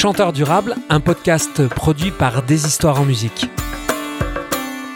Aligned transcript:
Chanteur 0.00 0.32
durable, 0.32 0.76
un 0.88 0.98
podcast 0.98 1.68
produit 1.68 2.10
par 2.10 2.42
Des 2.42 2.66
Histoires 2.66 3.02
en 3.02 3.04
musique. 3.04 3.50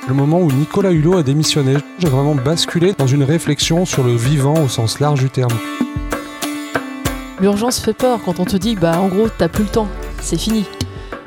Le 0.08 0.14
moment 0.14 0.40
où 0.40 0.50
Nicolas 0.50 0.92
Hulot 0.92 1.18
a 1.18 1.22
démissionné, 1.22 1.76
j'ai 1.98 2.08
vraiment 2.08 2.34
basculé 2.34 2.94
dans 2.96 3.06
une 3.06 3.22
réflexion 3.22 3.84
sur 3.84 4.02
le 4.02 4.16
vivant 4.16 4.54
au 4.54 4.66
sens 4.66 5.00
large 5.00 5.20
du 5.20 5.28
terme. 5.28 5.52
L'urgence 7.38 7.80
fait 7.80 7.92
peur 7.92 8.20
quand 8.24 8.40
on 8.40 8.46
te 8.46 8.56
dit 8.56 8.76
bah 8.76 8.98
en 8.98 9.08
gros 9.08 9.28
t'as 9.28 9.48
plus 9.48 9.64
le 9.64 9.68
temps, 9.68 9.88
c'est 10.22 10.38
fini. 10.38 10.64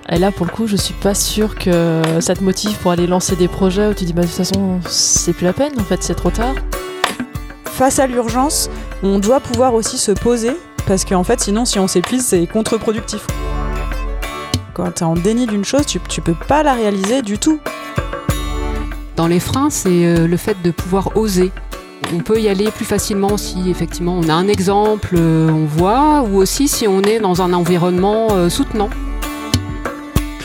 Et 0.09 0.17
là 0.17 0.31
pour 0.31 0.47
le 0.47 0.51
coup 0.51 0.65
je 0.65 0.75
suis 0.75 0.95
pas 0.95 1.13
sûre 1.13 1.53
que 1.53 2.01
ça 2.19 2.33
te 2.33 2.43
motive 2.43 2.75
pour 2.79 2.89
aller 2.89 3.05
lancer 3.05 3.35
des 3.35 3.47
projets 3.47 3.89
où 3.89 3.93
tu 3.93 4.05
dis 4.05 4.13
bah 4.13 4.23
de 4.23 4.27
toute 4.27 4.37
façon 4.37 4.79
c'est 4.87 5.33
plus 5.33 5.45
la 5.45 5.53
peine 5.53 5.79
en 5.79 5.83
fait 5.83 6.01
c'est 6.01 6.15
trop 6.15 6.31
tard. 6.31 6.55
Face 7.65 7.99
à 7.99 8.07
l'urgence, 8.07 8.71
on 9.03 9.19
doit 9.19 9.39
pouvoir 9.39 9.75
aussi 9.75 9.99
se 9.99 10.13
poser 10.13 10.57
parce 10.87 11.05
qu'en 11.05 11.23
fait 11.23 11.39
sinon 11.41 11.63
si 11.63 11.77
on 11.77 11.87
s'épuise 11.87 12.25
c'est 12.25 12.47
contre-productif. 12.47 13.27
Quand 14.77 14.91
tu 14.91 14.99
es 14.99 15.07
en 15.07 15.15
déni 15.15 15.47
d'une 15.47 15.65
chose, 15.65 15.87
tu, 15.87 15.99
tu 16.07 16.21
peux 16.21 16.35
pas 16.35 16.61
la 16.61 16.75
réaliser 16.75 17.23
du 17.23 17.39
tout. 17.39 17.59
Dans 19.15 19.25
les 19.25 19.39
freins, 19.39 19.71
c'est 19.71 20.05
euh, 20.05 20.27
le 20.27 20.37
fait 20.37 20.55
de 20.63 20.69
pouvoir 20.69 21.17
oser. 21.17 21.51
On 22.13 22.19
peut 22.19 22.39
y 22.39 22.47
aller 22.47 22.69
plus 22.69 22.85
facilement 22.85 23.37
si 23.37 23.71
effectivement 23.71 24.15
on 24.15 24.29
a 24.29 24.35
un 24.35 24.47
exemple, 24.47 25.15
euh, 25.17 25.49
on 25.49 25.65
voit, 25.65 26.21
ou 26.21 26.37
aussi 26.37 26.67
si 26.67 26.87
on 26.87 27.01
est 27.01 27.19
dans 27.19 27.41
un 27.41 27.53
environnement 27.53 28.27
euh, 28.33 28.49
soutenant. 28.49 28.91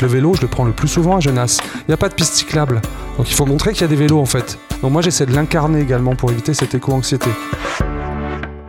Le 0.01 0.09
vélo, 0.09 0.33
je 0.33 0.41
le 0.41 0.49
prends 0.49 0.65
le 0.65 0.73
plus 0.73 0.89
souvent 0.89 1.19
à 1.19 1.21
Genasse. 1.21 1.59
Il 1.81 1.85
n'y 1.89 1.95
a 1.95 1.99
pas 1.99 2.09
de 2.09 2.15
piste 2.15 2.33
cyclable. 2.33 2.81
Donc 3.19 3.29
il 3.29 3.35
faut 3.35 3.45
montrer 3.45 3.75
qu'il 3.75 3.83
y 3.83 3.85
a 3.85 3.89
des 3.89 3.97
vélos 3.97 4.19
en 4.19 4.25
fait. 4.25 4.59
Donc 4.81 4.93
moi 4.93 5.03
j'essaie 5.03 5.27
de 5.27 5.35
l'incarner 5.35 5.81
également 5.83 6.17
pour 6.17 6.31
éviter 6.31 6.55
cette 6.55 6.75
éco-anxiété 6.75 7.29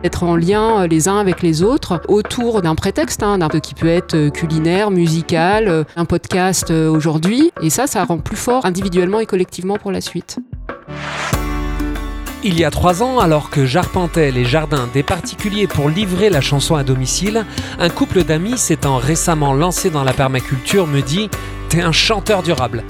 être 0.04 0.22
en 0.22 0.36
lien 0.36 0.86
les 0.86 1.08
uns 1.08 1.18
avec 1.18 1.42
les 1.42 1.62
autres 1.62 2.00
autour 2.08 2.62
d'un 2.62 2.74
prétexte, 2.74 3.22
hein, 3.22 3.38
qui 3.62 3.74
peut 3.74 3.88
être 3.88 4.28
culinaire, 4.28 4.90
musical, 4.90 5.84
un 5.96 6.04
podcast 6.04 6.70
aujourd'hui. 6.70 7.50
Et 7.62 7.70
ça, 7.70 7.86
ça 7.86 8.04
rend 8.04 8.18
plus 8.18 8.36
fort 8.36 8.66
individuellement 8.66 9.20
et 9.20 9.26
collectivement 9.26 9.76
pour 9.76 9.90
la 9.90 10.00
suite. 10.00 10.38
Il 12.46 12.60
y 12.60 12.64
a 12.66 12.70
trois 12.70 13.02
ans, 13.02 13.20
alors 13.20 13.48
que 13.48 13.64
j'arpentais 13.64 14.30
les 14.30 14.44
jardins 14.44 14.86
des 14.92 15.02
particuliers 15.02 15.66
pour 15.66 15.88
livrer 15.88 16.28
la 16.28 16.42
chanson 16.42 16.76
à 16.76 16.84
domicile, 16.84 17.46
un 17.78 17.88
couple 17.88 18.22
d'amis 18.22 18.58
s'étant 18.58 18.98
récemment 18.98 19.54
lancé 19.54 19.88
dans 19.88 20.04
la 20.04 20.12
permaculture 20.12 20.86
me 20.86 21.00
dit 21.00 21.30
T'es 21.70 21.80
un 21.80 21.90
chanteur 21.90 22.42
durable. 22.42 22.84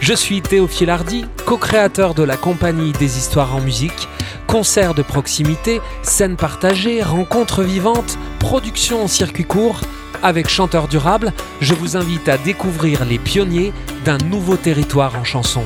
Je 0.00 0.12
suis 0.12 0.42
Théophile 0.42 0.90
Hardy, 0.90 1.24
co-créateur 1.46 2.14
de 2.14 2.22
la 2.22 2.36
compagnie 2.36 2.92
des 2.92 3.18
histoires 3.18 3.56
en 3.56 3.60
musique, 3.60 4.08
concerts 4.46 4.94
de 4.94 5.02
proximité, 5.02 5.80
scènes 6.02 6.36
partagées, 6.36 7.02
rencontres 7.02 7.62
vivantes, 7.62 8.18
production 8.38 9.04
en 9.04 9.08
circuit 9.08 9.44
court. 9.44 9.80
Avec 10.22 10.48
Chanteur 10.48 10.88
Durable, 10.88 11.32
je 11.60 11.74
vous 11.74 11.96
invite 11.96 12.28
à 12.28 12.38
découvrir 12.38 13.04
les 13.04 13.18
pionniers 13.18 13.72
d'un 14.04 14.18
nouveau 14.18 14.56
territoire 14.56 15.18
en 15.18 15.24
chanson. 15.24 15.64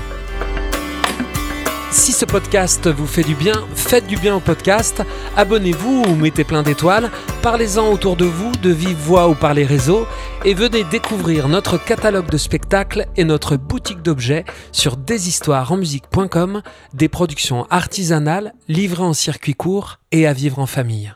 Si 1.92 2.12
ce 2.12 2.24
podcast 2.24 2.86
vous 2.86 3.06
fait 3.06 3.24
du 3.24 3.34
bien, 3.34 3.66
faites 3.74 4.06
du 4.06 4.16
bien 4.16 4.36
au 4.36 4.40
podcast, 4.40 5.02
abonnez-vous 5.36 6.04
ou 6.06 6.14
mettez 6.14 6.44
plein 6.44 6.62
d'étoiles, 6.62 7.10
parlez-en 7.42 7.90
autour 7.90 8.14
de 8.14 8.24
vous, 8.24 8.52
de 8.62 8.70
vive 8.70 8.96
voix 8.96 9.28
ou 9.28 9.34
par 9.34 9.54
les 9.54 9.64
réseaux, 9.64 10.06
et 10.44 10.54
venez 10.54 10.84
découvrir 10.84 11.48
notre 11.48 11.82
catalogue 11.82 12.30
de 12.30 12.38
spectacles 12.38 13.06
et 13.16 13.24
notre 13.24 13.56
boutique 13.56 14.02
d'objets 14.02 14.44
sur 14.70 14.96
deshistoiresenmusique.com, 14.96 16.62
des 16.94 17.08
productions 17.08 17.66
artisanales 17.70 18.54
livrées 18.68 19.02
en 19.02 19.12
circuit 19.12 19.54
court 19.54 19.98
et 20.12 20.28
à 20.28 20.32
vivre 20.32 20.60
en 20.60 20.66
famille. 20.66 21.12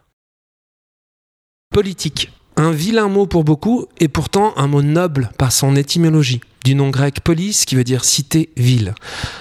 Politique. 1.73 2.33
Un 2.57 2.73
vilain 2.73 3.09
mot 3.09 3.27
pour 3.27 3.45
beaucoup 3.45 3.87
et 4.01 4.09
pourtant 4.09 4.53
un 4.57 4.67
mot 4.67 4.83
noble 4.83 5.31
par 5.39 5.53
son 5.53 5.77
étymologie 5.77 6.41
du 6.65 6.75
nom 6.75 6.89
grec 6.89 7.21
polis 7.21 7.67
qui 7.67 7.77
veut 7.77 7.85
dire 7.85 8.05
cité, 8.05 8.49
ville. 8.57 8.95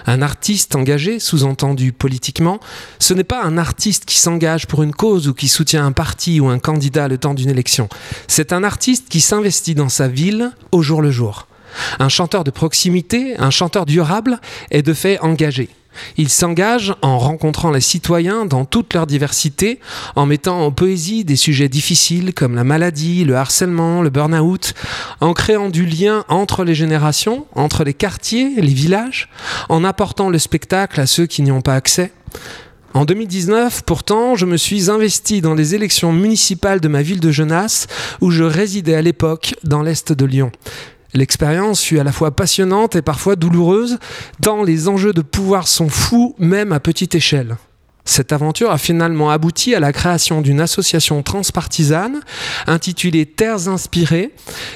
Un 0.05 0.21
artiste 0.21 0.75
engagé, 0.75 1.19
sous-entendu 1.19 1.93
politiquement, 1.93 2.59
ce 2.99 3.13
n'est 3.13 3.23
pas 3.23 3.43
un 3.43 3.57
artiste 3.57 4.05
qui 4.05 4.19
s'engage 4.19 4.67
pour 4.67 4.83
une 4.83 4.93
cause 4.93 5.29
ou 5.29 5.33
qui 5.33 5.47
soutient 5.47 5.85
un 5.85 5.93
parti 5.93 6.41
ou 6.41 6.49
un 6.49 6.59
candidat 6.59 7.07
le 7.07 7.17
temps 7.17 7.33
d'une 7.33 7.49
élection. 7.49 7.87
C'est 8.27 8.51
un 8.51 8.63
artiste 8.63 9.07
qui 9.09 9.21
s'investit 9.21 9.73
dans 9.73 9.89
sa 9.89 10.09
ville 10.09 10.51
au 10.71 10.81
jour 10.81 11.01
le 11.01 11.11
jour. 11.11 11.47
Un 11.97 12.09
chanteur 12.09 12.43
de 12.43 12.51
proximité, 12.51 13.35
un 13.39 13.49
chanteur 13.49 13.85
durable 13.85 14.39
est 14.69 14.83
de 14.83 14.93
fait 14.93 15.17
engagé. 15.19 15.69
Il 16.17 16.29
s'engage 16.29 16.93
en 17.01 17.17
rencontrant 17.17 17.71
les 17.71 17.81
citoyens 17.81 18.45
dans 18.45 18.65
toute 18.65 18.93
leur 18.93 19.07
diversité, 19.07 19.79
en 20.15 20.25
mettant 20.25 20.65
en 20.65 20.71
poésie 20.71 21.25
des 21.25 21.35
sujets 21.35 21.69
difficiles 21.69 22.33
comme 22.33 22.55
la 22.55 22.63
maladie, 22.63 23.23
le 23.23 23.35
harcèlement, 23.35 24.01
le 24.01 24.09
burn-out, 24.09 24.73
en 25.21 25.33
créant 25.33 25.69
du 25.69 25.85
lien 25.85 26.23
entre 26.27 26.63
les 26.63 26.75
générations, 26.75 27.45
entre 27.55 27.83
les 27.83 27.93
quartiers, 27.93 28.53
les 28.57 28.73
villages, 28.73 29.29
en 29.69 29.83
apportant 29.83 30.29
le 30.29 30.39
spectacle 30.39 30.99
à 30.99 31.07
ceux 31.07 31.25
qui 31.25 31.41
n'y 31.41 31.51
ont 31.51 31.61
pas 31.61 31.75
accès. 31.75 32.11
En 32.93 33.05
2019, 33.05 33.81
pourtant, 33.85 34.35
je 34.35 34.45
me 34.45 34.55
suis 34.55 34.91
investi 34.91 35.41
dans 35.41 35.55
les 35.55 35.73
élections 35.73 36.13
municipales 36.13 36.79
de 36.79 36.87
ma 36.87 37.01
ville 37.01 37.19
de 37.19 37.31
Genasse, 37.31 37.87
où 38.21 38.29
je 38.29 38.43
résidais 38.43 38.93
à 38.93 39.01
l'époque 39.01 39.55
dans 39.63 39.81
l'est 39.81 40.13
de 40.13 40.25
Lyon. 40.25 40.51
L'expérience 41.13 41.81
fut 41.81 41.99
à 41.99 42.03
la 42.03 42.11
fois 42.11 42.31
passionnante 42.31 42.95
et 42.95 43.01
parfois 43.01 43.35
douloureuse, 43.35 43.99
tant 44.41 44.63
les 44.63 44.87
enjeux 44.87 45.13
de 45.13 45.21
pouvoir 45.21 45.67
sont 45.67 45.89
fous 45.89 46.35
même 46.39 46.71
à 46.71 46.79
petite 46.79 47.15
échelle. 47.15 47.57
Cette 48.05 48.33
aventure 48.33 48.71
a 48.71 48.77
finalement 48.77 49.29
abouti 49.29 49.75
à 49.75 49.79
la 49.79 49.93
création 49.93 50.41
d'une 50.41 50.59
association 50.59 51.23
transpartisane 51.23 52.19
intitulée 52.67 53.25
Terres 53.25 53.69
inspirées, 53.69 54.31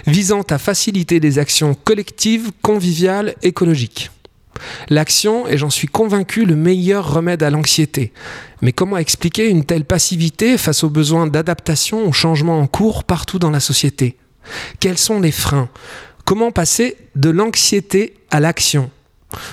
visant 0.05 0.43
à 0.49 0.57
faciliter 0.57 1.19
des 1.19 1.39
actions 1.39 1.75
collectives, 1.75 2.51
conviviales, 2.61 3.35
écologiques. 3.41 4.11
L'action 4.89 5.45
est, 5.47 5.57
j'en 5.57 5.69
suis 5.69 5.87
convaincu, 5.87 6.45
le 6.45 6.55
meilleur 6.55 7.13
remède 7.13 7.43
à 7.43 7.49
l'anxiété. 7.49 8.13
Mais 8.61 8.71
comment 8.71 8.97
expliquer 8.97 9.49
une 9.49 9.65
telle 9.65 9.85
passivité 9.85 10.57
face 10.57 10.83
aux 10.83 10.89
besoins 10.89 11.27
d'adaptation 11.27 12.07
aux 12.07 12.13
changements 12.13 12.59
en 12.59 12.67
cours 12.67 13.03
partout 13.03 13.39
dans 13.39 13.51
la 13.51 13.59
société? 13.59 14.17
Quels 14.79 14.97
sont 14.97 15.19
les 15.19 15.31
freins? 15.31 15.69
Comment 16.27 16.51
passer 16.51 16.97
de 17.15 17.29
l'anxiété 17.29 18.13
à 18.31 18.41
l'action 18.41 18.91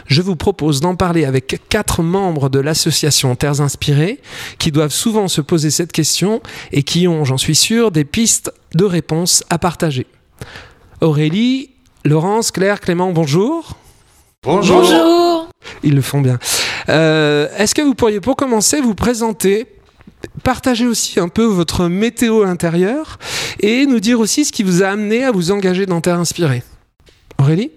je 0.07 0.23
vous 0.23 0.37
propose 0.37 0.81
d'en 0.81 0.95
parler 0.95 1.25
avec 1.25 1.61
quatre 1.69 2.05
membres 2.05 2.49
de 2.49 2.61
l'association 2.61 3.35
Terres 3.35 3.61
Inspirées 3.61 4.21
qui 4.61 4.71
doivent 4.71 4.93
souvent 4.93 5.27
se 5.27 5.41
poser 5.41 5.71
cette 5.71 5.91
question 5.91 6.41
et 6.71 6.85
qui 6.85 7.09
ont, 7.09 7.25
j'en 7.25 7.39
suis 7.39 7.57
sûr, 7.57 7.91
des 7.91 8.05
pistes 8.05 8.53
de 8.75 8.85
réponse 8.85 9.43
à 9.51 9.59
partager. 9.59 10.07
Aurélie, 11.01 11.71
Laurence, 12.05 12.53
Claire, 12.53 12.81
Clément, 12.81 13.11
bonjour. 13.11 13.73
Bonjour. 14.45 14.83
bonjour. 14.83 15.49
Ils 15.83 15.97
le 15.97 16.03
font 16.03 16.21
bien. 16.21 16.39
Euh, 16.89 17.49
est-ce 17.57 17.75
que 17.75 17.83
vous 17.83 17.95
pourriez, 17.95 18.21
pour 18.21 18.37
commencer, 18.37 18.81
vous 18.81 18.95
présenter 18.95 19.67
partager 20.43 20.87
aussi 20.87 21.21
un 21.21 21.29
peu 21.29 21.45
votre 21.45 21.89
météo 21.89 22.45
intérieure 22.45 23.19
et 23.61 23.87
nous 23.87 24.01
dire 24.01 24.21
aussi 24.21 24.45
ce 24.45 24.53
qui 24.53 24.63
vous 24.63 24.83
a 24.83 24.89
amené 24.89 25.25
à 25.25 25.31
vous 25.31 25.51
engager 25.51 25.87
dans 25.87 26.01
Terre 26.01 26.19
Inspirée. 26.19 26.63
Aurélie? 27.39 27.71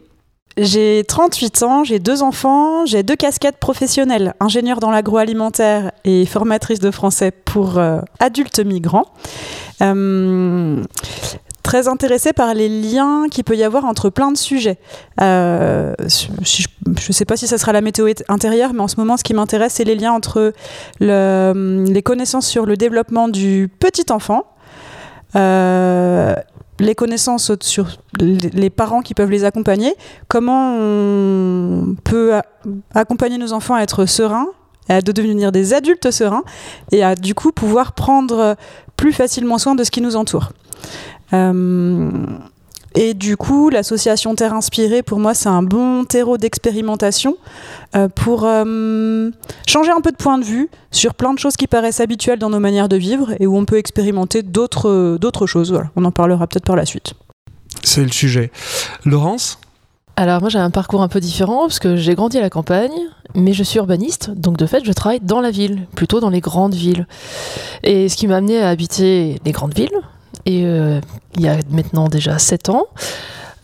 J'ai 0.57 1.03
38 1.07 1.63
ans, 1.63 1.83
j'ai 1.83 1.99
deux 1.99 2.23
enfants, 2.23 2.87
j'ai 2.87 3.03
deux 3.03 3.15
casquettes 3.15 3.57
professionnelles, 3.57 4.33
ingénieure 4.39 4.79
dans 4.79 4.89
l'agroalimentaire 4.89 5.91
et 6.03 6.25
formatrice 6.25 6.79
de 6.79 6.89
français 6.89 7.31
pour 7.31 7.77
euh, 7.77 7.99
adultes 8.19 8.59
migrants. 8.59 9.05
Euh, 9.83 10.81
très 11.67 11.89
intéressée 11.89 12.31
par 12.31 12.53
les 12.53 12.69
liens 12.69 13.25
qu'il 13.29 13.43
peut 13.43 13.57
y 13.57 13.63
avoir 13.65 13.83
entre 13.83 14.09
plein 14.09 14.31
de 14.31 14.37
sujets. 14.37 14.77
Euh, 15.19 15.93
je 15.99 16.29
ne 16.85 17.13
sais 17.13 17.25
pas 17.25 17.35
si 17.35 17.45
ça 17.45 17.57
sera 17.57 17.73
la 17.73 17.81
météo 17.81 18.07
intérieure, 18.29 18.71
mais 18.73 18.79
en 18.79 18.87
ce 18.87 18.95
moment, 18.95 19.17
ce 19.17 19.23
qui 19.25 19.33
m'intéresse, 19.33 19.73
c'est 19.73 19.83
les 19.83 19.95
liens 19.95 20.13
entre 20.13 20.53
le, 21.01 21.83
les 21.85 22.01
connaissances 22.01 22.47
sur 22.47 22.65
le 22.65 22.77
développement 22.77 23.27
du 23.27 23.69
petit 23.81 24.05
enfant. 24.13 24.45
Euh, 25.35 26.35
les 26.79 26.95
connaissances 26.95 27.51
sur 27.59 27.87
les 28.21 28.69
parents 28.69 29.01
qui 29.01 29.13
peuvent 29.13 29.31
les 29.31 29.43
accompagner, 29.43 29.93
comment 30.29 30.73
on 30.79 31.95
peut 32.05 32.39
accompagner 32.93 33.37
nos 33.37 33.51
enfants 33.51 33.75
à 33.75 33.81
être 33.81 34.05
sereins, 34.05 34.47
à 34.87 35.01
devenir 35.01 35.51
des 35.51 35.73
adultes 35.73 36.11
sereins 36.11 36.43
et 36.93 37.03
à 37.03 37.15
du 37.15 37.35
coup 37.35 37.51
pouvoir 37.51 37.91
prendre 37.91 38.55
plus 38.95 39.11
facilement 39.11 39.57
soin 39.57 39.75
de 39.75 39.83
ce 39.83 39.91
qui 39.91 39.99
nous 39.99 40.15
entoure. 40.15 40.53
Euh, 41.33 42.09
et 42.95 43.13
du 43.13 43.37
coup, 43.37 43.69
l'association 43.69 44.33
Terre 44.35 44.53
Inspirée, 44.53 45.03
pour 45.03 45.19
moi, 45.19 45.33
c'est 45.33 45.49
un 45.49 45.61
bon 45.61 46.03
terreau 46.03 46.37
d'expérimentation 46.37 47.37
euh, 47.95 48.07
pour 48.07 48.45
euh, 48.45 49.29
changer 49.67 49.91
un 49.91 50.01
peu 50.01 50.11
de 50.11 50.17
point 50.17 50.39
de 50.39 50.43
vue 50.43 50.69
sur 50.91 51.13
plein 51.13 51.33
de 51.33 51.39
choses 51.39 51.55
qui 51.55 51.67
paraissent 51.67 51.99
habituelles 51.99 52.39
dans 52.39 52.49
nos 52.49 52.59
manières 52.59 52.89
de 52.89 52.97
vivre 52.97 53.33
et 53.39 53.45
où 53.45 53.55
on 53.55 53.65
peut 53.65 53.77
expérimenter 53.77 54.41
d'autres, 54.41 55.17
d'autres 55.19 55.45
choses. 55.45 55.71
Voilà. 55.71 55.91
On 55.95 56.05
en 56.05 56.11
parlera 56.11 56.47
peut-être 56.47 56.65
par 56.65 56.75
la 56.75 56.85
suite. 56.85 57.13
C'est 57.83 58.03
le 58.03 58.11
sujet. 58.11 58.51
Laurence? 59.05 59.59
Alors 60.19 60.41
moi 60.41 60.49
j'ai 60.49 60.57
un 60.57 60.71
parcours 60.71 61.03
un 61.03 61.07
peu 61.09 61.19
différent 61.19 61.67
parce 61.67 61.77
que 61.77 61.95
j'ai 61.95 62.15
grandi 62.15 62.39
à 62.39 62.41
la 62.41 62.49
campagne, 62.49 62.89
mais 63.35 63.53
je 63.53 63.61
suis 63.61 63.77
urbaniste, 63.77 64.31
donc 64.31 64.57
de 64.57 64.65
fait 64.65 64.83
je 64.83 64.91
travaille 64.91 65.19
dans 65.19 65.41
la 65.41 65.51
ville, 65.51 65.85
plutôt 65.95 66.19
dans 66.19 66.31
les 66.31 66.41
grandes 66.41 66.73
villes. 66.73 67.05
Et 67.83 68.09
ce 68.09 68.15
qui 68.15 68.25
m'a 68.25 68.37
amené 68.37 68.59
à 68.59 68.69
habiter 68.69 69.39
les 69.45 69.51
grandes 69.51 69.75
villes, 69.75 70.01
Et 70.47 70.63
euh, 70.65 71.01
il 71.35 71.41
y 71.41 71.49
a 71.49 71.57
maintenant 71.69 72.07
déjà 72.07 72.39
7 72.39 72.69
ans, 72.69 72.85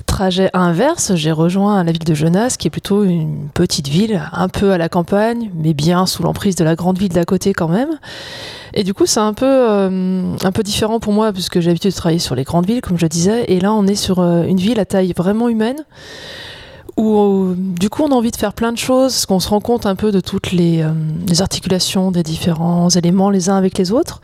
trajet 0.05 0.49
inverse, 0.53 1.15
j'ai 1.15 1.31
rejoint 1.31 1.81
la 1.81 1.91
ville 1.93 2.03
de 2.03 2.13
Genasse, 2.13 2.57
qui 2.57 2.67
est 2.67 2.69
plutôt 2.69 3.03
une 3.05 3.47
petite 3.53 3.87
ville, 3.87 4.21
un 4.33 4.49
peu 4.49 4.73
à 4.73 4.77
la 4.77 4.89
campagne, 4.89 5.49
mais 5.55 5.73
bien 5.73 6.05
sous 6.05 6.23
l'emprise 6.23 6.57
de 6.57 6.65
la 6.65 6.75
grande 6.75 6.99
ville 6.99 7.13
d'à 7.13 7.23
côté 7.23 7.53
quand 7.53 7.69
même. 7.69 7.97
Et 8.73 8.83
du 8.83 8.93
coup, 8.93 9.05
c'est 9.05 9.21
un 9.21 9.33
peu, 9.33 9.45
euh, 9.47 10.35
un 10.43 10.51
peu 10.51 10.61
différent 10.61 10.99
pour 10.99 11.13
moi, 11.13 11.31
puisque 11.31 11.61
j'ai 11.61 11.69
l'habitude 11.69 11.91
de 11.91 11.95
travailler 11.95 12.19
sur 12.19 12.35
les 12.35 12.43
grandes 12.43 12.67
villes, 12.67 12.81
comme 12.81 12.99
je 12.99 13.07
disais, 13.07 13.45
et 13.47 13.61
là, 13.61 13.73
on 13.73 13.87
est 13.87 13.95
sur 13.95 14.19
euh, 14.19 14.43
une 14.43 14.59
ville 14.59 14.79
à 14.81 14.85
taille 14.85 15.13
vraiment 15.15 15.47
humaine, 15.47 15.85
où 16.97 17.53
du 17.57 17.89
coup, 17.89 18.03
on 18.03 18.11
a 18.11 18.15
envie 18.15 18.31
de 18.31 18.35
faire 18.35 18.53
plein 18.53 18.73
de 18.73 18.77
choses, 18.77 19.25
qu'on 19.25 19.39
se 19.39 19.47
rend 19.47 19.61
compte 19.61 19.85
un 19.85 19.95
peu 19.95 20.11
de 20.11 20.19
toutes 20.19 20.51
les 20.51 20.83
articulations 21.39 22.11
des 22.11 22.23
différents 22.23 22.89
éléments 22.89 23.29
les 23.29 23.49
uns 23.49 23.55
avec 23.55 23.77
les 23.77 23.93
autres. 23.93 24.21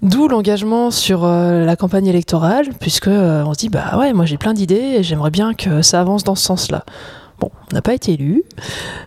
D'où 0.00 0.28
l'engagement 0.28 0.92
sur 0.92 1.24
euh, 1.24 1.64
la 1.64 1.74
campagne 1.74 2.06
électorale, 2.06 2.68
puisque 2.78 3.08
euh, 3.08 3.42
on 3.44 3.52
se 3.52 3.58
dit 3.58 3.68
bah 3.68 3.98
ouais, 3.98 4.12
moi 4.12 4.26
j'ai 4.26 4.38
plein 4.38 4.54
d'idées 4.54 4.96
et 4.98 5.02
j'aimerais 5.02 5.30
bien 5.30 5.54
que 5.54 5.82
ça 5.82 6.00
avance 6.00 6.22
dans 6.22 6.36
ce 6.36 6.44
sens-là. 6.44 6.84
Bon, 7.40 7.50
on 7.70 7.74
n'a 7.74 7.82
pas 7.82 7.94
été 7.94 8.12
élu, 8.12 8.44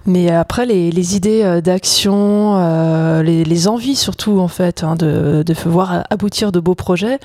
mais 0.05 0.31
après 0.31 0.65
les, 0.65 1.15
idées 1.15 1.43
euh, 1.43 1.61
d'action, 1.61 2.57
les, 3.21 3.67
envies 3.69 3.95
surtout 3.95 4.39
en 4.39 4.47
fait 4.49 4.83
hein, 4.83 4.95
de, 4.97 5.43
voir 5.65 6.05
aboutir 6.09 6.51
de 6.51 6.59
beaux 6.59 6.75
projets, 6.75 7.19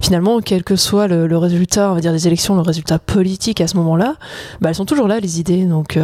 finalement 0.00 0.40
quel 0.40 0.64
que 0.64 0.74
soit 0.74 1.06
le, 1.06 1.38
résultat, 1.38 1.94
des 2.00 2.26
élections, 2.26 2.56
le 2.56 2.62
résultat 2.62 2.98
politique 2.98 3.60
à 3.60 3.68
ce 3.68 3.76
moment-là, 3.76 4.16
bah, 4.60 4.70
elles 4.70 4.74
sont 4.76 4.86
toujours 4.86 5.08
là 5.08 5.20
les 5.20 5.38
idées. 5.38 5.66
Donc 5.66 5.98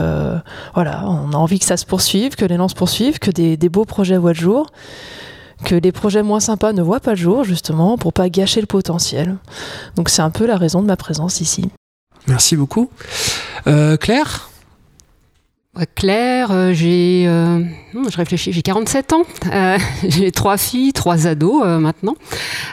voilà, 0.74 1.04
on 1.06 1.32
a 1.32 1.36
envie 1.36 1.58
que 1.58 1.66
ça 1.66 1.76
se 1.76 1.86
poursuive, 1.86 2.36
que 2.36 2.44
l'élan 2.44 2.68
se 2.68 2.74
poursuive, 2.74 3.18
que 3.18 3.30
des 3.30 3.68
beaux 3.68 3.84
projets 3.84 4.16
voient 4.16 4.32
le 4.32 4.38
jour 4.38 4.66
que 5.64 5.74
les 5.74 5.92
projets 5.92 6.22
moins 6.22 6.40
sympas 6.40 6.72
ne 6.72 6.82
voient 6.82 7.00
pas 7.00 7.12
le 7.12 7.16
jour, 7.16 7.44
justement, 7.44 7.98
pour 7.98 8.12
pas 8.12 8.28
gâcher 8.28 8.60
le 8.60 8.66
potentiel. 8.66 9.36
Donc 9.96 10.08
c'est 10.08 10.22
un 10.22 10.30
peu 10.30 10.46
la 10.46 10.56
raison 10.56 10.82
de 10.82 10.86
ma 10.86 10.96
présence 10.96 11.40
ici. 11.40 11.70
Merci 12.26 12.56
beaucoup. 12.56 12.90
Euh, 13.66 13.96
Claire? 13.96 14.50
Ouais, 15.76 15.86
Claire, 15.94 16.50
euh, 16.50 16.72
j'ai, 16.72 17.24
euh, 17.26 17.62
je 17.92 18.16
réfléchis, 18.16 18.52
j'ai 18.52 18.62
47 18.62 19.12
ans. 19.12 19.22
Euh, 19.52 19.78
j'ai 20.08 20.30
trois 20.30 20.56
filles, 20.56 20.92
trois 20.92 21.26
ados 21.26 21.62
euh, 21.64 21.78
maintenant. 21.78 22.14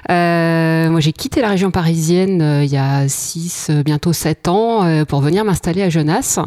Euh, 0.10 0.90
moi, 0.90 1.00
j'ai 1.00 1.12
quitté 1.12 1.42
la 1.42 1.50
région 1.50 1.72
parisienne 1.72 2.62
il 2.64 2.69
y 2.69 2.78
a 2.78 3.08
6, 3.08 3.72
bientôt 3.84 4.14
7 4.14 4.48
ans 4.48 5.04
pour 5.06 5.22
venir 5.22 5.44
m'installer 5.44 5.81
à 5.81 5.90
Genasse. 5.90 6.40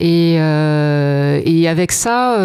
Et, 0.00 0.38
avec 1.72 1.92
ça, 1.92 2.36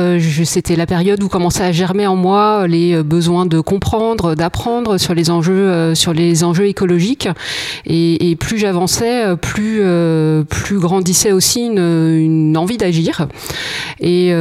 c'était 0.45 0.75
la 0.75 0.85
période 0.85 1.21
où 1.21 1.27
commençaient 1.27 1.63
à 1.63 1.71
germer 1.71 2.07
en 2.07 2.15
moi 2.15 2.65
les 2.67 3.03
besoins 3.03 3.45
de 3.45 3.59
comprendre, 3.59 4.35
d'apprendre 4.35 4.97
sur 4.97 5.13
les 5.13 5.29
enjeux, 5.29 5.93
sur 5.95 6.13
les 6.13 6.43
enjeux 6.43 6.67
écologiques. 6.67 7.27
Et, 7.85 8.35
plus 8.39 8.57
j'avançais, 8.57 9.35
plus, 9.37 9.83
grandissait 10.79 11.31
aussi 11.31 11.65
une, 11.65 11.79
une 11.79 12.57
envie 12.57 12.77
d'agir. 12.77 13.27
Et 13.99 14.31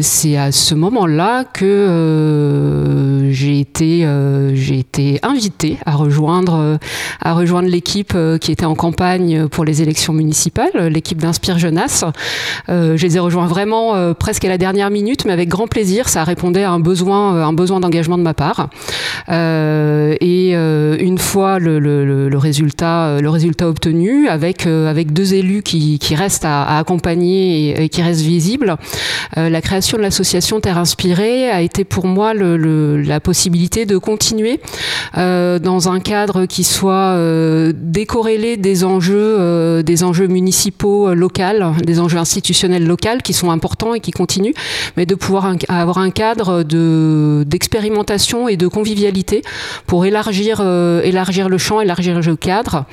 c'est 0.00 0.36
à 0.36 0.43
ce 0.52 0.74
moment-là 0.74 1.44
que 1.44 1.64
euh, 1.64 3.32
j'ai 3.32 3.60
été, 3.60 4.00
euh, 4.04 4.54
été 4.54 5.18
invitée 5.22 5.78
à 5.86 5.92
rejoindre, 5.92 6.54
euh, 6.54 6.76
à 7.20 7.32
rejoindre 7.34 7.68
l'équipe 7.68 8.16
qui 8.40 8.52
était 8.52 8.64
en 8.64 8.74
campagne 8.74 9.48
pour 9.48 9.64
les 9.64 9.82
élections 9.82 10.12
municipales, 10.12 10.88
l'équipe 10.90 11.18
d'Inspire 11.18 11.58
Jeunesse. 11.58 12.04
Je 12.68 13.00
les 13.00 13.16
ai 13.16 13.20
rejoints 13.20 13.46
vraiment 13.46 14.14
presque 14.14 14.44
à 14.44 14.48
la 14.48 14.58
dernière 14.58 14.90
minute, 14.90 15.24
mais 15.24 15.32
avec 15.32 15.48
grand 15.48 15.66
plaisir. 15.66 16.08
Ça 16.08 16.24
répondait 16.24 16.64
à 16.64 16.70
un 16.70 16.80
besoin, 16.80 17.42
un 17.46 17.52
besoin 17.52 17.80
d'engagement 17.80 18.18
de 18.18 18.22
ma 18.22 18.34
part. 18.34 18.68
Et 19.28 20.52
une 20.54 21.18
fois 21.18 21.58
le, 21.58 21.78
le- 21.78 22.38
résultat, 22.38 23.20
le 23.20 23.30
résultat 23.30 23.68
obtenu, 23.68 24.28
avec 24.28 24.66
avec 24.66 25.12
deux 25.12 25.34
élus 25.34 25.62
qui, 25.62 25.98
qui 25.98 26.14
restent 26.14 26.44
à, 26.44 26.62
à 26.64 26.78
accompagner 26.78 27.70
et, 27.70 27.84
et 27.84 27.88
qui 27.88 28.02
restent 28.02 28.22
visibles, 28.22 28.76
la 29.36 29.60
création 29.60 29.96
de 29.96 30.02
l'association 30.02 30.33
Terre 30.34 30.78
Inspirée 30.78 31.48
a 31.48 31.62
été 31.62 31.84
pour 31.84 32.06
moi 32.06 32.34
la 32.34 33.20
possibilité 33.20 33.86
de 33.86 33.98
continuer 33.98 34.60
euh, 35.16 35.60
dans 35.60 35.88
un 35.88 36.00
cadre 36.00 36.46
qui 36.46 36.64
soit 36.64 37.14
euh, 37.14 37.72
décorrélé 37.74 38.56
des 38.56 38.82
enjeux, 38.82 39.36
euh, 39.38 39.82
des 39.82 40.02
enjeux 40.02 40.26
municipaux 40.26 41.14
locaux, 41.14 41.42
des 41.84 42.00
enjeux 42.00 42.18
institutionnels 42.18 42.84
locaux 42.84 43.20
qui 43.22 43.32
sont 43.32 43.50
importants 43.50 43.94
et 43.94 44.00
qui 44.00 44.10
continuent, 44.10 44.54
mais 44.96 45.06
de 45.06 45.14
pouvoir 45.14 45.54
avoir 45.68 45.98
un 45.98 46.10
cadre 46.10 46.64
de 46.64 47.44
d'expérimentation 47.46 48.48
et 48.48 48.56
de 48.56 48.66
convivialité 48.66 49.42
pour 49.86 50.04
élargir 50.04 50.62
le 50.62 51.58
champ, 51.58 51.80
élargir 51.80 52.20
le 52.20 52.36
cadre, 52.36 52.86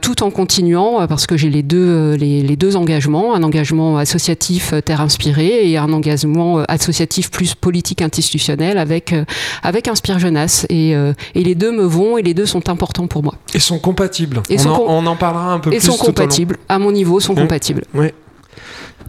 tout 0.00 0.22
en 0.22 0.30
continuant 0.30 1.06
parce 1.06 1.26
que 1.26 1.36
j'ai 1.36 1.50
les 1.50 1.62
deux 1.62 2.14
les, 2.14 2.56
deux 2.56 2.76
engagements, 2.76 3.34
un 3.34 3.42
engagement 3.42 3.96
associatif 3.96 4.74
Terre 4.84 5.00
Inspirée 5.00 5.70
et 5.70 5.78
un 5.78 5.92
engagement 5.92 6.51
euh, 6.58 6.64
associatif 6.68 7.30
plus 7.30 7.54
politique 7.54 8.02
institutionnel 8.02 8.78
avec 8.78 9.12
euh, 9.12 9.24
avec 9.62 9.88
Inspire 9.88 10.18
Jeunesse 10.18 10.66
et, 10.68 10.94
euh, 10.94 11.12
et 11.34 11.42
les 11.44 11.54
deux 11.54 11.72
me 11.72 11.84
vont 11.84 12.18
et 12.18 12.22
les 12.22 12.34
deux 12.34 12.46
sont 12.46 12.68
importants 12.68 13.06
pour 13.06 13.22
moi. 13.22 13.34
Ils 13.54 13.60
sont 13.60 13.78
compatibles. 13.78 14.42
Et 14.48 14.56
on, 14.56 14.58
sont 14.58 14.68
en, 14.70 14.76
com- 14.76 14.86
on 14.88 15.06
en 15.06 15.16
parlera 15.16 15.52
un 15.52 15.58
peu 15.60 15.72
Et 15.72 15.78
plus 15.78 15.86
sont 15.86 15.94
au 15.94 15.98
long. 15.98 16.04
compatibles, 16.06 16.56
à 16.68 16.78
mon 16.78 16.92
niveau, 16.92 17.20
sont 17.20 17.32
Mm. 17.32 17.36
compatibles. 17.36 17.84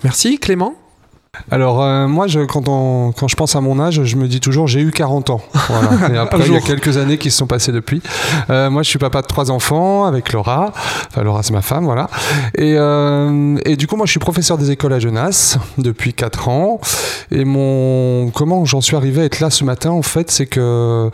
Merci 0.03 0.37
Clément. 0.39 0.75
Alors 1.51 1.81
euh, 1.81 2.07
moi, 2.07 2.27
je, 2.27 2.41
quand, 2.41 2.67
on- 2.69 3.11
quand 3.11 3.27
je 3.27 3.35
pense 3.35 3.55
à 3.55 3.61
mon 3.61 3.79
âge, 3.79 4.03
je 4.03 4.15
me 4.17 4.27
dis 4.27 4.39
toujours 4.39 4.67
j'ai 4.67 4.81
eu 4.81 4.91
40 4.91 5.31
ans. 5.31 5.41
Voilà. 5.67 5.89
Et 6.13 6.17
après, 6.17 6.45
il 6.45 6.53
y 6.53 6.55
a 6.55 6.61
quelques 6.61 6.97
années 6.97 7.17
qui 7.17 7.31
se 7.31 7.37
sont 7.37 7.47
passées 7.47 7.71
depuis. 7.71 8.01
Euh, 8.51 8.69
moi, 8.69 8.83
je 8.83 8.89
suis 8.89 8.99
papa 8.99 9.21
de 9.23 9.27
trois 9.27 9.49
enfants 9.49 10.05
avec 10.05 10.31
Laura. 10.31 10.71
Enfin, 11.09 11.23
Laura, 11.23 11.41
c'est 11.41 11.53
ma 11.53 11.63
femme, 11.63 11.85
voilà. 11.85 12.07
Et, 12.55 12.75
euh, 12.77 13.57
et 13.65 13.75
du 13.75 13.87
coup, 13.87 13.95
moi, 13.97 14.05
je 14.05 14.11
suis 14.11 14.19
professeur 14.19 14.59
des 14.59 14.69
écoles 14.69 14.93
à 14.93 14.99
Genasse 14.99 15.57
depuis 15.79 16.13
4 16.13 16.49
ans. 16.49 16.79
Et 17.31 17.45
mon 17.45 18.29
comment 18.29 18.63
j'en 18.65 18.81
suis 18.81 18.95
arrivé 18.95 19.21
à 19.21 19.25
être 19.25 19.39
là 19.39 19.49
ce 19.49 19.63
matin, 19.63 19.89
en 19.89 20.03
fait, 20.03 20.29
c'est 20.29 20.45
que 20.45 21.09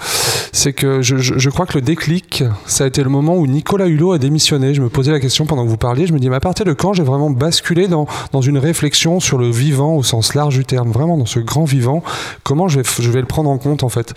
c'est 0.51 0.73
que 0.73 1.01
je, 1.01 1.15
je- 1.17 1.37
je 1.39 1.49
crois 1.49 1.65
que 1.65 1.75
le 1.75 1.81
déclic, 1.81 2.43
ça 2.65 2.83
a 2.83 2.87
été 2.87 3.03
le 3.03 3.09
moment 3.09 3.37
où 3.37 3.47
Nicolas 3.47 3.87
Hulot 3.87 4.11
a 4.13 4.17
démissionné. 4.17 4.73
Je 4.73 4.81
me 4.81 4.89
posais 4.89 5.11
la 5.13 5.21
question 5.21 5.45
pendant 5.45 5.63
que 5.63 5.69
vous 5.69 5.77
parliez. 5.77 6.07
Je 6.07 6.13
me 6.13 6.19
dis, 6.19 6.29
mais 6.29 6.35
à 6.35 6.39
partir 6.41 6.65
de 6.65 6.73
quand 6.73 6.91
j'ai 6.91 7.03
vraiment 7.03 7.29
basculé 7.29 7.87
dans 7.87 8.05
dans 8.33 8.41
une 8.41 8.57
réflexion 8.57 9.21
sur 9.21 9.37
le 9.37 9.49
vivant 9.49 9.93
au 9.93 10.03
sens 10.09 10.33
large 10.33 10.55
du 10.55 10.65
terme, 10.65 10.91
vraiment 10.91 11.17
dans 11.17 11.25
ce 11.25 11.39
grand 11.39 11.65
vivant, 11.65 12.03
comment 12.43 12.67
je 12.67 12.79
vais, 12.79 13.21
le 13.21 13.27
prendre 13.27 13.49
en 13.49 13.57
compte 13.57 13.83
en 13.83 13.89
fait? 13.89 14.13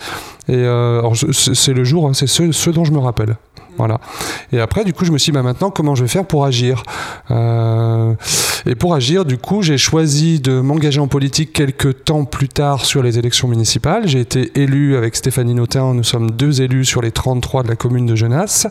Et 0.47 0.55
euh, 0.55 1.01
c'est 1.13 1.73
le 1.73 1.83
jour, 1.83 2.07
hein, 2.07 2.13
c'est 2.13 2.27
ce, 2.27 2.51
ce 2.51 2.69
dont 2.69 2.83
je 2.83 2.91
me 2.91 2.99
rappelle. 2.99 3.37
Voilà. 3.77 3.99
Et 4.51 4.59
après, 4.59 4.83
du 4.83 4.93
coup, 4.93 5.05
je 5.05 5.11
me 5.11 5.17
suis 5.17 5.31
dit, 5.31 5.35
bah, 5.35 5.43
maintenant, 5.43 5.69
comment 5.71 5.95
je 5.95 6.03
vais 6.03 6.07
faire 6.09 6.25
pour 6.25 6.45
agir 6.45 6.83
Euh, 7.31 8.13
Et 8.65 8.75
pour 8.75 8.93
agir, 8.93 9.25
du 9.25 9.37
coup, 9.37 9.61
j'ai 9.61 9.77
choisi 9.77 10.39
de 10.39 10.61
m'engager 10.61 11.01
en 11.01 11.07
politique 11.07 11.51
quelques 11.51 12.05
temps 12.05 12.23
plus 12.23 12.47
tard 12.47 12.85
sur 12.85 13.03
les 13.03 13.19
élections 13.19 13.47
municipales. 13.49 14.07
J'ai 14.07 14.21
été 14.21 14.51
élu 14.55 14.95
avec 14.95 15.15
Stéphanie 15.17 15.53
Notin. 15.53 15.93
Nous 15.93 16.03
sommes 16.03 16.31
deux 16.31 16.61
élus 16.61 16.85
sur 16.85 17.01
les 17.01 17.11
33 17.11 17.63
de 17.63 17.67
la 17.67 17.75
commune 17.75 18.05
de 18.05 18.15
Genasse. 18.15 18.67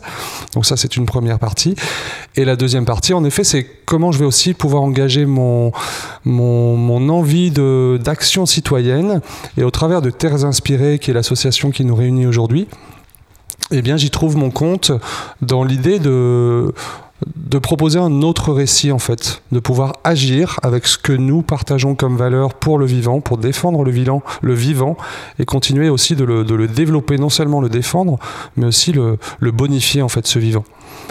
Donc 0.55 0.65
ça, 0.65 0.77
c'est 0.77 0.95
une 0.97 1.05
première 1.05 1.37
partie. 1.37 1.75
Et 2.35 2.43
la 2.45 2.55
deuxième 2.55 2.85
partie, 2.85 3.13
en 3.13 3.23
effet, 3.23 3.43
c'est 3.43 3.67
comment 3.85 4.11
je 4.11 4.17
vais 4.19 4.25
aussi 4.25 4.55
pouvoir 4.55 4.81
engager 4.81 5.25
mon, 5.27 5.71
mon, 6.25 6.75
mon 6.75 7.09
envie 7.09 7.51
d'action 7.51 8.47
citoyenne. 8.47 9.21
Et 9.57 9.63
au 9.63 9.69
travers 9.71 10.01
de 10.01 10.09
Terres 10.09 10.43
Inspirées, 10.45 10.97
qui 10.97 11.11
est 11.11 11.13
l'association 11.13 11.69
qui 11.69 11.85
nous 11.85 11.95
réunit 11.95 12.25
aujourd'hui, 12.25 12.67
eh 13.71 13.81
bien, 13.81 13.97
j'y 13.97 14.09
trouve 14.09 14.37
mon 14.37 14.51
compte 14.51 14.91
dans 15.41 15.63
l'idée 15.63 15.99
de 15.99 16.73
de 17.35 17.57
proposer 17.57 17.99
un 17.99 18.21
autre 18.21 18.51
récit 18.51 18.91
en 18.91 18.99
fait, 18.99 19.41
de 19.51 19.59
pouvoir 19.59 19.93
agir 20.03 20.59
avec 20.63 20.85
ce 20.85 20.97
que 20.97 21.13
nous 21.13 21.41
partageons 21.41 21.95
comme 21.95 22.17
valeur 22.17 22.53
pour 22.53 22.77
le 22.77 22.85
vivant, 22.85 23.21
pour 23.21 23.37
défendre 23.37 23.83
le 23.83 23.91
vivant, 23.91 24.23
le 24.41 24.53
vivant 24.53 24.97
et 25.39 25.45
continuer 25.45 25.89
aussi 25.89 26.15
de 26.15 26.23
le, 26.25 26.43
de 26.43 26.55
le 26.55 26.67
développer, 26.67 27.17
non 27.17 27.29
seulement 27.29 27.61
le 27.61 27.69
défendre, 27.69 28.19
mais 28.57 28.65
aussi 28.65 28.91
le, 28.91 29.17
le 29.39 29.51
bonifier 29.51 30.01
en 30.01 30.09
fait 30.09 30.27
ce 30.27 30.39
vivant. 30.39 30.65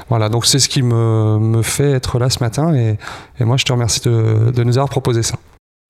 Voilà, 0.08 0.28
donc 0.28 0.46
c'est 0.46 0.58
ce 0.58 0.68
qui 0.68 0.82
me, 0.82 1.38
me 1.38 1.62
fait 1.62 1.92
être 1.92 2.18
là 2.18 2.30
ce 2.30 2.40
matin 2.40 2.74
et, 2.74 2.98
et 3.40 3.44
moi 3.44 3.56
je 3.56 3.64
te 3.64 3.72
remercie 3.72 4.00
de, 4.00 4.50
de 4.54 4.64
nous 4.64 4.78
avoir 4.78 4.88
proposé 4.88 5.22
ça. 5.22 5.36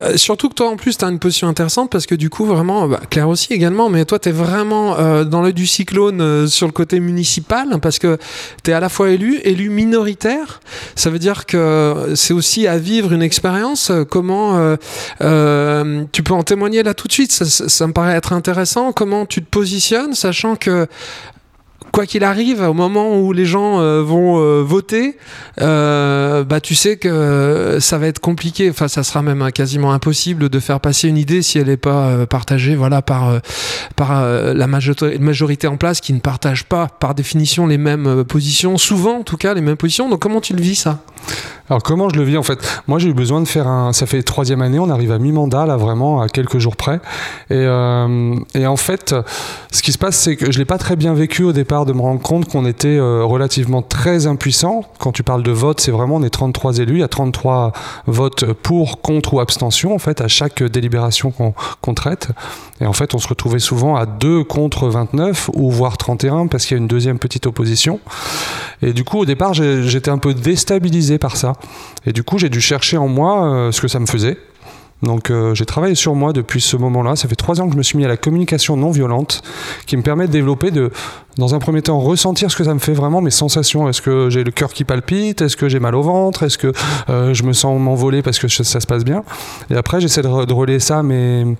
Euh, 0.02 0.16
surtout 0.16 0.48
que 0.48 0.54
toi, 0.54 0.68
en 0.68 0.76
plus, 0.76 0.98
tu 0.98 1.04
as 1.04 1.08
une 1.08 1.18
position 1.18 1.48
intéressante 1.48 1.90
parce 1.90 2.06
que 2.06 2.14
du 2.14 2.28
coup, 2.30 2.44
vraiment, 2.44 2.88
bah, 2.88 3.00
Claire 3.10 3.28
aussi 3.28 3.52
également, 3.52 3.88
mais 3.88 4.04
toi, 4.04 4.18
tu 4.18 4.28
es 4.30 4.32
vraiment 4.32 4.98
euh, 4.98 5.24
dans 5.24 5.42
le 5.42 5.52
du 5.52 5.66
cyclone 5.66 6.20
euh, 6.20 6.46
sur 6.46 6.66
le 6.66 6.72
côté 6.72 6.98
municipal 7.00 7.78
parce 7.80 7.98
que 7.98 8.18
tu 8.64 8.70
es 8.70 8.74
à 8.74 8.80
la 8.80 8.88
fois 8.88 9.10
élu, 9.10 9.38
élu 9.44 9.70
minoritaire. 9.70 10.60
Ça 10.96 11.10
veut 11.10 11.18
dire 11.18 11.46
que 11.46 12.12
c'est 12.14 12.34
aussi 12.34 12.66
à 12.66 12.78
vivre 12.78 13.12
une 13.12 13.22
expérience. 13.22 13.92
Comment 14.10 14.76
tu 15.20 16.22
peux 16.22 16.34
en 16.34 16.42
témoigner 16.42 16.82
là 16.82 16.94
tout 16.94 17.06
de 17.08 17.12
suite? 17.12 17.32
Ça- 17.32 17.68
ça 17.68 17.86
me 17.86 17.92
paraît 17.92 18.14
être 18.14 18.32
intéressant. 18.32 18.92
Comment 18.92 19.26
tu 19.26 19.42
te 19.42 19.48
positionnes, 19.48 20.14
sachant 20.14 20.56
que 20.56 20.86
quoi 21.92 22.06
qu'il 22.06 22.24
arrive, 22.24 22.62
au 22.62 22.74
moment 22.74 23.18
où 23.18 23.32
les 23.32 23.44
gens 23.44 23.80
euh, 23.80 24.02
vont 24.02 24.40
euh, 24.40 24.62
voter, 24.62 25.16
euh, 25.60 26.42
bah 26.42 26.60
tu 26.60 26.74
sais 26.74 26.96
que 26.96 27.78
ça 27.80 27.98
va 27.98 28.06
être 28.06 28.18
compliqué. 28.18 28.70
Enfin, 28.70 28.88
ça 28.88 29.02
sera 29.02 29.22
même 29.22 29.52
quasiment 29.52 29.92
impossible 29.92 30.48
de 30.48 30.58
faire 30.58 30.80
passer 30.80 31.08
une 31.08 31.18
idée 31.18 31.42
si 31.42 31.58
elle 31.58 31.66
n'est 31.66 31.76
pas 31.76 32.26
partagée, 32.26 32.74
voilà, 32.74 33.02
par 33.02 33.40
par 33.94 34.24
la 34.24 34.66
majorité 34.66 35.66
en 35.66 35.76
place 35.76 36.00
qui 36.00 36.12
ne 36.12 36.20
partage 36.20 36.64
pas, 36.64 36.88
par 36.88 37.14
définition, 37.14 37.66
les 37.66 37.78
mêmes 37.78 38.24
positions, 38.24 38.78
souvent 38.78 39.18
en 39.18 39.22
tout 39.22 39.36
cas 39.36 39.54
les 39.54 39.60
mêmes 39.60 39.76
positions. 39.76 40.08
Donc 40.08 40.20
comment 40.20 40.40
tu 40.40 40.54
le 40.54 40.62
vis 40.62 40.76
ça? 40.76 41.02
Alors 41.72 41.82
comment 41.82 42.08
je 42.10 42.16
le 42.16 42.22
vis 42.24 42.36
en 42.36 42.42
fait? 42.42 42.82
Moi 42.86 42.98
j'ai 42.98 43.08
eu 43.08 43.14
besoin 43.14 43.40
de 43.40 43.48
faire 43.48 43.66
un... 43.66 43.92
Ça 43.94 44.04
fait 44.04 44.22
troisième 44.22 44.60
année, 44.60 44.78
on 44.78 44.90
arrive 44.90 45.10
à 45.12 45.18
mi-mandat 45.18 45.64
là 45.64 45.76
vraiment 45.76 46.20
à 46.20 46.28
quelques 46.28 46.58
jours 46.58 46.76
près. 46.76 46.96
Et, 47.48 47.54
euh, 47.54 48.34
et 48.54 48.66
en 48.66 48.76
fait, 48.76 49.14
ce 49.70 49.80
qui 49.82 49.92
se 49.92 49.98
passe 49.98 50.16
c'est 50.16 50.36
que 50.36 50.52
je 50.52 50.58
l'ai 50.58 50.64
pas 50.64 50.76
très 50.76 50.96
bien 50.96 51.14
vécu 51.14 51.44
au 51.44 51.52
départ 51.52 51.86
de 51.86 51.92
me 51.92 52.00
rendre 52.02 52.20
compte 52.20 52.46
qu'on 52.46 52.66
était 52.66 52.98
euh, 52.98 53.24
relativement 53.24 53.80
très 53.80 54.26
impuissant. 54.26 54.84
Quand 54.98 55.12
tu 55.12 55.22
parles 55.22 55.42
de 55.42 55.50
vote, 55.50 55.80
c'est 55.80 55.92
vraiment 55.92 56.16
on 56.16 56.22
est 56.22 56.30
33 56.30 56.78
élus, 56.78 56.96
il 56.96 57.00
y 57.00 57.04
a 57.04 57.08
33 57.08 57.72
votes 58.06 58.52
pour, 58.52 59.00
contre 59.00 59.34
ou 59.34 59.40
abstention 59.40 59.94
en 59.94 59.98
fait 59.98 60.20
à 60.20 60.28
chaque 60.28 60.62
délibération 60.62 61.32
qu'on 61.32 61.94
traite. 61.94 62.28
Et 62.82 62.86
en 62.86 62.92
fait 62.92 63.14
on 63.14 63.18
se 63.18 63.28
retrouvait 63.28 63.60
souvent 63.60 63.96
à 63.96 64.04
2 64.04 64.44
contre 64.44 64.88
29 64.88 65.50
ou 65.54 65.70
voire 65.70 65.96
31 65.96 66.48
parce 66.48 66.66
qu'il 66.66 66.76
y 66.76 66.80
a 66.80 66.82
une 66.82 66.88
deuxième 66.88 67.18
petite 67.18 67.46
opposition. 67.46 68.00
Et 68.82 68.92
du 68.92 69.04
coup 69.04 69.18
au 69.18 69.24
départ 69.24 69.54
j'étais 69.54 70.10
un 70.10 70.18
peu 70.18 70.34
déstabilisé 70.34 71.11
par 71.18 71.36
ça. 71.36 71.54
Et 72.06 72.12
du 72.12 72.22
coup, 72.22 72.38
j'ai 72.38 72.48
dû 72.48 72.60
chercher 72.60 72.96
en 72.96 73.08
moi 73.08 73.44
euh, 73.44 73.72
ce 73.72 73.80
que 73.80 73.88
ça 73.88 73.98
me 73.98 74.06
faisait. 74.06 74.38
Donc 75.02 75.30
euh, 75.30 75.54
j'ai 75.54 75.66
travaillé 75.66 75.94
sur 75.94 76.14
moi 76.14 76.32
depuis 76.32 76.60
ce 76.60 76.76
moment-là. 76.76 77.16
Ça 77.16 77.28
fait 77.28 77.36
trois 77.36 77.60
ans 77.60 77.66
que 77.66 77.72
je 77.72 77.78
me 77.78 77.82
suis 77.82 77.98
mis 77.98 78.04
à 78.04 78.08
la 78.08 78.16
communication 78.16 78.76
non 78.76 78.90
violente, 78.90 79.42
qui 79.86 79.96
me 79.96 80.02
permet 80.02 80.28
de 80.28 80.32
développer, 80.32 80.70
de, 80.70 80.90
dans 81.38 81.54
un 81.54 81.58
premier 81.58 81.80
temps, 81.80 81.98
ressentir 81.98 82.50
ce 82.50 82.56
que 82.56 82.64
ça 82.64 82.74
me 82.74 82.78
fait 82.78 82.92
vraiment, 82.92 83.20
mes 83.20 83.30
sensations. 83.30 83.88
Est-ce 83.88 84.02
que 84.02 84.28
j'ai 84.28 84.44
le 84.44 84.50
cœur 84.50 84.72
qui 84.72 84.84
palpite? 84.84 85.40
Est-ce 85.40 85.56
que 85.56 85.68
j'ai 85.68 85.80
mal 85.80 85.94
au 85.94 86.02
ventre? 86.02 86.42
Est-ce 86.42 86.58
que 86.58 86.72
euh, 87.08 87.32
je 87.32 87.42
me 87.44 87.52
sens 87.52 87.80
m'envoler 87.80 88.22
parce 88.22 88.38
que 88.38 88.48
ça 88.48 88.80
se 88.80 88.86
passe 88.86 89.04
bien? 89.04 89.24
Et 89.70 89.76
après, 89.76 90.00
j'essaie 90.00 90.22
de, 90.22 90.52
relayer 90.52 90.80
ça 90.80 90.98
à 90.98 91.02
mes, 91.02 91.56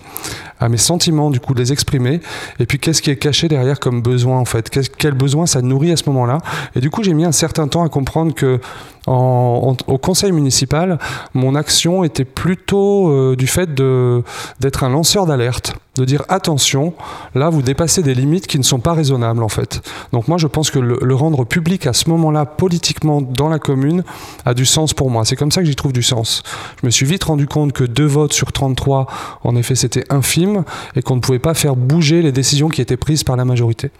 sentiments, 0.77 1.31
du 1.31 1.39
coup, 1.39 1.53
de 1.53 1.59
les 1.59 1.71
exprimer. 1.71 2.21
Et 2.59 2.65
puis, 2.65 2.77
qu'est-ce 2.79 3.01
qui 3.01 3.09
est 3.09 3.15
caché 3.15 3.47
derrière 3.47 3.79
comme 3.79 4.01
besoin, 4.01 4.37
en 4.37 4.45
fait? 4.45 4.69
Quel 4.97 5.13
besoin 5.13 5.47
ça 5.47 5.61
nourrit 5.61 5.91
à 5.91 5.97
ce 5.97 6.03
moment-là? 6.07 6.37
Et 6.75 6.79
du 6.79 6.89
coup, 6.89 7.03
j'ai 7.03 7.13
mis 7.13 7.25
un 7.25 7.31
certain 7.31 7.67
temps 7.67 7.83
à 7.83 7.89
comprendre 7.89 8.33
que 8.33 8.59
au 9.05 9.97
conseil 10.01 10.31
municipal, 10.31 10.97
mon 11.33 11.55
action 11.55 12.05
était 12.05 12.23
plutôt 12.23 13.09
euh, 13.09 13.35
du 13.35 13.47
fait 13.47 13.69
d'être 13.73 14.83
un 14.83 14.89
lanceur 14.89 15.25
d'alerte 15.25 15.75
de 15.95 16.05
dire 16.05 16.23
attention, 16.29 16.93
là 17.35 17.49
vous 17.49 17.61
dépassez 17.61 18.01
des 18.01 18.15
limites 18.15 18.47
qui 18.47 18.57
ne 18.57 18.63
sont 18.63 18.79
pas 18.79 18.93
raisonnables 18.93 19.43
en 19.43 19.49
fait. 19.49 19.62
Donc 20.11 20.27
moi 20.27 20.37
je 20.37 20.47
pense 20.47 20.71
que 20.71 20.79
le, 20.79 21.15
rendre 21.15 21.45
public 21.45 21.85
à 21.87 21.93
ce 21.93 22.09
moment-là 22.09 22.45
politiquement 22.45 23.21
dans 23.21 23.49
la 23.49 23.59
commune 23.59 24.03
a 24.45 24.53
du 24.53 24.65
sens 24.65 24.93
pour 24.93 25.09
moi. 25.09 25.25
C'est 25.25 25.35
comme 25.35 25.51
ça 25.51 25.61
que 25.61 25.67
j'y 25.67 25.75
trouve 25.75 25.93
du 25.93 26.03
sens. 26.03 26.43
Je 26.81 26.85
me 26.85 26.91
suis 26.91 27.05
vite 27.05 27.23
rendu 27.23 27.47
compte 27.47 27.71
que 27.71 27.83
deux 27.83 28.05
votes 28.05 28.33
sur 28.33 28.51
33, 28.51 29.07
en 29.43 29.55
effet 29.55 29.75
c'était 29.75 30.05
infime 30.09 30.63
et 30.95 31.01
qu'on 31.01 31.15
ne 31.15 31.21
pouvait 31.21 31.39
pas 31.39 31.53
faire 31.53 31.75
bouger 31.75 32.21
les 32.21 32.31
décisions 32.31 32.69
qui 32.69 32.81
étaient 32.81 32.97
prises 32.97 33.23
par 33.23 33.35
la 33.35 33.45
majorité. 33.45 33.91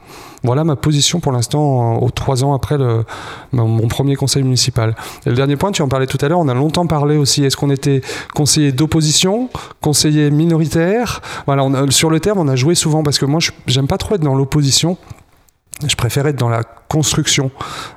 Voilà 0.44 0.66
ma 0.66 0.76
position 0.76 1.22
pour 1.22 1.32
l'instant 1.32 1.98
aux 2.00 2.10
trois 2.10 2.44
ans 2.44 2.54
après 2.54 2.78
mon 3.54 3.88
premier 3.88 4.16
conseil 4.16 4.44
municipal. 4.44 4.96
Et 5.26 5.30
le 5.30 5.36
dernier 5.36 5.56
point, 5.56 5.72
tu 5.72 5.82
en 5.82 5.88
parlais 5.88 6.08
tout 6.08 6.18
à 6.22 6.28
l'heure, 6.28 6.40
on 6.40 6.50
a 6.50 6.54
longtemps 6.54 6.86
parlé 6.86 7.16
aussi, 7.16 7.46
est-ce 7.46 7.56
qu'on 7.56 7.70
était 7.70 8.02
conseiller 8.34 8.72
d'opposition, 8.72 9.50
conseiller 9.82 10.32
minoritaire? 10.32 11.22
Voilà, 11.46 11.66
sur 11.90 12.10
le 12.10 12.20
terme, 12.20 12.40
on 12.40 12.48
a 12.48 12.56
joué 12.56 12.76
souvent 12.76 13.04
parce 13.04 13.20
que 13.20 13.26
moi, 13.26 13.40
j'aime 13.68 13.88
pas 13.88 13.98
trop 13.98 14.16
être 14.16 14.22
dans 14.22 14.36
l'opposition. 14.36 14.98
Je 15.86 15.96
préfère 15.96 16.28
être 16.28 16.38
dans 16.38 16.50
la 16.50 16.64
construction. 16.64 17.52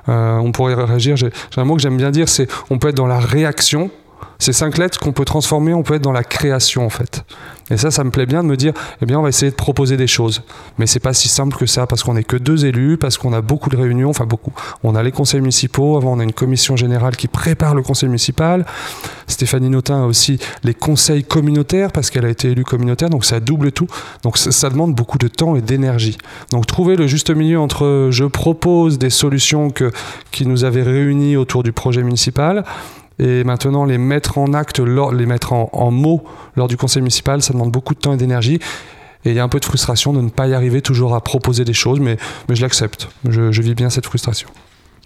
Euh, 0.09 0.37
on 0.37 0.51
pourrait 0.51 0.73
réagir. 0.73 1.15
J'ai 1.15 1.31
un 1.57 1.63
mot 1.63 1.75
que 1.75 1.81
j'aime 1.81 1.97
bien 1.97 2.11
dire, 2.11 2.27
c'est 2.27 2.47
on 2.69 2.79
peut 2.79 2.89
être 2.89 2.95
dans 2.95 3.07
la 3.07 3.19
réaction. 3.19 3.91
C'est 4.39 4.53
cinq 4.53 4.77
lettres 4.77 4.99
qu'on 4.99 5.13
peut 5.13 5.25
transformer, 5.25 5.73
on 5.73 5.83
peut 5.83 5.95
être 5.95 6.03
dans 6.03 6.11
la 6.11 6.23
création 6.23 6.85
en 6.85 6.89
fait. 6.89 7.23
Et 7.69 7.77
ça, 7.77 7.91
ça 7.91 8.03
me 8.03 8.11
plaît 8.11 8.25
bien 8.25 8.43
de 8.43 8.47
me 8.47 8.55
dire, 8.55 8.73
eh 9.01 9.05
bien, 9.05 9.19
on 9.19 9.23
va 9.23 9.29
essayer 9.29 9.51
de 9.51 9.55
proposer 9.55 9.97
des 9.97 10.07
choses. 10.07 10.41
Mais 10.77 10.87
c'est 10.87 11.01
pas 11.01 11.13
si 11.13 11.27
simple 11.27 11.57
que 11.57 11.65
ça, 11.65 11.85
parce 11.85 12.01
qu'on 12.01 12.13
n'est 12.13 12.23
que 12.23 12.37
deux 12.37 12.65
élus, 12.65 12.97
parce 12.97 13.17
qu'on 13.17 13.33
a 13.33 13.41
beaucoup 13.41 13.69
de 13.69 13.75
réunions, 13.75 14.09
enfin 14.09 14.25
beaucoup. 14.25 14.53
On 14.83 14.95
a 14.95 15.03
les 15.03 15.11
conseils 15.11 15.41
municipaux, 15.41 15.97
avant 15.97 16.13
on 16.13 16.19
a 16.19 16.23
une 16.23 16.33
commission 16.33 16.77
générale 16.77 17.17
qui 17.17 17.27
prépare 17.27 17.75
le 17.75 17.81
conseil 17.81 18.07
municipal. 18.07 18.65
Stéphanie 19.27 19.69
Notin 19.69 20.03
a 20.03 20.05
aussi 20.05 20.39
les 20.63 20.73
conseils 20.73 21.25
communautaires, 21.25 21.91
parce 21.91 22.09
qu'elle 22.09 22.25
a 22.25 22.29
été 22.29 22.51
élue 22.51 22.63
communautaire, 22.63 23.09
donc 23.09 23.25
ça 23.25 23.41
double 23.41 23.73
tout. 23.73 23.87
Donc 24.23 24.37
ça, 24.37 24.69
demande 24.69 24.95
beaucoup 24.95 25.17
de 25.17 25.27
temps 25.27 25.55
et 25.57 25.61
d'énergie. 25.61 26.17
Donc 26.51 26.67
trouver 26.67 26.95
le 26.95 27.07
juste 27.07 27.31
milieu 27.31 27.59
entre 27.59 28.09
je 28.11 28.23
propose 28.23 28.97
des 28.97 29.09
solutions 29.09 29.71
que, 29.71 29.91
qui 30.31 30.45
nous 30.45 30.63
avaient 30.63 30.83
réunis 30.83 31.35
autour 31.35 31.63
du 31.63 31.73
projet 31.73 32.03
municipal, 32.03 32.63
et 33.19 33.43
maintenant, 33.43 33.85
les 33.85 33.97
mettre 33.97 34.37
en 34.37 34.53
acte, 34.53 34.79
les 34.79 35.25
mettre 35.25 35.53
en, 35.53 35.91
mots 35.91 36.23
lors 36.55 36.67
du 36.67 36.77
conseil 36.77 37.01
municipal, 37.01 37.41
ça 37.41 37.53
demande 37.53 37.71
beaucoup 37.71 37.95
de 37.95 37.99
temps 37.99 38.13
et 38.13 38.17
d'énergie. 38.17 38.59
Et 39.25 39.31
il 39.31 39.35
y 39.35 39.39
a 39.39 39.43
un 39.43 39.49
peu 39.49 39.59
de 39.59 39.65
frustration 39.65 40.13
de 40.13 40.21
ne 40.21 40.29
pas 40.29 40.47
y 40.47 40.53
arriver 40.53 40.81
toujours 40.81 41.15
à 41.15 41.21
proposer 41.21 41.65
des 41.65 41.73
choses, 41.73 41.99
mais, 41.99 42.17
mais 42.47 42.55
je 42.55 42.61
l'accepte. 42.61 43.09
Je, 43.27 43.51
je 43.51 43.61
vis 43.61 43.73
bien 43.73 43.89
cette 43.89 44.05
frustration. 44.05 44.47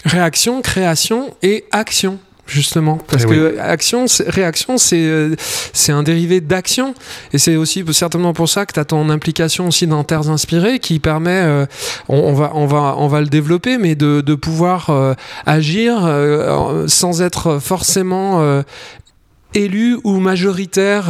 Réaction, 0.03 0.62
création 0.62 1.34
et 1.41 1.65
action 1.72 2.20
justement. 2.51 2.98
Parce 3.08 3.24
eh 3.24 3.27
que 3.27 3.60
action 3.60 4.05
réaction 4.27 4.77
c'est 4.77 5.03
euh, 5.03 5.36
c'est 5.74 5.91
un 5.91 6.03
dérivé 6.03 6.41
d'action. 6.41 6.93
Et 7.34 7.38
c'est 7.38 7.55
aussi 7.55 7.84
certainement 7.91 8.34
pour 8.34 8.50
ça 8.50 8.65
que 8.65 8.74
tu 8.74 8.79
as 8.79 8.86
ton 8.86 9.10
implication 9.10 9.67
aussi 9.67 9.88
dans 9.88 10.03
Terres 10.03 10.29
inspirées 10.29 10.79
qui 10.79 11.00
permet 11.00 11.41
euh, 11.43 11.65
on, 12.10 12.34
va 12.34 12.51
on 12.53 12.65
va 12.65 12.96
on 12.98 13.08
va 13.08 13.22
le 13.22 13.27
développer 13.27 13.77
mais 13.77 13.96
de, 13.96 14.22
de 14.22 14.36
pouvoir 14.36 14.89
euh, 14.89 15.13
agir 15.46 16.01
sans 16.88 17.22
être 17.22 17.60
forcément 17.60 18.62
élu 19.53 19.98
ou 20.03 20.20
majoritaire 20.20 21.05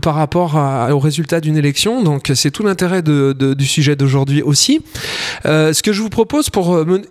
par 0.00 0.14
rapport 0.14 0.54
au 0.90 0.98
résultat 0.98 1.40
d'une 1.40 1.56
élection. 1.56 2.02
Donc 2.02 2.30
c'est 2.34 2.50
tout 2.50 2.62
l'intérêt 2.62 3.02
de, 3.02 3.34
de, 3.38 3.54
du 3.54 3.66
sujet 3.66 3.96
d'aujourd'hui 3.96 4.42
aussi. 4.42 4.82
ce 5.44 5.82
que 5.82 5.92
je 5.92 6.02
vous 6.02 6.10
propose 6.10 6.50
pour 6.50 6.72
mener... 6.84 7.06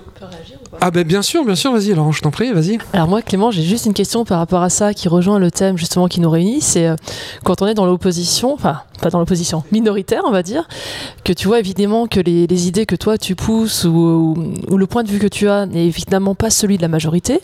Ah 0.80 0.90
ben 0.90 1.06
bien 1.06 1.22
sûr, 1.22 1.44
bien 1.44 1.56
sûr, 1.56 1.72
vas-y, 1.74 1.92
alors 1.92 2.12
je 2.14 2.22
t'en 2.22 2.32
prie, 2.32 2.52
vas-y. 2.54 2.78
Alors 2.94 3.08
moi, 3.08 3.22
Clément, 3.22 3.52
j'ai 3.52 3.64
juste 3.64 3.86
une 3.86 3.94
question 3.94 4.24
par 4.24 4.40
rapport 4.40 4.62
à 4.62 4.70
ça 4.70 4.94
qui 4.94 5.10
rejoint 5.10 5.38
le 5.38 5.52
thème 5.52 5.78
justement 5.78 6.08
qui 6.08 6.22
nous 6.22 6.30
réunit, 6.30 6.62
c'est 6.62 6.88
euh, 6.88 6.96
quand 7.44 7.62
on 7.62 7.68
est 7.68 7.74
dans 7.74 7.86
l'opposition, 7.86 8.54
enfin 8.54 8.82
pas 9.02 9.10
dans 9.10 9.20
l'opposition, 9.20 9.64
minoritaire 9.72 10.22
on 10.26 10.32
va 10.32 10.44
dire, 10.44 10.68
que 11.24 11.34
tu 11.34 11.48
vois 11.48 11.60
évidemment 11.60 12.08
que 12.08 12.20
les, 12.20 12.68
idées 12.68 12.86
que 12.86 12.96
toi 12.96 13.18
tu 13.18 13.36
pousses 13.36 13.84
ou, 13.84 14.36
ou, 14.70 14.78
le 14.78 14.88
point 14.88 15.04
de 15.04 15.10
vue 15.10 15.20
que 15.20 15.28
tu 15.28 15.50
as 15.50 15.66
n'est 15.66 15.86
évidemment 15.86 16.36
pas 16.36 16.50
celui 16.50 16.78
de 16.78 16.82
la 16.82 16.88
majorité 16.88 17.42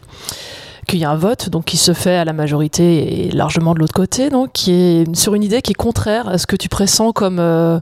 qu'il 0.88 1.00
y 1.00 1.06
a 1.06 1.12
un 1.12 1.16
vote 1.16 1.50
donc 1.50 1.66
qui 1.66 1.78
se 1.78 1.94
fait 1.94 2.16
à 2.16 2.26
la 2.26 2.34
majorité 2.34 3.28
et 3.28 3.32
largement 3.32 3.74
de 3.74 3.80
l'autre 3.80 3.94
côté 3.94 4.30
donc 4.30 4.52
qui 4.54 4.72
est 4.72 5.16
sur 5.16 5.36
une 5.36 5.44
idée 5.44 5.62
qui 5.62 5.72
est 5.72 5.76
contraire 5.76 6.28
à 6.28 6.38
ce 6.38 6.48
que 6.48 6.56
tu 6.56 6.70
pressens 6.70 7.12
comme 7.12 7.40
euh, 7.40 7.80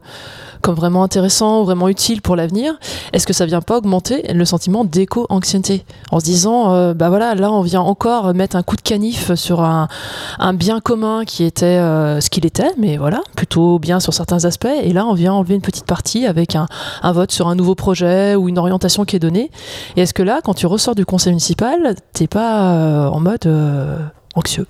comme 0.66 0.74
vraiment 0.74 1.04
intéressant 1.04 1.62
ou 1.62 1.66
vraiment 1.66 1.90
utile 1.90 2.24
pour 2.24 2.36
l'avenir, 2.36 2.74
est-ce 3.14 3.28
que 3.28 3.34
ça 3.34 3.46
vient 3.46 3.62
pas 3.62 3.78
augmenter 3.78 4.34
le 4.34 4.46
sentiment 4.46 4.84
d'éco-anxiété 4.84 5.86
en 6.10 6.20
se 6.20 6.26
disant, 6.26 6.74
euh, 6.74 6.96
bah 6.96 7.10
voilà, 7.10 7.36
là 7.36 7.52
on 7.52 7.62
vient 7.62 7.82
encore 7.82 8.34
mettre 8.34 8.56
un 8.56 8.64
coup 8.64 8.76
de 8.76 8.82
canif 8.82 9.36
sur 9.36 9.62
un, 9.62 9.88
bien 10.56 10.80
commun 10.80 11.24
qui 11.24 11.44
était 11.44 11.66
euh, 11.66 12.20
ce 12.20 12.32
qu'il 12.32 12.48
était, 12.48 12.72
mais 12.80 12.98
voilà, 12.98 13.22
plutôt 13.36 13.78
bien 13.78 14.00
sur 14.00 14.12
certains 14.12 14.44
aspects, 14.46 14.66
et 14.66 14.92
là 14.92 15.06
on 15.06 15.14
vient 15.14 15.34
enlever 15.34 15.54
une 15.54 15.62
petite 15.62 15.86
partie 15.86 16.26
avec 16.26 16.56
un, 16.56 16.66
vote 17.04 17.32
sur 17.32 17.48
un 17.48 17.54
nouveau 17.54 17.76
projet 17.76 18.34
ou 18.34 18.50
une 18.50 18.58
orientation 18.58 19.06
qui 19.06 19.18
est 19.18 19.20
donnée. 19.20 19.52
Et 19.98 20.02
est-ce 20.02 20.16
que 20.16 20.24
là, 20.24 20.40
quand 20.44 20.56
tu 20.56 20.66
ressors 20.66 20.96
du 20.96 21.06
conseil 21.06 21.34
municipal, 21.34 21.94
t'es 22.14 22.26
pas 22.26 22.74
euh, 22.74 23.08
en 23.08 23.20
mode 23.20 23.48
anxieux? 24.34 24.66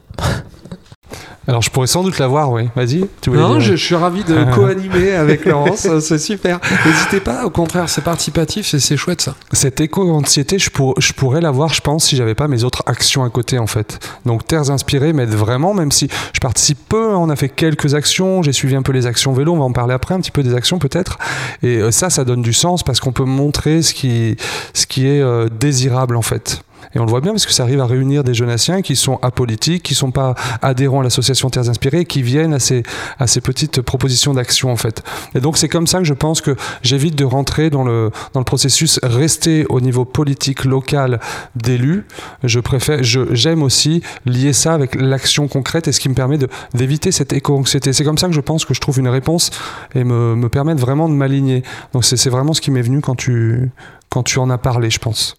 Alors 1.47 1.61
je 1.61 1.69
pourrais 1.69 1.87
sans 1.87 2.03
doute 2.03 2.17
l'avoir, 2.17 2.51
oui. 2.51 2.69
Vas-y. 2.75 3.05
Non, 3.27 3.59
je, 3.59 3.75
suis 3.75 3.95
ravi 3.95 4.23
de 4.23 4.51
co-animer 4.55 5.11
avec 5.11 5.45
Laurence, 5.45 5.87
c'est 5.99 6.17
super. 6.17 6.59
N'hésitez 6.85 7.19
pas, 7.19 7.45
au 7.45 7.49
contraire, 7.49 7.87
c'est 7.87 8.03
participatif, 8.03 8.65
c'est 8.65 8.97
chouette 8.97 9.21
ça. 9.21 9.35
Cette 9.51 9.79
éco-anxiété, 9.79 10.57
je, 10.57 10.69
je 10.97 11.13
pourrais 11.13 11.41
l'avoir, 11.41 11.73
je 11.73 11.81
pense, 11.81 12.05
si 12.05 12.15
j'avais 12.15 12.33
pas 12.33 12.47
mes 12.47 12.63
autres 12.63 12.83
actions 12.87 13.23
à 13.23 13.29
côté 13.29 13.59
en 13.59 13.67
fait. 13.67 13.99
Donc 14.25 14.47
Terres 14.47 14.71
Inspirées 14.71 15.13
m'aide 15.13 15.33
vraiment, 15.33 15.73
même 15.73 15.91
si 15.91 16.07
je 16.33 16.39
participe 16.39 16.79
peu, 16.89 17.13
on 17.15 17.29
a 17.29 17.35
fait 17.35 17.49
quelques 17.49 17.93
actions, 17.93 18.41
j'ai 18.41 18.53
suivi 18.53 18.75
un 18.75 18.81
peu 18.81 18.91
les 18.91 19.05
actions 19.05 19.33
vélo, 19.33 19.53
on 19.53 19.57
va 19.57 19.65
en 19.65 19.71
parler 19.71 19.93
après, 19.93 20.15
un 20.15 20.19
petit 20.19 20.31
peu 20.31 20.41
des 20.41 20.55
actions 20.55 20.79
peut-être. 20.79 21.19
Et 21.61 21.77
euh, 21.77 21.91
ça, 21.91 22.09
ça 22.09 22.25
donne 22.25 22.41
du 22.41 22.53
sens 22.53 22.81
parce 22.81 22.99
qu'on 22.99 23.11
peut 23.11 23.23
montrer 23.23 23.83
ce 23.83 23.93
qui, 23.93 24.35
ce 24.73 24.87
qui 24.87 25.07
est 25.07 25.21
euh, 25.21 25.47
désirable 25.47 26.15
en 26.15 26.23
fait. 26.23 26.61
Et 26.95 26.99
on 26.99 27.05
le 27.05 27.09
voit 27.09 27.21
bien 27.21 27.33
parce 27.33 27.45
que 27.45 27.51
ça 27.51 27.63
arrive 27.63 27.81
à 27.81 27.85
réunir 27.85 28.23
des 28.23 28.33
jeunassiens 28.33 28.81
qui 28.81 28.95
sont 28.95 29.19
apolitiques, 29.21 29.83
qui 29.83 29.95
sont 29.95 30.11
pas 30.11 30.33
adhérents 30.61 31.01
à 31.01 31.03
l'association 31.03 31.49
Terres 31.49 31.69
Inspirées, 31.69 32.05
qui 32.05 32.21
viennent 32.21 32.53
à 32.53 32.59
ces, 32.59 32.83
à 33.19 33.27
ces 33.27 33.41
petites 33.41 33.81
propositions 33.81 34.33
d'action 34.33 34.71
en 34.71 34.77
fait. 34.77 35.03
Et 35.35 35.41
donc 35.41 35.57
c'est 35.57 35.67
comme 35.67 35.87
ça 35.87 35.99
que 35.99 36.05
je 36.05 36.13
pense 36.13 36.41
que 36.41 36.55
j'évite 36.81 37.15
de 37.15 37.25
rentrer 37.25 37.69
dans 37.69 37.83
le, 37.83 38.11
dans 38.33 38.39
le 38.39 38.45
processus, 38.45 38.99
rester 39.03 39.65
au 39.69 39.81
niveau 39.81 40.05
politique 40.05 40.63
local 40.63 41.19
d'élus. 41.55 42.05
Je 42.43 42.59
préfère, 42.61 43.03
j'aime 43.03 43.61
aussi 43.61 44.01
lier 44.25 44.53
ça 44.53 44.73
avec 44.73 44.95
l'action 44.95 45.47
concrète 45.47 45.87
et 45.87 45.91
ce 45.91 45.99
qui 45.99 46.07
me 46.07 46.15
permet 46.15 46.37
d'éviter 46.73 47.11
cette 47.11 47.33
éco-anxiété. 47.33 47.91
C'est 47.91 48.05
comme 48.05 48.17
ça 48.17 48.27
que 48.27 48.33
je 48.33 48.41
pense 48.41 48.63
que 48.63 48.73
je 48.73 48.79
trouve 48.79 48.99
une 48.99 49.09
réponse 49.09 49.51
et 49.93 50.03
me, 50.03 50.35
me 50.35 50.49
permettre 50.49 50.79
vraiment 50.79 51.09
de 51.09 51.13
m'aligner. 51.13 51.63
Donc 51.91 52.05
c'est 52.05 52.29
vraiment 52.29 52.53
ce 52.53 52.61
qui 52.61 52.71
m'est 52.71 52.81
venu 52.81 53.01
quand 53.01 53.15
tu, 53.15 53.71
quand 54.09 54.23
tu 54.23 54.39
en 54.39 54.49
as 54.49 54.57
parlé, 54.57 54.89
je 54.89 54.99
pense. 54.99 55.35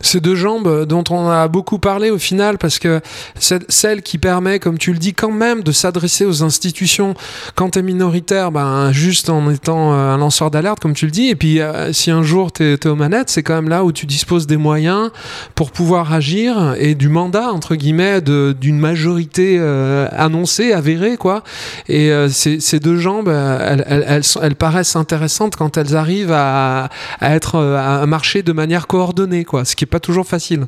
Ces 0.00 0.20
deux 0.20 0.36
jambes 0.36 0.86
dont 0.86 1.04
on 1.10 1.28
a 1.28 1.48
beaucoup 1.48 1.78
parlé 1.78 2.10
au 2.10 2.18
final, 2.18 2.58
parce 2.58 2.78
que 2.78 3.00
c'est 3.38 3.70
celle 3.70 4.02
qui 4.02 4.18
permet, 4.18 4.58
comme 4.58 4.78
tu 4.78 4.92
le 4.92 4.98
dis, 4.98 5.14
quand 5.14 5.30
même 5.30 5.62
de 5.62 5.72
s'adresser 5.72 6.24
aux 6.24 6.42
institutions 6.42 7.14
quand 7.54 7.70
t'es 7.70 7.82
minoritaire, 7.82 8.52
ben, 8.52 8.92
juste 8.92 9.30
en 9.30 9.50
étant 9.50 9.92
euh, 9.92 10.14
un 10.14 10.18
lanceur 10.18 10.50
d'alerte, 10.50 10.80
comme 10.80 10.94
tu 10.94 11.06
le 11.06 11.10
dis. 11.10 11.28
Et 11.28 11.34
puis, 11.34 11.60
euh, 11.60 11.92
si 11.92 12.10
un 12.10 12.22
jour 12.22 12.52
t'es 12.52 12.74
es 12.74 12.86
aux 12.86 12.96
manettes, 12.96 13.30
c'est 13.30 13.42
quand 13.42 13.54
même 13.54 13.68
là 13.68 13.84
où 13.84 13.92
tu 13.92 14.06
disposes 14.06 14.46
des 14.46 14.56
moyens 14.56 15.10
pour 15.54 15.70
pouvoir 15.70 16.12
agir 16.12 16.74
et 16.78 16.94
du 16.94 17.08
mandat, 17.08 17.50
entre 17.52 17.74
guillemets, 17.74 18.20
d'une 18.20 18.78
majorité 18.78 19.56
euh, 19.58 20.08
annoncée, 20.12 20.72
avérée, 20.72 21.16
quoi. 21.16 21.42
Et 21.88 22.10
ces, 22.30 22.80
deux 22.80 22.98
jambes, 22.98 23.28
elles, 23.28 24.54
paraissent 24.56 24.96
intéressantes 24.96 25.56
quand 25.56 25.76
elles 25.76 25.96
arrivent 25.96 26.32
à, 26.32 26.88
à 27.20 27.34
être, 27.34 27.58
à 27.58 28.06
marcher 28.06 28.42
de 28.42 28.52
manière 28.52 28.86
coordonnée, 28.86 29.44
quoi. 29.44 29.64
Ce 29.64 29.76
qui 29.76 29.86
pas 29.88 30.00
toujours 30.00 30.26
facile. 30.26 30.66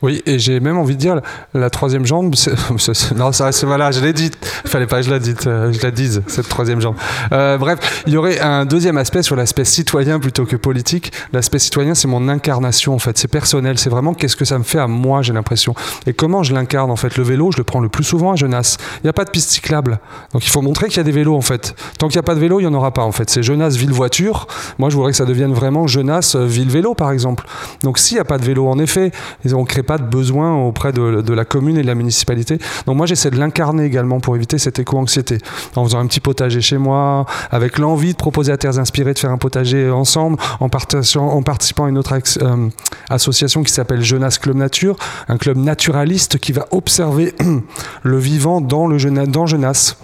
Oui, 0.00 0.22
et 0.26 0.38
j'ai 0.38 0.60
même 0.60 0.78
envie 0.78 0.96
de 0.96 1.00
dire, 1.00 1.20
la 1.54 1.70
troisième 1.70 2.06
jambe, 2.06 2.34
non, 3.16 3.32
ça 3.32 3.44
reste 3.46 3.64
voilà, 3.64 3.90
je 3.90 4.00
l'ai 4.00 4.12
dit, 4.12 4.30
fallait 4.64 4.86
pas 4.86 4.96
que 4.96 5.02
je 5.02 5.10
la 5.10 5.18
dise, 5.18 6.18
euh, 6.18 6.22
cette 6.26 6.48
troisième 6.48 6.80
jambe. 6.80 6.96
Euh, 7.32 7.58
bref, 7.58 8.02
il 8.06 8.12
y 8.12 8.16
aurait 8.16 8.40
un 8.40 8.64
deuxième 8.64 8.98
aspect 8.98 9.22
sur 9.22 9.36
l'aspect 9.36 9.64
citoyen 9.64 10.18
plutôt 10.18 10.44
que 10.44 10.56
politique. 10.56 11.12
L'aspect 11.32 11.58
citoyen, 11.58 11.94
c'est 11.94 12.08
mon 12.08 12.28
incarnation 12.28 12.94
en 12.94 12.98
fait, 12.98 13.18
c'est 13.18 13.28
personnel, 13.28 13.78
c'est 13.78 13.90
vraiment 13.90 14.14
qu'est-ce 14.14 14.36
que 14.36 14.44
ça 14.44 14.58
me 14.58 14.64
fait 14.64 14.78
à 14.78 14.86
moi, 14.86 15.22
j'ai 15.22 15.32
l'impression. 15.32 15.74
Et 16.06 16.12
comment 16.12 16.42
je 16.42 16.54
l'incarne 16.54 16.90
en 16.90 16.96
fait. 16.96 17.16
Le 17.16 17.22
vélo, 17.22 17.52
je 17.52 17.58
le 17.58 17.64
prends 17.64 17.80
le 17.80 17.88
plus 17.88 18.04
souvent 18.04 18.32
à 18.32 18.36
Genasse. 18.36 18.78
Il 18.96 19.06
n'y 19.06 19.10
a 19.10 19.12
pas 19.12 19.24
de 19.24 19.30
piste 19.30 19.50
cyclable, 19.50 20.00
donc 20.32 20.44
il 20.44 20.50
faut 20.50 20.62
montrer 20.62 20.88
qu'il 20.88 20.96
y 20.96 21.00
a 21.00 21.04
des 21.04 21.12
vélos 21.12 21.36
en 21.36 21.42
fait. 21.42 21.74
Tant 21.98 22.08
qu'il 22.08 22.16
n'y 22.16 22.20
a 22.20 22.24
pas 22.24 22.34
de 22.34 22.40
vélo, 22.40 22.60
il 22.60 22.64
n'y 22.64 22.68
en 22.68 22.74
aura 22.74 22.92
pas 22.92 23.02
en 23.02 23.12
fait. 23.12 23.30
C'est 23.30 23.42
Genasse 23.42 23.76
ville 23.76 23.92
voiture. 23.92 24.46
Moi, 24.78 24.90
je 24.90 24.96
voudrais 24.96 25.12
que 25.12 25.16
ça 25.16 25.24
devienne 25.24 25.52
vraiment 25.52 25.86
Genasse 25.86 26.36
ville 26.36 26.70
vélo 26.70 26.94
par 26.94 27.10
exemple. 27.12 27.44
Donc 27.82 27.98
s'il 27.98 28.16
n'y 28.16 28.20
a 28.20 28.24
pas 28.24 28.38
de 28.38 28.44
vélo, 28.44 28.68
en 28.68 28.78
effet, 28.78 29.12
on 29.52 29.64
pas 29.82 29.98
de 29.98 30.04
besoin 30.04 30.54
auprès 30.54 30.92
de, 30.92 31.32
la 31.32 31.44
commune 31.44 31.78
et 31.78 31.82
de 31.82 31.86
la 31.86 31.94
municipalité. 31.94 32.58
Donc 32.86 32.96
moi 32.96 33.06
j'essaie 33.06 33.30
de 33.30 33.38
l'incarner 33.38 33.84
également 33.84 34.20
pour 34.20 34.36
éviter 34.36 34.58
cette 34.58 34.78
éco-anxiété. 34.78 35.38
En 35.76 35.84
faisant 35.84 35.98
un 35.98 36.06
petit 36.06 36.20
potager 36.20 36.60
chez 36.60 36.78
moi, 36.78 37.26
avec 37.50 37.78
l'envie 37.78 38.12
de 38.12 38.18
proposer 38.18 38.52
à 38.52 38.56
Terres 38.56 38.78
Inspirées 38.78 39.14
de 39.14 39.18
faire 39.18 39.30
un 39.30 39.38
potager 39.38 39.90
ensemble, 39.90 40.38
en, 40.60 40.66
en 40.66 41.42
participant 41.42 41.84
à 41.84 41.88
une 41.88 41.98
autre 41.98 42.14
euh, 42.42 42.68
association 43.10 43.62
qui 43.62 43.72
s'appelle 43.72 44.02
Jeunesse 44.02 44.38
Club 44.38 44.56
Nature, 44.56 44.96
un 45.28 45.38
club 45.38 45.56
naturaliste 45.56 46.38
qui 46.38 46.52
va 46.52 46.66
observer 46.70 47.34
le 48.02 48.18
vivant 48.18 48.60
dans, 48.60 48.86
le 48.86 48.98
Jeunesse. 48.98 49.96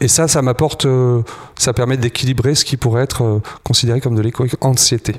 Et 0.00 0.08
ça, 0.08 0.26
ça 0.26 0.42
m'apporte, 0.42 0.84
euh, 0.86 1.22
ça 1.56 1.72
permet 1.72 1.96
d'équilibrer 1.96 2.54
ce 2.54 2.64
qui 2.64 2.76
pourrait 2.76 3.02
être 3.02 3.22
euh, 3.22 3.42
considéré 3.62 4.00
comme 4.00 4.16
de 4.16 4.22
l'éco-anxiété. 4.22 5.14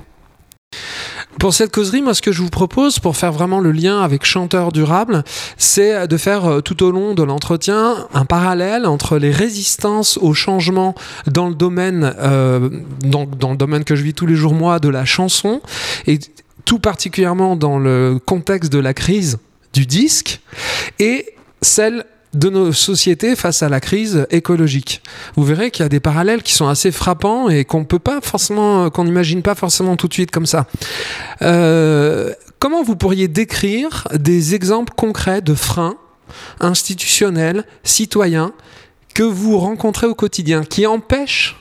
Pour 1.43 1.53
cette 1.53 1.73
causerie, 1.73 2.01
moi, 2.01 2.13
ce 2.13 2.21
que 2.21 2.31
je 2.31 2.41
vous 2.41 2.49
propose, 2.49 2.99
pour 2.99 3.17
faire 3.17 3.33
vraiment 3.33 3.59
le 3.59 3.73
lien 3.73 3.99
avec 3.99 4.23
chanteur 4.23 4.71
durable, 4.71 5.25
c'est 5.57 6.07
de 6.07 6.15
faire 6.15 6.45
euh, 6.45 6.61
tout 6.61 6.81
au 6.83 6.89
long 6.89 7.15
de 7.15 7.21
l'entretien 7.21 8.07
un 8.13 8.23
parallèle 8.23 8.85
entre 8.85 9.17
les 9.17 9.29
résistances 9.29 10.17
au 10.17 10.33
changement 10.33 10.95
dans 11.27 11.49
le 11.49 11.53
domaine, 11.53 12.15
euh, 12.17 12.69
dans, 13.01 13.25
dans, 13.25 13.51
le 13.51 13.57
domaine 13.57 13.83
que 13.83 13.97
je 13.97 14.03
vis 14.03 14.13
tous 14.13 14.25
les 14.25 14.35
jours 14.35 14.53
moi, 14.53 14.79
de 14.79 14.87
la 14.87 15.03
chanson, 15.03 15.61
et 16.07 16.17
tout 16.63 16.79
particulièrement 16.79 17.57
dans 17.57 17.77
le 17.77 18.21
contexte 18.25 18.71
de 18.71 18.79
la 18.79 18.93
crise 18.93 19.37
du 19.73 19.85
disque, 19.85 20.39
et 20.99 21.35
celle 21.61 22.05
de 22.33 22.49
nos 22.49 22.73
sociétés 22.73 23.35
face 23.35 23.63
à 23.63 23.69
la 23.69 23.79
crise 23.79 24.25
écologique. 24.31 25.01
Vous 25.35 25.43
verrez 25.43 25.71
qu'il 25.71 25.83
y 25.83 25.85
a 25.85 25.89
des 25.89 25.99
parallèles 25.99 26.43
qui 26.43 26.53
sont 26.53 26.67
assez 26.67 26.91
frappants 26.91 27.49
et 27.49 27.65
qu'on 27.65 27.85
peut 27.85 27.99
pas 27.99 28.21
forcément, 28.21 28.89
qu'on 28.89 29.05
n'imagine 29.05 29.41
pas 29.41 29.55
forcément 29.55 29.95
tout 29.95 30.07
de 30.07 30.13
suite 30.13 30.31
comme 30.31 30.45
ça. 30.45 30.67
Euh, 31.41 32.33
comment 32.59 32.83
vous 32.83 32.95
pourriez 32.95 33.27
décrire 33.27 34.07
des 34.13 34.55
exemples 34.55 34.93
concrets 34.95 35.41
de 35.41 35.53
freins 35.53 35.97
institutionnels, 36.59 37.65
citoyens, 37.83 38.53
que 39.13 39.23
vous 39.23 39.59
rencontrez 39.59 40.07
au 40.07 40.15
quotidien, 40.15 40.63
qui 40.63 40.87
empêchent 40.87 41.55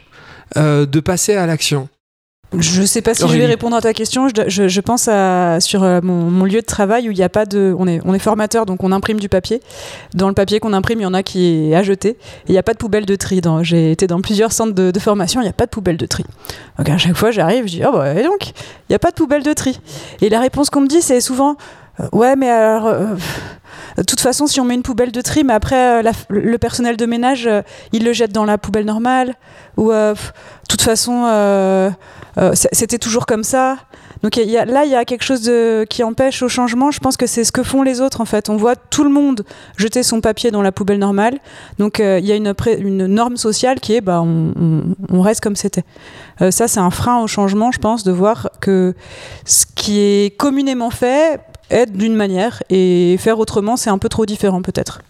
euh, 0.56 0.86
de 0.86 1.00
passer 1.00 1.34
à 1.34 1.46
l'action? 1.46 1.88
Je 2.58 2.82
sais 2.82 3.02
pas 3.02 3.14
si 3.14 3.26
je 3.26 3.36
vais 3.38 3.46
répondre 3.46 3.76
à 3.76 3.80
ta 3.80 3.92
question. 3.92 4.28
Je, 4.28 4.68
je, 4.68 4.80
pense 4.80 5.08
à, 5.08 5.60
sur 5.60 5.82
euh, 5.82 6.00
mon, 6.02 6.30
mon, 6.30 6.44
lieu 6.44 6.60
de 6.60 6.66
travail 6.66 7.08
où 7.08 7.12
il 7.12 7.16
n'y 7.16 7.22
a 7.22 7.28
pas 7.28 7.46
de. 7.46 7.74
On 7.78 7.86
est, 7.86 8.00
on 8.04 8.14
est 8.14 8.18
formateur, 8.18 8.66
donc 8.66 8.84
on 8.84 8.92
imprime 8.92 9.18
du 9.18 9.28
papier. 9.28 9.60
Dans 10.14 10.28
le 10.28 10.34
papier 10.34 10.60
qu'on 10.60 10.72
imprime, 10.72 11.00
il 11.00 11.04
y 11.04 11.06
en 11.06 11.14
a 11.14 11.22
qui 11.22 11.70
est 11.70 11.74
à 11.74 11.82
jeter. 11.82 12.10
Et 12.10 12.16
il 12.48 12.52
n'y 12.52 12.58
a 12.58 12.62
pas 12.62 12.72
de 12.72 12.78
poubelle 12.78 13.06
de 13.06 13.16
tri. 13.16 13.40
J'ai 13.62 13.92
été 13.92 14.06
dans 14.06 14.20
plusieurs 14.20 14.52
centres 14.52 14.74
de, 14.74 14.90
de 14.90 15.00
formation, 15.00 15.40
il 15.40 15.44
n'y 15.44 15.50
a 15.50 15.54
pas 15.54 15.66
de 15.66 15.70
poubelle 15.70 15.96
de 15.96 16.06
tri. 16.06 16.24
Donc 16.78 16.88
à 16.88 16.98
chaque 16.98 17.16
fois, 17.16 17.30
j'arrive, 17.30 17.66
je 17.66 17.76
dis 17.76 17.82
Oh 17.86 17.92
bah, 17.92 18.14
et 18.14 18.22
donc, 18.22 18.48
il 18.48 18.90
n'y 18.90 18.96
a 18.96 18.98
pas 18.98 19.10
de 19.10 19.16
poubelle 19.16 19.42
de 19.42 19.52
tri. 19.52 19.78
Et 20.20 20.28
la 20.28 20.40
réponse 20.40 20.70
qu'on 20.70 20.82
me 20.82 20.88
dit, 20.88 21.02
c'est 21.02 21.20
souvent 21.20 21.56
Ouais, 22.12 22.36
mais 22.36 22.50
alors. 22.50 22.86
Euh, 22.86 23.14
de 23.98 24.02
toute 24.02 24.20
façon, 24.20 24.46
si 24.46 24.58
on 24.58 24.64
met 24.64 24.74
une 24.74 24.82
poubelle 24.82 25.12
de 25.12 25.20
tri, 25.20 25.44
mais 25.44 25.52
après, 25.52 26.02
la, 26.02 26.12
le 26.30 26.56
personnel 26.56 26.96
de 26.96 27.04
ménage, 27.04 27.48
il 27.92 28.04
le 28.04 28.12
jette 28.14 28.32
dans 28.32 28.46
la 28.46 28.56
poubelle 28.56 28.86
normale. 28.86 29.34
Ou, 29.76 29.90
de 29.90 30.14
toute 30.66 30.80
façon, 30.80 31.26
euh, 32.38 32.52
c'était 32.54 32.98
toujours 32.98 33.26
comme 33.26 33.44
ça. 33.44 33.76
Donc 34.22 34.36
là, 34.36 34.84
il 34.84 34.90
y 34.90 34.94
a 34.94 35.04
quelque 35.04 35.24
chose 35.24 35.50
qui 35.90 36.04
empêche 36.04 36.42
au 36.42 36.48
changement. 36.48 36.90
Je 36.90 37.00
pense 37.00 37.16
que 37.16 37.26
c'est 37.26 37.44
ce 37.44 37.52
que 37.52 37.62
font 37.62 37.82
les 37.82 38.00
autres 38.00 38.20
en 38.20 38.24
fait. 38.24 38.48
On 38.48 38.56
voit 38.56 38.76
tout 38.76 39.04
le 39.04 39.10
monde 39.10 39.44
jeter 39.76 40.02
son 40.02 40.20
papier 40.20 40.50
dans 40.50 40.62
la 40.62 40.70
poubelle 40.70 40.98
normale. 40.98 41.38
Donc 41.78 41.98
euh, 41.98 42.20
il 42.20 42.26
y 42.26 42.32
a 42.32 42.36
une, 42.36 43.06
norme 43.06 43.36
sociale 43.36 43.80
qui 43.80 43.94
est 43.94 44.00
bah, 44.00 44.22
on, 44.22 45.20
reste 45.20 45.40
comme 45.40 45.56
c'était. 45.56 45.84
Euh, 46.40 46.50
ça, 46.50 46.68
c'est 46.68 46.80
un 46.80 46.90
frein 46.90 47.20
au 47.20 47.26
changement, 47.26 47.72
je 47.72 47.78
pense, 47.78 48.04
de 48.04 48.12
voir 48.12 48.48
que 48.60 48.94
ce 49.44 49.66
qui 49.74 49.98
est 49.98 50.36
communément 50.36 50.90
fait 50.90 51.40
est 51.72 51.90
d'une 51.90 52.14
manière 52.14 52.62
et 52.70 53.16
faire 53.18 53.38
autrement, 53.38 53.76
c'est 53.76 53.90
un 53.90 53.98
peu 53.98 54.08
trop 54.08 54.26
différent 54.26 54.62
peut-être. 54.62 55.00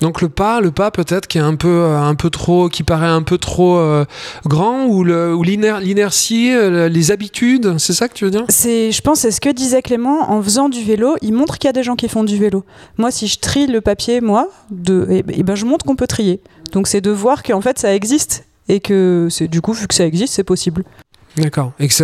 Donc 0.00 0.22
le 0.22 0.30
pas, 0.30 0.60
le 0.60 0.70
pas 0.70 0.90
peut-être 0.90 1.26
qui 1.26 1.38
est 1.38 1.42
un 1.42 1.56
peu, 1.56 1.68
euh, 1.68 2.00
un 2.00 2.14
peu 2.14 2.30
trop, 2.30 2.68
qui 2.68 2.82
paraît 2.82 3.06
un 3.06 3.22
peu 3.22 3.36
trop 3.36 3.76
euh, 3.76 4.06
grand, 4.46 4.86
ou 4.86 5.04
l'inertie, 5.04 6.52
euh, 6.52 6.88
les 6.88 7.10
habitudes, 7.10 7.76
c'est 7.78 7.92
ça 7.92 8.08
que 8.08 8.14
tu 8.14 8.24
veux 8.24 8.30
dire? 8.30 8.44
C'est, 8.48 8.92
je 8.92 9.02
pense, 9.02 9.20
c'est 9.20 9.30
ce 9.30 9.40
que 9.40 9.50
disait 9.50 9.82
Clément 9.82 10.30
en 10.30 10.42
faisant 10.42 10.70
du 10.70 10.82
vélo. 10.82 11.16
Il 11.20 11.34
montre 11.34 11.58
qu'il 11.58 11.68
y 11.68 11.70
a 11.70 11.74
des 11.74 11.82
gens 11.82 11.96
qui 11.96 12.08
font 12.08 12.24
du 12.24 12.38
vélo. 12.38 12.64
Moi, 12.96 13.10
si 13.10 13.26
je 13.26 13.38
trie 13.38 13.66
le 13.66 13.82
papier, 13.82 14.22
moi, 14.22 14.48
de, 14.70 15.06
et, 15.10 15.18
eh, 15.18 15.24
eh 15.38 15.42
ben, 15.42 15.54
je 15.54 15.66
montre 15.66 15.84
qu'on 15.84 15.96
peut 15.96 16.06
trier. 16.06 16.40
Donc 16.72 16.86
c'est 16.86 17.00
de 17.00 17.10
voir 17.10 17.42
qu'en 17.42 17.60
fait 17.60 17.78
ça 17.78 17.94
existe 17.94 18.44
et 18.68 18.80
que 18.80 19.26
c'est 19.30 19.48
du 19.48 19.60
coup 19.60 19.72
vu 19.72 19.86
que 19.88 19.94
ça 19.94 20.06
existe, 20.06 20.34
c'est 20.34 20.44
possible. 20.44 20.84
D'accord. 21.36 21.72
Et 21.78 21.86
que 21.86 21.94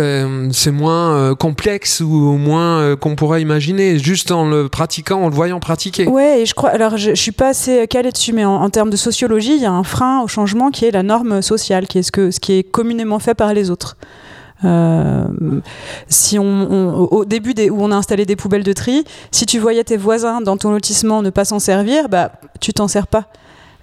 c'est 0.51 0.71
moins 0.71 1.11
euh, 1.11 1.35
complexe 1.35 1.99
ou 1.99 2.37
moins 2.37 2.79
euh, 2.79 2.95
qu'on 2.95 3.15
pourrait 3.15 3.41
imaginer, 3.41 3.99
juste 3.99 4.31
en 4.31 4.47
le 4.47 4.69
pratiquant, 4.69 5.21
en 5.21 5.29
le 5.29 5.35
voyant 5.35 5.59
pratiquer? 5.59 6.07
Ouais, 6.07 6.41
et 6.41 6.45
je 6.45 6.53
crois. 6.53 6.69
Alors, 6.69 6.97
je, 6.97 7.11
je 7.11 7.21
suis 7.21 7.31
pas 7.31 7.49
assez 7.49 7.87
calée 7.87 8.11
dessus, 8.11 8.33
mais 8.33 8.45
en, 8.45 8.69
termes 8.69 8.89
de 8.89 8.97
sociologie, 8.97 9.55
il 9.55 9.61
y 9.61 9.65
a 9.65 9.71
un 9.71 9.83
frein 9.83 10.21
au 10.21 10.27
changement 10.27 10.71
qui 10.71 10.85
est 10.85 10.91
la 10.91 11.03
norme 11.03 11.41
sociale, 11.41 11.87
qui 11.87 11.99
est 11.99 12.03
ce, 12.03 12.11
que, 12.11 12.31
ce 12.31 12.39
qui 12.39 12.53
est 12.53 12.63
communément 12.63 13.19
fait 13.19 13.35
par 13.35 13.53
les 13.53 13.69
autres. 13.69 13.97
Euh, 14.65 15.25
si 16.07 16.39
on, 16.39 16.95
au 17.11 17.25
début 17.25 17.53
où 17.69 17.83
on 17.83 17.91
a 17.91 17.95
installé 17.95 18.25
des 18.25 18.35
poubelles 18.35 18.63
de 18.63 18.73
tri, 18.73 19.03
si 19.31 19.45
tu 19.45 19.59
voyais 19.59 19.83
tes 19.83 19.97
voisins 19.97 20.41
dans 20.41 20.57
ton 20.57 20.71
lotissement 20.71 21.21
ne 21.21 21.29
pas 21.29 21.45
s'en 21.45 21.59
servir, 21.59 22.09
bah 22.09 22.31
tu 22.59 22.73
t'en 22.73 22.87
sers 22.87 23.05
pas. 23.05 23.25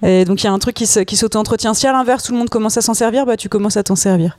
Et 0.02 0.24
donc 0.24 0.42
il 0.42 0.46
y 0.46 0.48
a 0.48 0.52
un 0.52 0.58
truc 0.58 0.74
qui 0.74 1.16
s'auto-entretient. 1.16 1.74
Si 1.74 1.86
à 1.86 1.92
l'inverse 1.92 2.24
tout 2.24 2.32
le 2.32 2.38
monde 2.38 2.50
commence 2.50 2.76
à 2.76 2.82
s'en 2.82 2.94
servir, 2.94 3.24
bah 3.24 3.36
tu 3.36 3.48
commences 3.48 3.76
à 3.76 3.84
t'en 3.84 3.94
servir. 3.94 4.36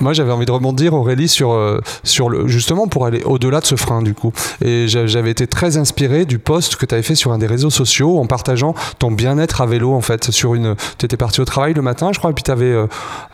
Moi, 0.00 0.12
j'avais 0.12 0.32
envie 0.32 0.44
de 0.44 0.52
rebondir, 0.52 0.92
Aurélie, 0.92 1.28
sur, 1.28 1.52
euh, 1.52 1.80
sur 2.04 2.28
le, 2.28 2.46
justement 2.46 2.88
pour 2.88 3.06
aller 3.06 3.22
au-delà 3.24 3.60
de 3.60 3.64
ce 3.64 3.74
frein, 3.74 4.02
du 4.02 4.12
coup. 4.12 4.32
Et 4.62 4.86
j'avais 4.86 5.30
été 5.30 5.46
très 5.46 5.78
inspiré 5.78 6.26
du 6.26 6.38
post 6.38 6.76
que 6.76 6.84
tu 6.84 6.94
avais 6.94 7.02
fait 7.02 7.14
sur 7.14 7.32
un 7.32 7.38
des 7.38 7.46
réseaux 7.46 7.70
sociaux 7.70 8.18
en 8.18 8.26
partageant 8.26 8.74
ton 8.98 9.10
bien-être 9.10 9.62
à 9.62 9.66
vélo, 9.66 9.94
en 9.94 10.02
fait. 10.02 10.30
Tu 10.30 11.06
étais 11.06 11.16
parti 11.16 11.40
au 11.40 11.46
travail 11.46 11.72
le 11.72 11.80
matin, 11.80 12.10
je 12.12 12.18
crois, 12.18 12.30
et 12.30 12.34
puis 12.34 12.44
tu 12.44 12.50
avais 12.50 12.66
euh, 12.66 12.86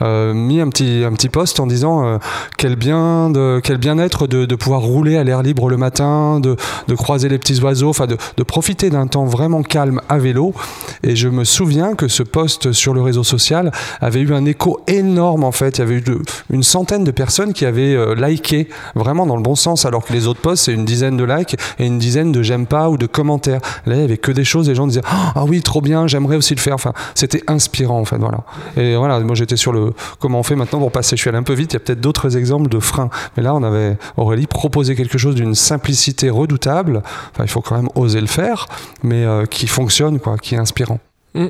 euh, 0.03 0.33
mis 0.33 0.61
un 0.61 0.69
petit, 0.69 1.03
un 1.05 1.13
petit 1.13 1.29
post 1.29 1.59
en 1.59 1.67
disant 1.67 2.19
quel 2.57 2.77
bien 2.77 3.31
de, 3.31 3.61
quel 3.63 3.79
bien-être 3.79 4.27
de, 4.29 4.45
de, 4.45 4.55
pouvoir 4.55 4.83
rouler 4.83 5.17
à 5.17 5.25
l'air 5.25 5.43
libre 5.43 5.69
le 5.69 5.77
matin, 5.77 6.39
de, 6.39 6.57
de 6.87 6.95
croiser 6.95 7.29
les 7.29 7.39
petits 7.39 7.61
oiseaux, 7.61 7.89
enfin 7.89 8.07
de, 8.07 8.17
de 8.37 8.43
profiter 8.45 8.91
d'un 8.91 9.09
temps 9.09 9.25
vraiment 9.25 9.63
calme 9.63 10.01
à 10.09 10.19
vélo. 10.19 10.55
Et 11.03 11.17
je 11.17 11.29
me 11.29 11.43
souviens 11.45 11.95
que 11.95 12.07
ce 12.07 12.23
post 12.23 12.73
sur 12.73 12.95
le 12.95 13.03
réseau 13.03 13.25
social 13.25 13.73
avait 14.01 14.21
eu 14.21 14.33
un 14.33 14.45
écho 14.45 14.81
énorme, 14.87 15.43
en 15.43 15.53
fait. 15.53 15.79
Il 15.79 15.81
y 15.81 15.83
avait 15.83 15.97
eu 15.97 16.03
une 16.51 16.63
centaine 16.63 17.05
de 17.05 17.11
personnes 17.11 17.53
qui 17.53 17.65
avaient 17.65 17.95
euh, 17.95 18.15
liké 18.15 18.69
vraiment 18.95 19.27
dans 19.27 19.37
le 19.37 19.43
bon 19.43 19.55
sens, 19.55 19.85
alors 19.85 20.05
que 20.05 20.13
les 20.13 20.27
autres 20.27 20.41
posts, 20.41 20.65
c'est 20.65 20.73
une 20.73 20.85
dizaine 20.85 21.17
de 21.17 21.25
likes 21.25 21.57
et 21.79 21.87
une 21.87 21.99
dizaine 21.99 22.33
de 22.33 22.43
j'aime 22.43 22.67
pas 22.67 22.89
ou 22.89 22.97
de 22.97 23.07
commentaires. 23.07 23.61
Là, 23.87 23.97
il 23.97 24.01
y 24.01 24.05
avait 24.05 24.19
que 24.19 24.33
des 24.33 24.45
choses, 24.45 24.69
les 24.69 24.75
gens 24.75 24.87
disaient 24.87 25.03
Ah 25.05 25.45
oui, 25.47 25.63
trop 25.63 25.81
bien, 25.81 26.07
j'aimerais 26.07 26.37
aussi 26.37 26.55
le 26.55 26.61
faire. 26.61 26.75
Enfin, 26.75 26.93
c'était 27.15 27.43
inspirant 27.47 28.01
en 28.01 28.05
fait. 28.05 28.19
Voilà. 28.19 28.41
Et 28.77 28.97
voilà, 28.97 29.21
moi 29.21 29.35
j'étais 29.35 29.57
sur 29.57 29.73
le 29.73 29.93
comment 30.19 30.41
on 30.41 30.43
fait 30.43 30.57
maintenant 30.57 30.79
pour 30.79 30.93
passer. 30.93 31.17
Je 31.17 31.21
suis 31.21 31.29
allé 31.29 31.39
un 31.39 31.43
peu 31.43 31.55
vite, 31.55 31.73
il 31.73 31.75
y 31.75 31.79
a 31.79 31.81
peut-être 31.81 32.01
d'autres 32.01 32.37
exemples 32.37 32.69
de 32.69 32.79
freins. 32.79 33.11
Mais 33.37 33.43
là, 33.43 33.55
on 33.55 33.63
avait 33.63 33.97
Aurélie 34.17 34.47
proposé 34.47 34.95
quelque 34.95 35.19
chose 35.19 35.35
d'une 35.35 35.55
simplicité 35.55 36.31
redoutable. 36.31 37.03
Enfin, 37.33 37.45
il 37.45 37.49
faut 37.49 37.61
quand 37.61 37.77
même 37.77 37.89
oser 37.95 38.21
le 38.21 38.27
faire, 38.27 38.67
mais 39.03 39.25
euh, 39.25 39.47
qui 39.47 39.67
fonctionne, 39.67 40.19
quoi, 40.21 40.37
qui 40.39 40.55
est 40.55 40.59
inspirant. 40.59 41.01
Mmh. 41.35 41.47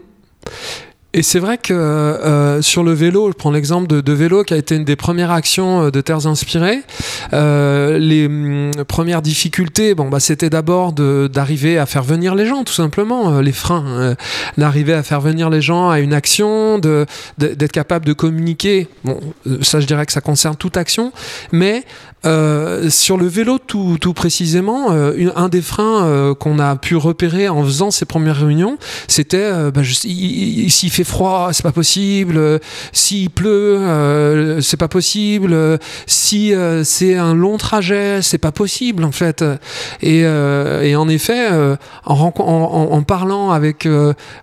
Et 1.15 1.23
c'est 1.23 1.39
vrai 1.39 1.57
que 1.57 1.73
euh, 1.73 2.61
sur 2.61 2.85
le 2.85 2.93
vélo, 2.93 3.31
je 3.31 3.33
prends 3.33 3.51
l'exemple 3.51 3.87
de, 3.87 4.13
vélo 4.13 4.45
qui 4.45 4.53
a 4.53 4.59
été 4.59 4.77
une 4.77 4.85
des 4.85 4.95
premières 4.95 5.31
actions 5.31 5.85
euh, 5.85 5.91
de 5.91 6.03
Terres 6.03 6.27
Inspirées. 6.27 6.83
Euh, 7.33 7.97
les 7.97 8.27
hum, 8.27 8.73
premières 8.87 9.23
difficultés, 9.23 9.95
bon, 9.95 10.11
bah, 10.11 10.21
c'était 10.21 10.51
d'abord 10.51 10.93
d'arriver 10.93 11.79
à 11.79 11.87
faire 11.87 12.03
venir 12.03 12.35
les 12.35 12.45
gens, 12.45 12.63
tout 12.63 12.75
simplement, 12.75 13.33
euh, 13.33 13.41
les 13.41 13.53
freins, 13.53 13.87
euh, 13.87 14.15
d'arriver 14.59 14.93
à 14.93 15.03
faire 15.03 15.23
venir 15.23 15.49
les 15.49 15.63
gens 15.63 15.89
à 15.89 16.01
une 16.01 16.13
action, 16.13 16.79
d'être 16.79 17.73
capable 17.73 18.05
de 18.05 18.13
communiquer. 18.13 18.89
Bon, 19.05 19.19
ça, 19.63 19.81
je 19.81 19.87
dirais 19.87 20.05
que 20.05 20.13
ça 20.13 20.21
concerne 20.21 20.57
toute 20.57 20.77
action, 20.77 21.13
mais 21.53 21.85
euh, 22.27 22.91
sur 22.91 23.17
le 23.17 23.27
vélo, 23.27 23.59
tout, 23.59 23.97
précisément, 24.15 24.91
euh, 24.91 25.31
un 25.37 25.49
des 25.49 25.63
freins 25.63 26.05
euh, 26.05 26.35
qu'on 26.35 26.59
a 26.59 26.75
pu 26.75 26.97
repérer 26.97 27.49
en 27.49 27.65
faisant 27.65 27.91
ces 27.91 28.07
premières 28.07 28.41
réunions, 28.41 28.77
c'était 29.07 29.71
bah, 29.71 29.83
fait 30.99 31.05
froid, 31.05 31.51
c'est 31.53 31.63
pas 31.63 31.73
possible. 31.73 32.61
S'il 32.93 33.31
pleut, 33.31 34.59
c'est 34.61 34.77
pas 34.77 34.89
possible. 34.89 35.79
Si 36.07 36.53
c'est 36.85 37.17
un 37.17 37.35
long 37.35 37.57
trajet, 37.57 38.21
c'est 38.23 38.39
pas 38.39 38.53
possible 38.53 39.05
en 39.05 39.13
fait. 39.13 39.45
Et, 40.03 40.21
et 40.21 40.97
en 40.97 41.09
effet, 41.09 41.49
en, 42.05 42.33
en, 42.37 43.03
parlant 43.03 43.51
avec 43.51 43.89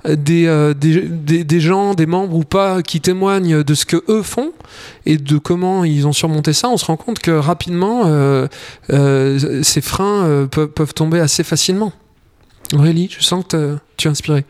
des, 0.05 1.59
gens, 1.59 1.93
des 1.93 2.05
membres 2.05 2.35
ou 2.35 2.43
pas, 2.43 2.81
qui 2.81 3.01
témoignent 3.01 3.63
de 3.63 3.73
ce 3.73 3.85
que 3.85 4.03
eux 4.09 4.23
font 4.23 4.51
et 5.05 5.17
de 5.17 5.37
comment 5.37 5.83
ils 5.83 6.07
ont 6.07 6.13
surmonté 6.13 6.53
ça, 6.53 6.69
on 6.69 6.77
se 6.77 6.85
rend 6.85 6.97
compte 6.97 7.19
que 7.19 7.31
rapidement 7.31 8.03
euh, 8.05 8.47
euh, 8.91 9.63
ces 9.63 9.81
freins 9.81 10.25
euh, 10.25 10.47
peuvent, 10.47 10.69
peuvent, 10.69 10.93
tomber 10.93 11.19
assez 11.19 11.43
facilement. 11.43 11.93
Aurélie, 12.73 13.09
je 13.15 13.23
sens 13.23 13.45
que 13.47 13.77
tu 13.97 14.07
es 14.07 14.11
inspirée. 14.11 14.45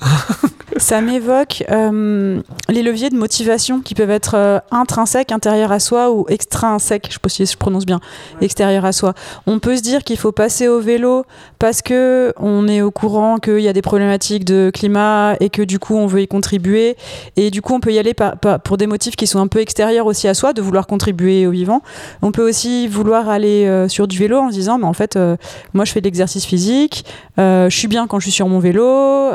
Ça 0.76 1.00
m'évoque 1.00 1.62
euh, 1.70 2.40
les 2.68 2.82
leviers 2.82 3.08
de 3.08 3.16
motivation 3.16 3.80
qui 3.80 3.94
peuvent 3.94 4.10
être 4.10 4.34
euh, 4.34 4.58
intrinsèques, 4.72 5.30
intérieurs 5.30 5.70
à 5.70 5.78
soi 5.78 6.10
ou 6.10 6.26
extrinsèques, 6.28 7.04
je 7.04 7.10
ne 7.10 7.12
sais 7.12 7.20
pas 7.20 7.28
si 7.28 7.46
je 7.46 7.56
prononce 7.56 7.86
bien, 7.86 8.00
extérieurs 8.40 8.84
à 8.84 8.92
soi. 8.92 9.14
On 9.46 9.60
peut 9.60 9.76
se 9.76 9.82
dire 9.82 10.02
qu'il 10.02 10.16
faut 10.16 10.32
passer 10.32 10.66
au 10.66 10.80
vélo 10.80 11.26
parce 11.60 11.80
que 11.80 12.34
on 12.38 12.66
est 12.66 12.82
au 12.82 12.90
courant 12.90 13.36
qu'il 13.38 13.60
y 13.60 13.68
a 13.68 13.72
des 13.72 13.82
problématiques 13.82 14.44
de 14.44 14.72
climat 14.74 15.36
et 15.38 15.48
que 15.48 15.62
du 15.62 15.78
coup 15.78 15.94
on 15.94 16.06
veut 16.06 16.22
y 16.22 16.28
contribuer 16.28 16.96
et 17.36 17.50
du 17.52 17.62
coup 17.62 17.74
on 17.74 17.80
peut 17.80 17.92
y 17.92 17.98
aller 17.98 18.14
par, 18.14 18.36
par, 18.36 18.60
pour 18.60 18.76
des 18.76 18.88
motifs 18.88 19.14
qui 19.14 19.28
sont 19.28 19.38
un 19.38 19.46
peu 19.46 19.60
extérieurs 19.60 20.06
aussi 20.06 20.26
à 20.26 20.34
soi, 20.34 20.52
de 20.52 20.60
vouloir 20.60 20.88
contribuer 20.88 21.46
au 21.46 21.52
vivant. 21.52 21.82
On 22.20 22.32
peut 22.32 22.46
aussi 22.46 22.88
vouloir 22.88 23.28
aller 23.28 23.66
euh, 23.66 23.86
sur 23.86 24.08
du 24.08 24.18
vélo 24.18 24.38
en 24.38 24.48
se 24.50 24.54
disant 24.54 24.78
mais 24.78 24.86
en 24.86 24.92
fait 24.92 25.16
moi 25.72 25.84
je 25.84 25.92
fais 25.92 26.00
de 26.00 26.06
l'exercice 26.06 26.44
physique, 26.44 27.04
je 27.38 27.68
suis 27.70 27.88
bien 27.88 28.08
quand 28.08 28.18
je 28.18 28.24
suis 28.24 28.32
sur 28.32 28.48
mon 28.48 28.58
vélo, 28.58 29.30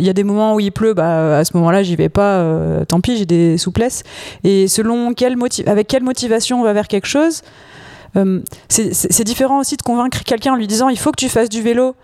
il 0.00 0.06
y 0.06 0.10
a 0.10 0.12
des 0.12 0.24
moments 0.24 0.54
où 0.54 0.60
il 0.60 0.72
pleut, 0.72 0.94
bah, 0.94 1.38
à 1.38 1.44
ce 1.44 1.56
moment-là, 1.56 1.82
j'y 1.82 1.94
vais 1.94 2.08
pas, 2.08 2.38
euh, 2.38 2.84
tant 2.84 3.00
pis, 3.00 3.18
j'ai 3.18 3.26
des 3.26 3.58
souplesses. 3.58 4.02
Et 4.44 4.66
selon 4.66 5.12
quelle 5.12 5.36
avec 5.66 5.88
quelle 5.88 6.02
motivation 6.02 6.60
on 6.60 6.64
va 6.64 6.72
vers 6.72 6.88
quelque 6.88 7.06
chose, 7.06 7.42
euh, 8.16 8.40
c'est 8.68 9.24
différent 9.24 9.60
aussi 9.60 9.76
de 9.76 9.82
convaincre 9.82 10.24
quelqu'un 10.24 10.54
en 10.54 10.56
lui 10.56 10.66
disant 10.66 10.88
il 10.88 10.98
faut 10.98 11.12
que 11.12 11.20
tu 11.20 11.28
fasses 11.28 11.48
du 11.48 11.62
vélo 11.62 11.94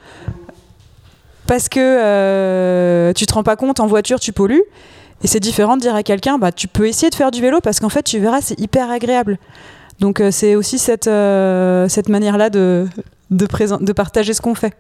parce 1.48 1.68
que 1.68 1.80
euh, 1.80 3.12
tu 3.12 3.26
te 3.26 3.34
rends 3.34 3.42
pas 3.42 3.56
compte 3.56 3.80
en 3.80 3.86
voiture, 3.86 4.20
tu 4.20 4.32
pollues. 4.32 4.62
Et 5.24 5.26
c'est 5.26 5.40
différent 5.40 5.76
de 5.76 5.80
dire 5.80 5.94
à 5.94 6.02
quelqu'un 6.02 6.38
bah, 6.38 6.52
tu 6.52 6.68
peux 6.68 6.86
essayer 6.86 7.08
de 7.08 7.14
faire 7.14 7.30
du 7.30 7.40
vélo 7.40 7.60
parce 7.60 7.80
qu'en 7.80 7.88
fait, 7.88 8.02
tu 8.02 8.18
verras, 8.18 8.42
c'est 8.42 8.60
hyper 8.60 8.90
agréable. 8.90 9.38
Donc, 9.98 10.20
euh, 10.20 10.30
c'est 10.30 10.54
aussi 10.54 10.78
cette, 10.78 11.08
cette 11.90 12.08
manière-là 12.10 12.50
de, 12.50 12.86
de, 13.30 13.46
de 13.80 13.92
partager 13.92 14.34
ce 14.34 14.42
qu'on 14.42 14.54
fait. 14.54 14.74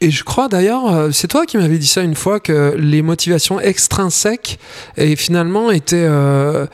Et 0.00 0.10
je 0.10 0.24
crois 0.24 0.48
d'ailleurs, 0.48 0.90
euh, 0.90 1.10
c'est 1.12 1.28
toi 1.28 1.44
qui 1.44 1.58
m'avais 1.58 1.76
dit 1.76 1.86
ça 1.86 2.02
une 2.02 2.14
fois, 2.14 2.40
que 2.40 2.74
les 2.78 3.02
motivations 3.02 3.60
extrinsèques 3.60 4.58
et 4.96 5.14
finalement 5.16 5.70
étaient... 5.70 6.06
Euh, 6.08 6.66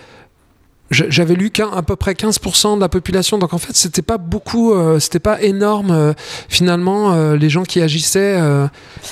j'avais 0.93 1.35
lu 1.35 1.51
qu'à 1.51 1.67
à 1.75 1.83
peu 1.83 1.97
près 1.97 2.13
15% 2.13 2.77
de 2.77 2.81
la 2.81 2.89
population, 2.89 3.39
donc 3.39 3.53
en 3.53 3.59
fait 3.59 3.75
c'était 3.75 4.03
pas 4.03 4.19
beaucoup, 4.19 4.73
euh, 4.73 5.01
c'était 5.01 5.19
pas 5.19 5.43
énorme 5.43 5.91
euh, 5.91 6.13
finalement 6.49 7.33
les 7.33 7.49
gens 7.49 7.65
qui 7.65 7.83
agissaient. 7.83 8.41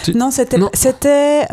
Tu... 0.05 0.14
Non, 0.14 0.31
c'était, 0.31 0.59
c'était 0.72 1.48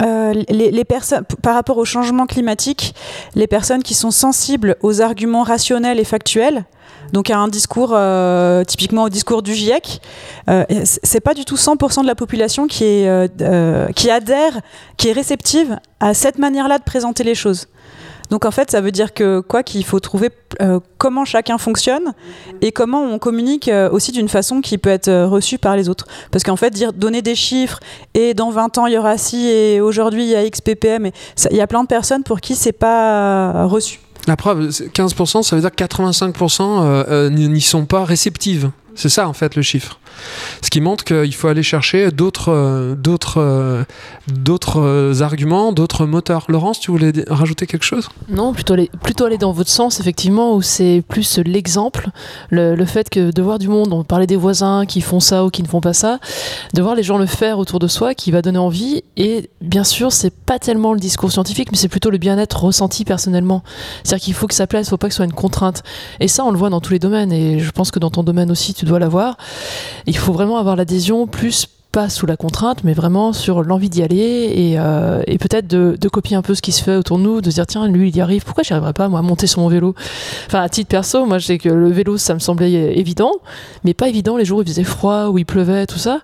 les, 0.00 0.70
les 0.72 0.84
personnes 0.84 1.22
par 1.40 1.54
rapport 1.54 1.78
au 1.78 1.84
changement 1.84 2.26
climatique, 2.26 2.96
les 3.36 3.46
personnes 3.46 3.84
qui 3.84 3.94
sont 3.94 4.10
sensibles 4.10 4.74
aux 4.80 5.00
arguments 5.02 5.44
rationnels 5.44 6.00
et 6.00 6.04
factuels 6.04 6.64
donc 7.12 7.30
à 7.30 7.38
un 7.38 7.48
discours 7.48 7.92
euh, 7.92 8.64
typiquement 8.64 9.04
au 9.04 9.08
discours 9.08 9.42
du 9.42 9.54
GIEC. 9.54 10.00
Euh, 10.48 10.64
c'est 10.84 11.20
pas 11.20 11.34
du 11.34 11.44
tout 11.44 11.56
100% 11.56 12.02
de 12.02 12.06
la 12.06 12.14
population 12.14 12.66
qui 12.66 12.84
est 12.84 13.08
euh, 13.08 13.28
euh, 13.40 13.88
qui 13.88 14.10
adhère, 14.10 14.60
qui 14.96 15.08
est 15.08 15.12
réceptive 15.12 15.78
à 16.00 16.14
cette 16.14 16.38
manière-là 16.38 16.78
de 16.78 16.84
présenter 16.84 17.22
les 17.22 17.34
choses. 17.34 17.68
Donc 18.30 18.46
en 18.46 18.50
fait, 18.50 18.70
ça 18.70 18.80
veut 18.80 18.92
dire 18.92 19.12
que 19.12 19.40
quoi 19.40 19.62
qu'il 19.62 19.84
faut 19.84 20.00
trouver 20.00 20.30
comment 20.96 21.26
chacun 21.26 21.58
fonctionne 21.58 22.14
et 22.62 22.72
comment 22.72 23.02
on 23.02 23.18
communique 23.18 23.70
aussi 23.90 24.10
d'une 24.10 24.28
façon 24.28 24.62
qui 24.62 24.78
peut 24.78 24.88
être 24.88 25.24
reçue 25.24 25.58
par 25.58 25.76
les 25.76 25.90
autres. 25.90 26.06
Parce 26.30 26.42
qu'en 26.42 26.56
fait, 26.56 26.70
dire 26.70 26.94
donner 26.94 27.20
des 27.20 27.34
chiffres 27.34 27.78
et 28.14 28.32
dans 28.32 28.48
20 28.48 28.78
ans 28.78 28.86
il 28.86 28.94
y 28.94 28.98
aura 28.98 29.18
ci 29.18 29.48
et 29.48 29.82
aujourd'hui 29.82 30.24
il 30.24 30.30
y 30.30 30.34
a 30.34 30.44
X 30.44 30.62
ppm, 30.62 31.10
il 31.50 31.56
y 31.56 31.60
a 31.60 31.66
plein 31.66 31.82
de 31.82 31.88
personnes 31.88 32.22
pour 32.22 32.40
qui 32.40 32.54
c'est 32.54 32.72
pas 32.72 33.66
reçu. 33.66 34.00
La 34.26 34.36
preuve, 34.36 34.68
15%, 34.68 35.42
ça 35.42 35.56
veut 35.56 35.62
dire 35.62 35.70
que 35.70 35.82
85% 35.82 36.62
euh, 36.62 37.04
euh, 37.08 37.30
n'y 37.30 37.60
sont 37.60 37.86
pas 37.86 38.04
réceptives. 38.04 38.70
C'est 38.94 39.08
ça 39.08 39.28
en 39.28 39.32
fait 39.32 39.56
le 39.56 39.62
chiffre. 39.62 39.98
Ce 40.62 40.70
qui 40.70 40.80
montre 40.80 41.04
qu'il 41.04 41.34
faut 41.34 41.48
aller 41.48 41.62
chercher 41.62 42.10
d'autres 42.10 42.50
euh, 42.50 42.94
d'autres 42.94 43.40
euh, 43.40 43.84
d'autres 44.28 44.80
euh, 44.80 45.20
arguments, 45.20 45.72
d'autres 45.72 46.06
moteurs. 46.06 46.44
Laurence, 46.48 46.80
tu 46.80 46.90
voulais 46.90 47.12
rajouter 47.28 47.66
quelque 47.66 47.84
chose? 47.84 48.08
Non, 48.28 48.52
plutôt 48.52 48.74
aller, 48.74 48.90
plutôt 49.02 49.24
aller 49.24 49.38
dans 49.38 49.52
votre 49.52 49.70
sens, 49.70 50.00
effectivement, 50.00 50.54
où 50.54 50.62
c'est 50.62 51.02
plus 51.08 51.38
l'exemple, 51.38 52.08
le, 52.50 52.84
fait 52.84 53.10
que 53.10 53.30
de 53.30 53.42
voir 53.42 53.58
du 53.58 53.68
monde, 53.68 53.92
on 53.92 54.04
parlait 54.04 54.26
des 54.26 54.36
voisins 54.36 54.86
qui 54.86 55.00
font 55.00 55.20
ça 55.20 55.44
ou 55.44 55.50
qui 55.50 55.62
ne 55.62 55.68
font 55.68 55.80
pas 55.80 55.92
ça, 55.92 56.18
de 56.74 56.82
voir 56.82 56.94
les 56.94 57.02
gens 57.02 57.18
le 57.18 57.26
faire 57.26 57.58
autour 57.58 57.78
de 57.78 57.88
soi 57.88 58.14
qui 58.14 58.30
va 58.30 58.42
donner 58.42 58.58
envie. 58.58 59.02
Et 59.16 59.50
bien 59.60 59.84
sûr, 59.84 60.12
c'est 60.12 60.34
pas 60.34 60.58
tellement 60.58 60.92
le 60.92 61.00
discours 61.00 61.32
scientifique, 61.32 61.70
mais 61.72 61.78
c'est 61.78 61.88
plutôt 61.88 62.10
le 62.10 62.18
bien-être 62.18 62.64
ressenti 62.64 63.04
personnellement. 63.04 63.62
C'est-à-dire 64.04 64.24
qu'il 64.24 64.34
faut 64.34 64.46
que 64.46 64.54
ça 64.54 64.66
plaise, 64.66 64.86
il 64.86 64.90
faut 64.90 64.96
pas 64.96 65.08
que 65.08 65.14
ce 65.14 65.18
soit 65.18 65.24
une 65.24 65.32
contrainte. 65.32 65.82
Et 66.20 66.28
ça, 66.28 66.44
on 66.44 66.50
le 66.50 66.58
voit 66.58 66.70
dans 66.70 66.80
tous 66.80 66.92
les 66.92 66.98
domaines. 66.98 67.32
Et 67.32 67.58
je 67.60 67.70
pense 67.70 67.90
que 67.90 67.98
dans 67.98 68.10
ton 68.10 68.22
domaine 68.22 68.50
aussi, 68.50 68.74
tu 68.74 68.84
dois 68.84 68.98
l'avoir. 68.98 69.36
Il 70.06 70.16
faut 70.16 70.32
vraiment 70.32 70.58
avoir 70.58 70.76
l'adhésion 70.76 71.26
plus 71.26 71.68
pas 71.92 72.08
sous 72.08 72.24
la 72.24 72.36
contrainte, 72.36 72.84
mais 72.84 72.94
vraiment 72.94 73.34
sur 73.34 73.62
l'envie 73.62 73.90
d'y 73.90 74.02
aller 74.02 74.50
et, 74.54 74.78
euh, 74.78 75.22
peut-être 75.38 75.66
de, 75.66 76.08
copier 76.08 76.36
un 76.36 76.42
peu 76.42 76.54
ce 76.54 76.62
qui 76.62 76.72
se 76.72 76.82
fait 76.82 76.96
autour 76.96 77.18
de 77.18 77.22
nous, 77.22 77.40
de 77.40 77.50
se 77.50 77.54
dire 77.54 77.66
tiens 77.66 77.86
lui 77.86 78.08
il 78.08 78.16
y 78.16 78.20
arrive, 78.20 78.44
pourquoi 78.44 78.62
j'y 78.62 78.72
arriverais 78.72 78.92
pas 78.92 79.08
moi 79.08 79.18
à 79.18 79.22
monter 79.22 79.46
sur 79.46 79.60
mon 79.60 79.68
vélo? 79.68 79.94
Enfin 80.46 80.62
à 80.62 80.68
titre 80.68 80.88
perso, 80.88 81.26
moi 81.26 81.38
je 81.38 81.46
sais 81.46 81.58
que 81.58 81.68
le 81.68 81.90
vélo 81.90 82.16
ça 82.16 82.34
me 82.34 82.38
semblait 82.38 82.98
évident, 82.98 83.32
mais 83.84 83.94
pas 83.94 84.08
évident 84.08 84.36
les 84.36 84.44
jours 84.44 84.58
où 84.58 84.62
il 84.62 84.68
faisait 84.68 84.84
froid, 84.84 85.28
où 85.28 85.38
il 85.38 85.44
pleuvait, 85.44 85.86
tout 85.86 85.98
ça. 85.98 86.20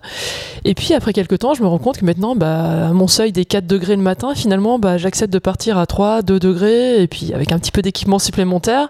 Et 0.65 0.73
puis 0.73 0.93
après 0.93 1.13
quelques 1.13 1.39
temps, 1.39 1.53
je 1.53 1.61
me 1.61 1.67
rends 1.67 1.77
compte 1.77 1.97
que 1.97 2.05
maintenant, 2.05 2.35
bah, 2.35 2.91
mon 2.93 3.07
seuil 3.07 3.31
des 3.31 3.45
4 3.45 3.65
degrés 3.67 3.95
le 3.95 4.01
matin, 4.01 4.33
finalement, 4.35 4.79
bah, 4.79 4.97
j'accepte 4.97 5.31
de 5.31 5.39
partir 5.39 5.77
à 5.77 5.85
3, 5.85 6.21
2 6.21 6.39
degrés, 6.39 7.01
et 7.01 7.07
puis 7.07 7.33
avec 7.33 7.51
un 7.51 7.59
petit 7.59 7.71
peu 7.71 7.81
d'équipement 7.81 8.19
supplémentaire, 8.19 8.89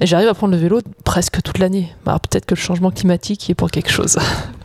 et 0.00 0.06
j'arrive 0.06 0.28
à 0.28 0.34
prendre 0.34 0.52
le 0.52 0.60
vélo 0.60 0.80
presque 1.04 1.42
toute 1.42 1.58
l'année. 1.58 1.92
Bah, 2.04 2.18
peut-être 2.18 2.46
que 2.46 2.54
le 2.54 2.60
changement 2.60 2.90
climatique 2.90 3.48
y 3.48 3.52
est 3.52 3.54
pour 3.54 3.70
quelque 3.70 3.90
chose. 3.90 4.18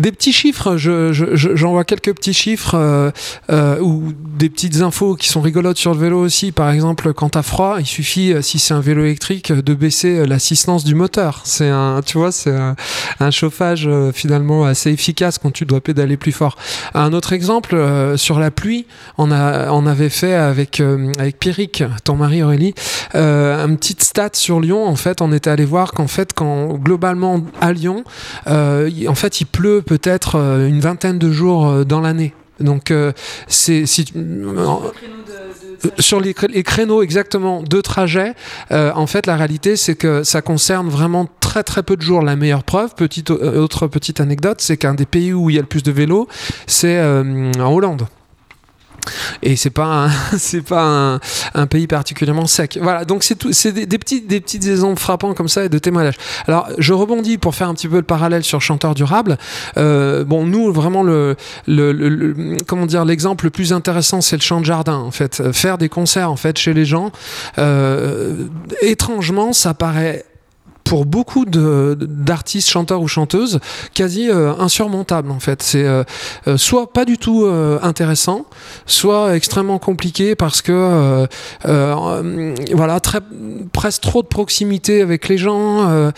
Des 0.00 0.12
petits 0.12 0.32
chiffres, 0.32 0.76
j'en 0.76 1.12
je, 1.12 1.36
je, 1.36 1.66
vois 1.66 1.84
quelques 1.84 2.14
petits 2.14 2.34
chiffres 2.34 2.74
euh, 2.74 3.10
euh, 3.50 3.78
ou 3.80 4.12
des 4.38 4.48
petites 4.48 4.80
infos 4.80 5.14
qui 5.14 5.28
sont 5.28 5.40
rigolotes 5.40 5.76
sur 5.76 5.92
le 5.92 6.00
vélo 6.00 6.18
aussi. 6.20 6.52
Par 6.52 6.70
exemple, 6.70 7.12
quand 7.12 7.30
t'as 7.30 7.42
froid, 7.42 7.76
il 7.78 7.86
suffit, 7.86 8.34
si 8.40 8.58
c'est 8.58 8.74
un 8.74 8.80
vélo 8.80 9.04
électrique, 9.04 9.52
de 9.52 9.74
baisser 9.74 10.26
l'assistance 10.26 10.84
du 10.84 10.94
moteur. 10.94 11.42
C'est 11.44 11.68
un, 11.68 12.00
tu 12.04 12.18
vois, 12.18 12.32
c'est 12.32 12.54
un, 13.20 13.30
chauffage 13.30 13.86
euh, 13.86 14.12
finalement 14.12 14.64
assez 14.64 14.90
efficace 14.90 15.38
quand 15.38 15.52
tu 15.52 15.64
dois 15.64 15.80
pédaler 15.80 16.16
plus 16.16 16.32
fort. 16.32 16.56
Un 16.94 17.12
autre 17.12 17.32
exemple, 17.32 17.74
euh, 17.74 18.16
sur 18.16 18.40
la 18.40 18.50
pluie, 18.50 18.86
on, 19.18 19.30
a, 19.30 19.70
on 19.70 19.86
avait 19.86 20.08
fait 20.08 20.34
avec, 20.34 20.80
euh, 20.80 21.12
avec 21.18 21.38
Pierrick, 21.38 21.84
ton 22.04 22.16
mari 22.16 22.42
Aurélie, 22.42 22.74
un 23.14 23.74
petit 23.74 23.96
stat 23.98 24.30
sur 24.32 24.60
Lyon. 24.60 24.86
En 24.86 24.96
fait, 24.96 25.20
on 25.20 25.32
était 25.32 25.50
allé 25.50 25.64
voir 25.64 25.92
qu'en 25.92 26.08
fait, 26.08 26.32
quand 26.32 26.74
globalement 26.74 27.42
à 27.60 27.72
Lyon, 27.72 28.04
en 28.46 29.14
fait, 29.14 29.40
il 29.40 29.46
pleut 29.46 29.82
peut-être 29.90 30.36
euh, 30.36 30.68
une 30.68 30.78
vingtaine 30.78 31.18
de 31.18 31.32
jours 31.32 31.66
euh, 31.66 31.84
dans 31.84 32.00
l'année. 32.00 32.32
Donc 32.60 32.92
euh, 32.92 33.12
c'est 33.48 33.86
si, 33.86 34.04
sur 35.98 36.20
les, 36.20 36.34
les, 36.48 36.62
créneaux 36.62 37.02
exactement 37.02 37.62
de 37.62 37.80
trajet, 37.80 38.34
euh, 38.70 38.92
en 38.94 39.06
fait 39.06 39.26
la 39.26 39.36
réalité 39.36 39.74
c'est 39.76 39.96
que 39.96 40.22
ça 40.22 40.42
concerne 40.42 40.88
vraiment 40.88 41.26
très 41.40 41.64
très 41.64 41.82
peu 41.82 41.96
de 41.96 42.02
jours. 42.02 42.22
La 42.22 42.36
meilleure 42.36 42.62
preuve, 42.62 42.94
petite 42.94 43.30
autre 43.30 43.88
petite 43.88 44.20
anecdote, 44.20 44.60
c'est 44.60 44.76
qu'un 44.76 44.94
des 44.94 45.06
pays 45.06 45.32
où 45.32 45.50
il 45.50 45.56
y 45.56 45.58
a 45.58 45.62
le 45.62 45.66
plus 45.66 45.82
de 45.82 45.90
vélos, 45.90 46.28
c'est 46.68 46.98
euh, 46.98 47.50
en 47.58 47.72
Hollande. 47.72 48.06
Et 49.42 49.56
c'est 49.56 49.70
pas 49.70 50.08
c'est 50.38 50.62
pas 50.62 51.18
un, 51.54 51.66
pays 51.66 51.86
particulièrement 51.86 52.46
sec. 52.46 52.78
Voilà, 52.80 53.04
donc 53.04 53.22
c'est 53.22 53.36
tout, 53.36 53.52
c'est 53.52 53.72
des, 53.72 53.86
des, 53.86 53.98
petits 53.98 54.22
des 54.22 54.40
petits 54.40 54.68
exemples 54.68 55.00
frappants 55.00 55.34
comme 55.34 55.48
ça 55.48 55.64
et 55.64 55.68
de 55.68 55.78
témoignages. 55.78 56.16
Alors 56.46 56.68
je 56.78 56.92
rebondis 56.92 57.38
pour 57.38 57.54
faire 57.54 57.68
un 57.68 57.74
petit 57.74 57.88
peu 57.88 57.96
le 57.96 58.02
parallèle 58.02 58.44
sur 58.44 58.60
chanteur 58.60 58.94
durable. 58.94 59.38
Euh, 59.76 60.24
bon, 60.24 60.46
nous 60.46 60.72
vraiment 60.72 61.02
le, 61.02 61.36
comment 62.66 62.86
dire 62.86 63.04
l'exemple 63.04 63.44
le 63.44 63.50
plus 63.50 63.72
intéressant 63.72 64.20
c'est 64.20 64.36
le 64.36 64.42
chant 64.42 64.60
de 64.60 64.66
jardin 64.66 64.96
en 64.96 65.10
fait, 65.10 65.52
faire 65.52 65.78
des 65.78 65.88
concerts 65.88 66.30
en 66.30 66.36
fait 66.36 66.58
chez 66.58 66.74
les 66.74 66.84
gens. 66.84 67.10
Euh, 67.58 68.46
étrangement, 68.82 69.52
ça 69.52 69.74
paraît 69.74 70.24
pour 70.90 71.06
beaucoup 71.06 71.44
d'artistes, 71.44 72.68
chanteurs 72.68 73.00
ou 73.00 73.06
chanteuses, 73.06 73.60
quasi 73.94 74.28
euh, 74.28 74.52
insurmontable 74.58 75.30
en 75.30 75.38
fait. 75.38 75.62
C'est 75.62 75.84
euh, 75.84 76.02
euh, 76.48 76.56
soit 76.56 76.92
pas 76.92 77.04
du 77.04 77.16
tout 77.16 77.44
euh, 77.44 77.78
intéressant, 77.80 78.44
soit 78.86 79.36
extrêmement 79.36 79.78
compliqué 79.78 80.34
parce 80.34 80.62
que 80.62 80.72
euh, 81.64 82.54
voilà, 82.72 82.98
très, 82.98 83.20
presque 83.72 84.02
trop 84.02 84.22
de 84.22 84.26
proximité 84.26 85.00
avec 85.00 85.28
les 85.28 85.38
gens 85.38 86.10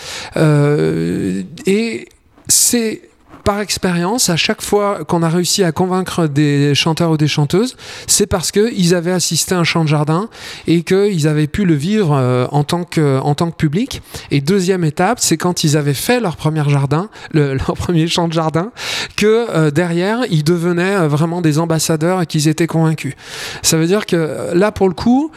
et 1.66 2.08
c'est 2.48 3.02
par 3.44 3.60
expérience, 3.60 4.30
à 4.30 4.36
chaque 4.36 4.62
fois 4.62 5.04
qu'on 5.04 5.22
a 5.22 5.28
réussi 5.28 5.64
à 5.64 5.72
convaincre 5.72 6.26
des 6.26 6.74
chanteurs 6.74 7.10
ou 7.10 7.16
des 7.16 7.28
chanteuses, 7.28 7.76
c'est 8.06 8.26
parce 8.26 8.50
qu'ils 8.50 8.94
avaient 8.94 9.12
assisté 9.12 9.54
à 9.54 9.58
un 9.58 9.64
chant 9.64 9.84
de 9.84 9.88
jardin 9.88 10.28
et 10.66 10.82
qu'ils 10.82 11.26
avaient 11.28 11.46
pu 11.46 11.64
le 11.64 11.74
vivre 11.74 12.12
euh, 12.12 12.46
en, 12.50 12.64
tant 12.64 12.84
que, 12.84 13.18
en 13.20 13.34
tant 13.34 13.50
que 13.50 13.56
public. 13.56 14.02
Et 14.30 14.40
deuxième 14.40 14.84
étape, 14.84 15.18
c'est 15.20 15.36
quand 15.36 15.64
ils 15.64 15.76
avaient 15.76 15.94
fait 15.94 16.20
leur 16.20 16.36
premier 16.36 16.62
jardin, 16.68 17.08
le, 17.32 17.54
leur 17.66 17.74
premier 17.76 18.06
chant 18.06 18.28
de 18.28 18.32
jardin, 18.32 18.70
que 19.16 19.46
euh, 19.50 19.70
derrière, 19.70 20.20
ils 20.30 20.44
devenaient 20.44 20.96
euh, 20.96 21.08
vraiment 21.08 21.40
des 21.40 21.58
ambassadeurs 21.58 22.22
et 22.22 22.26
qu'ils 22.26 22.48
étaient 22.48 22.66
convaincus. 22.66 23.14
Ça 23.62 23.76
veut 23.76 23.86
dire 23.86 24.06
que 24.06 24.52
là, 24.54 24.72
pour 24.72 24.88
le 24.88 24.94
coup, 24.94 25.30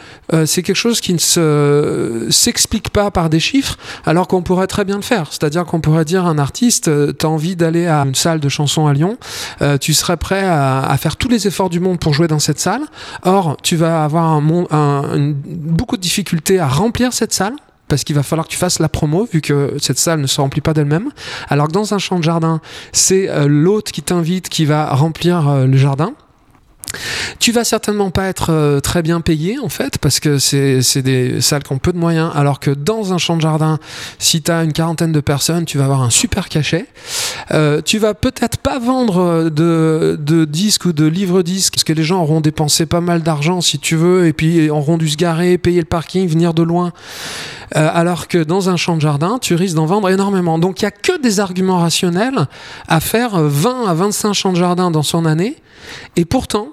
c'est 0.44 0.62
quelque 0.62 0.76
chose 0.76 1.00
qui 1.00 1.12
ne 1.12 1.18
se, 1.18 2.26
s'explique 2.30 2.90
pas 2.90 3.10
par 3.10 3.30
des 3.30 3.40
chiffres, 3.40 3.76
alors 4.04 4.28
qu'on 4.28 4.42
pourrait 4.42 4.66
très 4.66 4.84
bien 4.84 4.96
le 4.96 5.02
faire. 5.02 5.28
C'est-à-dire 5.30 5.64
qu'on 5.64 5.80
pourrait 5.80 6.04
dire 6.04 6.26
à 6.26 6.30
un 6.30 6.38
artiste, 6.38 6.90
t'as 7.16 7.28
envie 7.28 7.56
d'aller 7.56 7.86
à 7.86 7.95
une 8.02 8.14
salle 8.14 8.40
de 8.40 8.48
chansons 8.48 8.86
à 8.86 8.92
Lyon, 8.92 9.18
euh, 9.62 9.78
tu 9.78 9.94
serais 9.94 10.16
prêt 10.16 10.44
à, 10.44 10.80
à, 10.80 10.96
faire 10.96 11.16
tous 11.16 11.28
les 11.28 11.46
efforts 11.46 11.70
du 11.70 11.80
monde 11.80 11.98
pour 11.98 12.14
jouer 12.14 12.28
dans 12.28 12.38
cette 12.38 12.58
salle. 12.58 12.82
Or, 13.22 13.56
tu 13.62 13.76
vas 13.76 14.04
avoir 14.04 14.40
beaucoup 14.40 15.96
de 15.96 16.02
difficultés 16.02 16.58
à 16.58 16.68
remplir 16.68 17.12
cette 17.12 17.32
salle 17.32 17.54
parce 17.88 18.04
qu'il 18.04 18.16
va 18.16 18.22
falloir 18.22 18.46
que 18.46 18.52
tu 18.52 18.58
fasses 18.58 18.78
la 18.78 18.88
promo 18.88 19.28
vu 19.30 19.40
que 19.40 19.74
cette 19.80 19.98
salle 19.98 20.20
ne 20.20 20.26
se 20.26 20.40
remplit 20.40 20.60
pas 20.60 20.74
d'elle-même. 20.74 21.10
Alors 21.48 21.68
que 21.68 21.72
dans 21.72 21.94
un 21.94 21.98
champ 21.98 22.18
de 22.18 22.24
jardin, 22.24 22.60
c'est 22.92 23.28
euh, 23.28 23.46
l'hôte 23.48 23.92
qui 23.92 24.02
t'invite 24.02 24.48
qui 24.48 24.64
va 24.64 24.94
remplir 24.94 25.48
euh, 25.48 25.66
le 25.66 25.76
jardin. 25.76 26.12
Tu 27.38 27.52
vas 27.52 27.64
certainement 27.64 28.10
pas 28.10 28.26
être 28.26 28.50
euh, 28.50 28.80
très 28.80 29.02
bien 29.02 29.20
payé 29.20 29.58
en 29.58 29.68
fait 29.68 29.98
parce 29.98 30.20
que 30.20 30.38
c'est 30.38 31.02
des 31.02 31.40
salles 31.40 31.62
qui 31.62 31.72
ont 31.72 31.78
peu 31.78 31.92
de 31.92 31.98
moyens 31.98 32.30
alors 32.34 32.60
que 32.60 32.70
dans 32.70 33.12
un 33.12 33.18
champ 33.18 33.36
de 33.36 33.42
jardin 33.42 33.78
si 34.18 34.42
tu 34.42 34.50
as 34.50 34.62
une 34.62 34.72
quarantaine 34.72 35.12
de 35.12 35.20
personnes 35.20 35.64
tu 35.64 35.78
vas 35.78 35.84
avoir 35.84 36.02
un 36.02 36.10
super 36.10 36.48
cachet. 36.48 36.86
Euh, 37.52 37.80
tu 37.82 37.98
vas 37.98 38.14
peut-être 38.14 38.58
pas 38.58 38.78
vendre 38.78 39.50
de, 39.50 40.18
de 40.20 40.44
disques 40.44 40.86
ou 40.86 40.92
de 40.92 41.06
livres 41.06 41.42
disques 41.42 41.74
parce 41.74 41.84
que 41.84 41.92
les 41.92 42.04
gens 42.04 42.22
auront 42.22 42.40
dépensé 42.40 42.86
pas 42.86 43.00
mal 43.00 43.22
d'argent 43.22 43.60
si 43.60 43.78
tu 43.78 43.96
veux 43.96 44.26
et 44.26 44.32
puis 44.32 44.70
auront 44.70 44.96
dû 44.96 45.08
se 45.08 45.16
garer 45.16 45.58
payer 45.58 45.80
le 45.80 45.86
parking 45.86 46.26
venir 46.28 46.54
de 46.54 46.62
loin. 46.62 46.92
Euh, 47.76 47.90
alors 47.92 48.28
que 48.28 48.38
dans 48.38 48.70
un 48.70 48.76
champ 48.76 48.96
de 48.96 49.00
jardin 49.00 49.38
tu 49.40 49.54
risques 49.54 49.74
d'en 49.74 49.86
vendre 49.86 50.08
énormément. 50.08 50.58
Donc 50.58 50.80
il 50.80 50.84
y 50.84 50.88
a 50.88 50.92
que 50.92 51.20
des 51.20 51.40
arguments 51.40 51.78
rationnels 51.78 52.46
à 52.88 53.00
faire 53.00 53.40
20 53.40 53.86
à 53.86 53.94
25 53.94 54.32
champs 54.32 54.52
de 54.52 54.58
jardin 54.58 54.90
dans 54.90 55.02
son 55.02 55.26
année. 55.26 55.56
Et 56.16 56.24
pourtant 56.24 56.68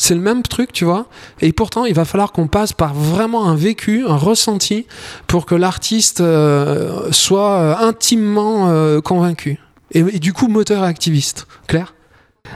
c'est 0.00 0.14
le 0.14 0.20
même 0.22 0.42
truc, 0.42 0.72
tu 0.72 0.86
vois. 0.86 1.06
Et 1.42 1.52
pourtant, 1.52 1.84
il 1.84 1.92
va 1.92 2.06
falloir 2.06 2.32
qu'on 2.32 2.46
passe 2.46 2.72
par 2.72 2.94
vraiment 2.94 3.46
un 3.46 3.54
vécu, 3.54 4.06
un 4.08 4.16
ressenti, 4.16 4.86
pour 5.26 5.44
que 5.44 5.54
l'artiste 5.54 6.22
euh, 6.22 7.12
soit 7.12 7.58
euh, 7.58 7.74
intimement 7.76 8.70
euh, 8.70 9.02
convaincu. 9.02 9.58
Et, 9.92 9.98
et, 9.98 10.18
du 10.18 10.32
coup, 10.32 10.48
moteur 10.48 10.84
et 10.84 10.86
activiste. 10.86 11.46
Claire 11.66 11.92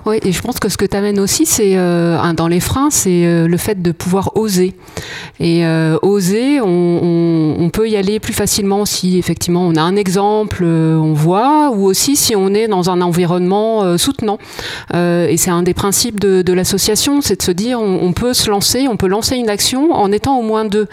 oui, 0.06 0.18
et 0.22 0.32
je 0.32 0.42
pense 0.42 0.58
que 0.58 0.68
ce 0.68 0.76
que 0.76 0.84
tu 0.84 0.96
amènes 0.96 1.18
aussi, 1.18 1.46
c'est 1.46 1.76
euh, 1.76 2.32
dans 2.34 2.48
les 2.48 2.60
freins, 2.60 2.90
c'est 2.90 3.24
euh, 3.26 3.46
le 3.46 3.56
fait 3.56 3.80
de 3.80 3.92
pouvoir 3.92 4.36
oser. 4.36 4.74
Et 5.40 5.64
euh, 5.66 5.98
oser, 6.02 6.60
on, 6.60 7.70
peut 7.72 7.88
y 7.88 7.96
aller 7.96 8.20
plus 8.20 8.34
facilement 8.34 8.84
si 8.84 9.18
effectivement 9.18 9.66
on 9.66 9.74
a 9.74 9.80
un 9.80 9.96
exemple, 9.96 10.62
on 10.64 11.12
voit, 11.12 11.70
ou 11.70 11.86
aussi 11.86 12.14
si 12.14 12.36
on 12.36 12.54
est 12.54 12.68
dans 12.68 12.88
un 12.88 13.00
environnement 13.00 13.98
soutenant. 13.98 14.38
et 14.94 15.34
c'est 15.36 15.50
un 15.50 15.64
des 15.64 15.74
principes 15.74 16.20
de, 16.20 16.52
l'association, 16.52 17.20
c'est 17.20 17.36
de 17.36 17.42
se 17.42 17.50
dire 17.50 17.80
on, 17.80 18.12
peut 18.12 18.32
se 18.32 18.48
lancer, 18.48 18.86
on 18.86 18.96
peut 18.96 19.08
lancer 19.08 19.36
une 19.36 19.48
action 19.48 19.92
en 19.92 20.12
étant 20.12 20.38
au 20.38 20.42
moins 20.42 20.64
deux. 20.64 20.86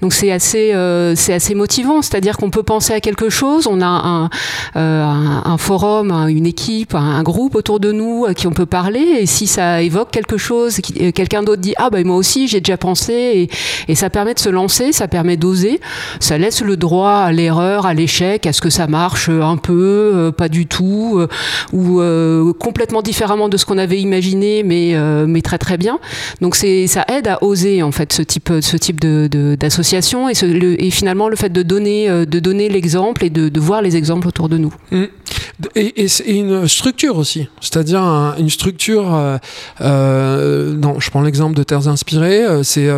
Donc 0.00 0.12
c'est 0.12 0.32
assez, 0.32 0.74
c'est 1.14 1.34
assez 1.34 1.54
motivant, 1.54 2.02
c'est-à-dire 2.02 2.36
qu'on 2.36 2.50
peut 2.50 2.64
penser 2.64 2.94
à 2.94 3.00
quelque 3.00 3.28
chose, 3.28 3.68
on 3.68 3.80
a 3.80 3.86
un, 3.86 4.30
un, 4.74 5.42
un 5.44 5.58
forum, 5.58 6.10
une 6.28 6.46
équipe, 6.46 6.96
un, 6.96 7.22
groupe 7.22 7.54
autour 7.54 7.78
de 7.78 7.92
nous 7.92 8.26
qui 8.34 8.43
on 8.46 8.52
peut 8.52 8.66
parler 8.66 9.18
et 9.20 9.26
si 9.26 9.46
ça 9.46 9.82
évoque 9.82 10.10
quelque 10.10 10.36
chose, 10.36 10.78
quelqu'un 11.14 11.42
d'autre 11.42 11.60
dit 11.60 11.74
ah 11.76 11.90
ben 11.90 12.06
moi 12.06 12.16
aussi 12.16 12.48
j'ai 12.48 12.60
déjà 12.60 12.76
pensé 12.76 13.48
et, 13.88 13.94
ça 13.94 14.10
permet 14.10 14.34
de 14.34 14.40
se 14.40 14.48
lancer, 14.48 14.92
ça 14.92 15.08
permet 15.08 15.36
d'oser, 15.36 15.80
ça 16.20 16.36
laisse 16.36 16.62
le 16.62 16.76
droit 16.76 17.12
à 17.12 17.32
l'erreur, 17.32 17.86
à 17.86 17.94
l'échec, 17.94 18.46
à 18.46 18.52
ce 18.52 18.60
que 18.60 18.70
ça 18.70 18.86
marche 18.86 19.28
un 19.28 19.56
peu, 19.56 20.12
euh, 20.14 20.32
pas 20.32 20.48
du 20.48 20.66
tout 20.66 21.18
euh, 21.18 21.28
ou 21.72 22.00
euh, 22.00 22.52
complètement 22.52 23.02
différemment 23.02 23.48
de 23.48 23.56
ce 23.56 23.64
qu'on 23.64 23.78
avait 23.78 24.00
imaginé 24.00 24.62
mais 24.62 24.94
euh, 24.94 25.26
mais 25.26 25.42
très 25.42 25.58
très 25.58 25.76
bien. 25.76 25.98
Donc 26.40 26.56
c'est 26.56 26.86
ça 26.86 27.04
aide 27.08 27.28
à 27.28 27.42
oser 27.42 27.82
en 27.82 27.92
fait 27.92 28.12
ce 28.12 28.22
type 28.22 28.52
ce 28.60 28.76
type 28.76 29.00
d'association 29.00 30.28
et, 30.28 30.34
finalement 30.90 31.28
le 31.28 31.36
fait 31.36 31.50
de 31.50 31.62
donner 31.62 32.08
de 32.08 32.38
donner 32.38 32.68
l'exemple 32.68 33.24
et 33.24 33.30
de, 33.30 33.48
de, 33.48 33.60
voir 33.60 33.82
les 33.82 33.96
exemples 33.96 34.28
autour 34.28 34.48
de 34.48 34.58
nous. 34.58 34.72
Mmh. 34.90 35.04
Et, 35.74 36.04
et, 36.04 36.34
une 36.34 36.66
structure 36.68 37.16
aussi, 37.16 37.48
c'est-à-dire 37.60 38.02
un, 38.02 38.36
une 38.38 38.50
structure. 38.50 39.14
Euh, 39.14 39.38
euh, 39.80 40.74
non, 40.74 41.00
je 41.00 41.10
prends 41.10 41.22
l'exemple 41.22 41.56
de 41.56 41.62
Terres 41.62 41.88
Inspirées. 41.88 42.44
Euh, 42.44 42.62
c'est 42.62 42.88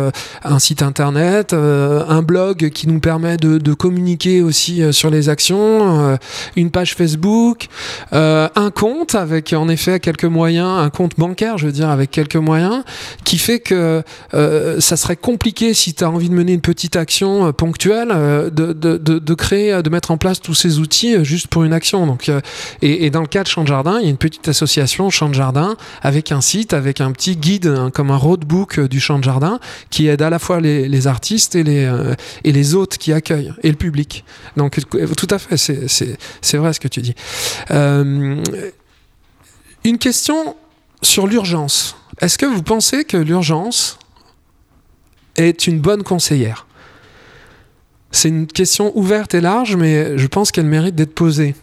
un 0.43 0.59
site 0.59 0.81
internet, 0.81 1.53
un 1.53 2.21
blog 2.21 2.69
qui 2.69 2.87
nous 2.87 2.99
permet 2.99 3.37
de, 3.37 3.73
communiquer 3.73 4.41
aussi 4.41 4.81
sur 4.91 5.09
les 5.09 5.29
actions, 5.29 6.17
une 6.55 6.71
page 6.71 6.95
Facebook, 6.95 7.67
un 8.11 8.71
compte 8.73 9.15
avec 9.15 9.53
en 9.53 9.69
effet 9.69 9.99
quelques 9.99 10.25
moyens, 10.25 10.79
un 10.79 10.89
compte 10.89 11.13
bancaire, 11.17 11.57
je 11.57 11.67
veux 11.67 11.71
dire, 11.71 11.89
avec 11.89 12.11
quelques 12.11 12.37
moyens, 12.37 12.83
qui 13.23 13.37
fait 13.37 13.59
que 13.59 14.03
ça 14.31 14.97
serait 14.97 15.15
compliqué 15.15 15.73
si 15.73 15.93
tu 15.93 16.03
as 16.03 16.09
envie 16.09 16.29
de 16.29 16.33
mener 16.33 16.53
une 16.53 16.61
petite 16.61 16.95
action 16.95 17.51
ponctuelle, 17.53 18.09
de, 18.51 18.73
de, 18.73 18.97
de, 18.97 19.33
créer, 19.33 19.81
de 19.81 19.89
mettre 19.89 20.11
en 20.11 20.17
place 20.17 20.41
tous 20.41 20.55
ces 20.55 20.79
outils 20.79 21.23
juste 21.23 21.47
pour 21.47 21.63
une 21.63 21.73
action. 21.73 22.07
Donc, 22.07 22.31
et, 22.81 23.05
et 23.05 23.09
dans 23.09 23.21
le 23.21 23.27
cas 23.27 23.43
de 23.43 23.47
Champ 23.47 23.63
de 23.63 23.67
Jardin, 23.67 23.99
il 23.99 24.03
y 24.03 24.07
a 24.07 24.09
une 24.09 24.17
petite 24.17 24.47
association 24.47 25.09
Champ 25.09 25.29
de 25.29 25.33
Jardin 25.33 25.75
avec 26.01 26.31
un 26.31 26.41
site, 26.41 26.73
avec 26.73 27.01
un 27.01 27.11
petit 27.11 27.35
guide, 27.35 27.67
hein, 27.67 27.91
comme 27.91 28.11
un 28.11 28.17
roadbook 28.17 28.79
du 28.81 28.99
Champ 28.99 29.19
de 29.19 29.23
Jardin, 29.23 29.59
qui 29.89 30.07
aide 30.07 30.21
à 30.21 30.29
la 30.29 30.39
fois 30.39 30.59
les, 30.59 31.07
artistes 31.07 31.55
et 31.55 31.63
les, 31.63 31.85
euh, 31.85 32.13
et 32.43 32.51
les 32.51 32.75
hôtes 32.75 32.97
qui 32.97 33.13
accueillent, 33.13 33.53
et 33.63 33.69
le 33.69 33.75
public. 33.75 34.23
Donc 34.55 34.79
tout 35.15 35.27
à 35.29 35.39
fait, 35.39 35.57
c'est 35.57 36.57
vrai 36.57 36.73
ce 36.73 36.79
que 36.79 36.87
tu 36.87 37.01
dis. 37.01 37.15
Euh, 37.71 38.43
une 39.83 39.97
question 39.97 40.55
sur 41.01 41.27
l'urgence. 41.27 41.95
Est-ce 42.19 42.37
que 42.37 42.45
vous 42.45 42.63
pensez 42.63 43.05
que 43.05 43.17
l'urgence 43.17 43.99
est 45.35 45.67
une 45.67 45.79
bonne 45.79 46.03
conseillère? 46.03 46.65
C'est 48.11 48.29
une 48.29 48.47
question 48.47 48.91
ouverte 48.97 49.33
et 49.33 49.41
large, 49.41 49.75
mais 49.75 50.17
je 50.17 50.27
pense 50.27 50.51
qu'elle 50.51 50.65
mérite 50.65 50.95
d'être 50.95 51.13
posée. 51.13 51.55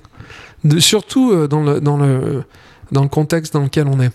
De, 0.65 0.79
surtout 0.79 1.31
euh, 1.33 1.47
dans 1.47 1.63
le, 1.63 1.81
dans, 1.81 1.97
le, 1.97 2.45
dans 2.91 3.03
le 3.03 3.09
contexte 3.09 3.53
dans 3.53 3.61
lequel 3.63 3.87
on 3.87 4.01
est. 4.01 4.11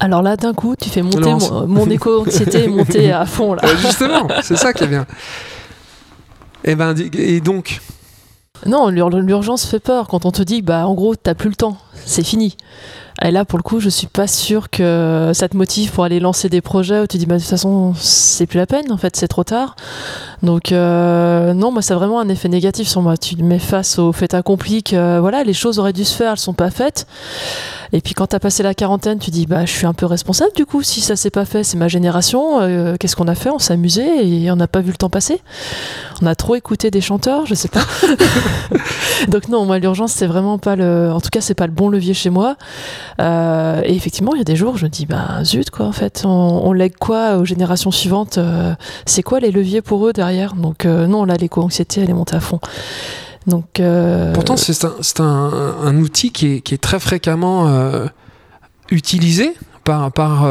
Alors 0.00 0.22
là, 0.22 0.36
d'un 0.36 0.52
coup, 0.52 0.74
tu 0.74 0.88
fais 0.88 1.02
monter 1.02 1.32
mon, 1.32 1.66
mon 1.68 1.90
éco-anxiété 1.90 2.66
monter 2.66 3.12
à 3.12 3.24
fond. 3.24 3.54
Là. 3.54 3.62
Justement, 3.76 4.26
c'est 4.42 4.56
ça 4.56 4.72
qui 4.72 4.84
est 4.84 4.88
bien. 4.88 5.06
Et, 6.64 6.74
ben, 6.74 6.94
et 7.14 7.40
donc 7.40 7.80
Non, 8.66 8.88
l'urgence 8.88 9.64
fait 9.64 9.80
peur 9.80 10.08
quand 10.08 10.24
on 10.26 10.32
te 10.32 10.42
dit, 10.42 10.62
bah, 10.62 10.86
en 10.86 10.94
gros, 10.94 11.14
t'as 11.14 11.34
plus 11.34 11.50
le 11.50 11.54
temps, 11.54 11.76
c'est 12.04 12.24
fini. 12.24 12.56
Et 13.24 13.30
là, 13.30 13.44
pour 13.44 13.58
le 13.58 13.62
coup, 13.62 13.78
je 13.78 13.88
suis 13.88 14.06
pas 14.06 14.26
sûre 14.26 14.70
que 14.70 15.30
ça 15.34 15.48
te 15.48 15.56
motive 15.56 15.92
pour 15.92 16.04
aller 16.04 16.18
lancer 16.18 16.48
des 16.48 16.60
projets 16.60 17.00
où 17.00 17.06
tu 17.06 17.18
dis, 17.18 17.26
bah, 17.26 17.36
de 17.36 17.40
toute 17.40 17.50
façon, 17.50 17.94
c'est 17.96 18.46
plus 18.46 18.58
la 18.58 18.66
peine, 18.66 18.90
en 18.90 18.96
fait, 18.96 19.16
c'est 19.16 19.28
trop 19.28 19.44
tard. 19.44 19.76
Donc, 20.42 20.72
euh, 20.72 21.54
non, 21.54 21.70
moi, 21.70 21.82
c'est 21.82 21.94
vraiment 21.94 22.20
un 22.20 22.28
effet 22.28 22.48
négatif 22.48 22.88
sur 22.88 23.02
moi. 23.02 23.16
Tu 23.16 23.36
mets 23.36 23.58
face 23.58 23.98
au 23.98 24.12
fait 24.12 24.34
accompli 24.34 24.82
que, 24.82 25.18
voilà, 25.20 25.44
les 25.44 25.52
choses 25.52 25.78
auraient 25.78 25.92
dû 25.92 26.04
se 26.04 26.16
faire, 26.16 26.32
elles 26.32 26.38
sont 26.38 26.54
pas 26.54 26.70
faites. 26.70 27.06
Et 27.94 28.00
puis, 28.00 28.14
quand 28.14 28.28
tu 28.28 28.36
as 28.36 28.40
passé 28.40 28.62
la 28.62 28.74
quarantaine, 28.74 29.18
tu 29.18 29.30
dis, 29.30 29.46
bah, 29.46 29.66
je 29.66 29.70
suis 29.70 29.86
un 29.86 29.92
peu 29.92 30.06
responsable, 30.06 30.52
du 30.56 30.64
coup, 30.64 30.82
si 30.82 31.00
ça 31.00 31.14
s'est 31.14 31.30
pas 31.30 31.44
fait, 31.44 31.62
c'est 31.62 31.76
ma 31.76 31.88
génération. 31.88 32.60
Euh, 32.62 32.96
Qu'est-ce 32.98 33.14
qu'on 33.16 33.28
a 33.28 33.34
fait? 33.34 33.50
On 33.50 33.58
s'est 33.58 33.74
amusé 33.74 34.04
et 34.26 34.50
on 34.50 34.56
n'a 34.56 34.66
pas 34.66 34.80
vu 34.80 34.90
le 34.90 34.96
temps 34.96 35.10
passer. 35.10 35.40
On 36.22 36.26
a 36.26 36.34
trop 36.34 36.54
écouté 36.54 36.90
des 36.90 37.02
chanteurs, 37.02 37.44
je 37.44 37.54
sais 37.54 37.68
pas. 37.68 37.84
Donc, 39.28 39.48
non, 39.48 39.66
moi, 39.66 39.78
l'urgence, 39.78 40.12
c'est 40.12 40.26
vraiment 40.26 40.58
pas 40.58 40.74
le, 40.74 41.10
en 41.12 41.20
tout 41.20 41.28
cas, 41.30 41.42
c'est 41.42 41.54
pas 41.54 41.66
le 41.66 41.72
bon 41.72 41.90
levier 41.90 42.14
chez 42.14 42.30
moi. 42.30 42.56
Euh, 43.20 43.80
et 43.84 43.94
effectivement, 43.94 44.34
il 44.34 44.38
y 44.38 44.40
a 44.40 44.44
des 44.44 44.56
jours 44.56 44.76
je 44.78 44.84
me 44.84 44.90
dis, 44.90 45.06
ben 45.06 45.44
zut, 45.44 45.70
quoi, 45.70 45.86
en 45.86 45.92
fait, 45.92 46.22
on, 46.24 46.28
on 46.64 46.72
lègue 46.72 46.96
quoi 46.98 47.36
aux 47.36 47.44
générations 47.44 47.90
suivantes 47.90 48.38
euh, 48.38 48.74
C'est 49.06 49.22
quoi 49.22 49.40
les 49.40 49.50
leviers 49.50 49.82
pour 49.82 50.06
eux 50.06 50.12
derrière? 50.12 50.54
Donc, 50.54 50.84
euh, 50.86 51.06
non, 51.06 51.24
là, 51.24 51.36
l'éco-anxiété, 51.36 52.00
elle 52.02 52.10
est 52.10 52.14
montée 52.14 52.36
à 52.36 52.40
fond. 52.40 52.60
Donc, 53.46 53.82
Pourtant, 54.34 54.56
c'est 54.56 55.20
un, 55.20 55.24
un- 55.24 55.74
un 55.86 55.96
outil 55.98 56.30
qui 56.30 56.46
est, 56.54 56.60
qui 56.60 56.74
est 56.74 56.78
très 56.78 57.00
fréquemment 57.00 57.66
utilisé 58.90 59.52
par, 59.84 60.12
par, 60.12 60.46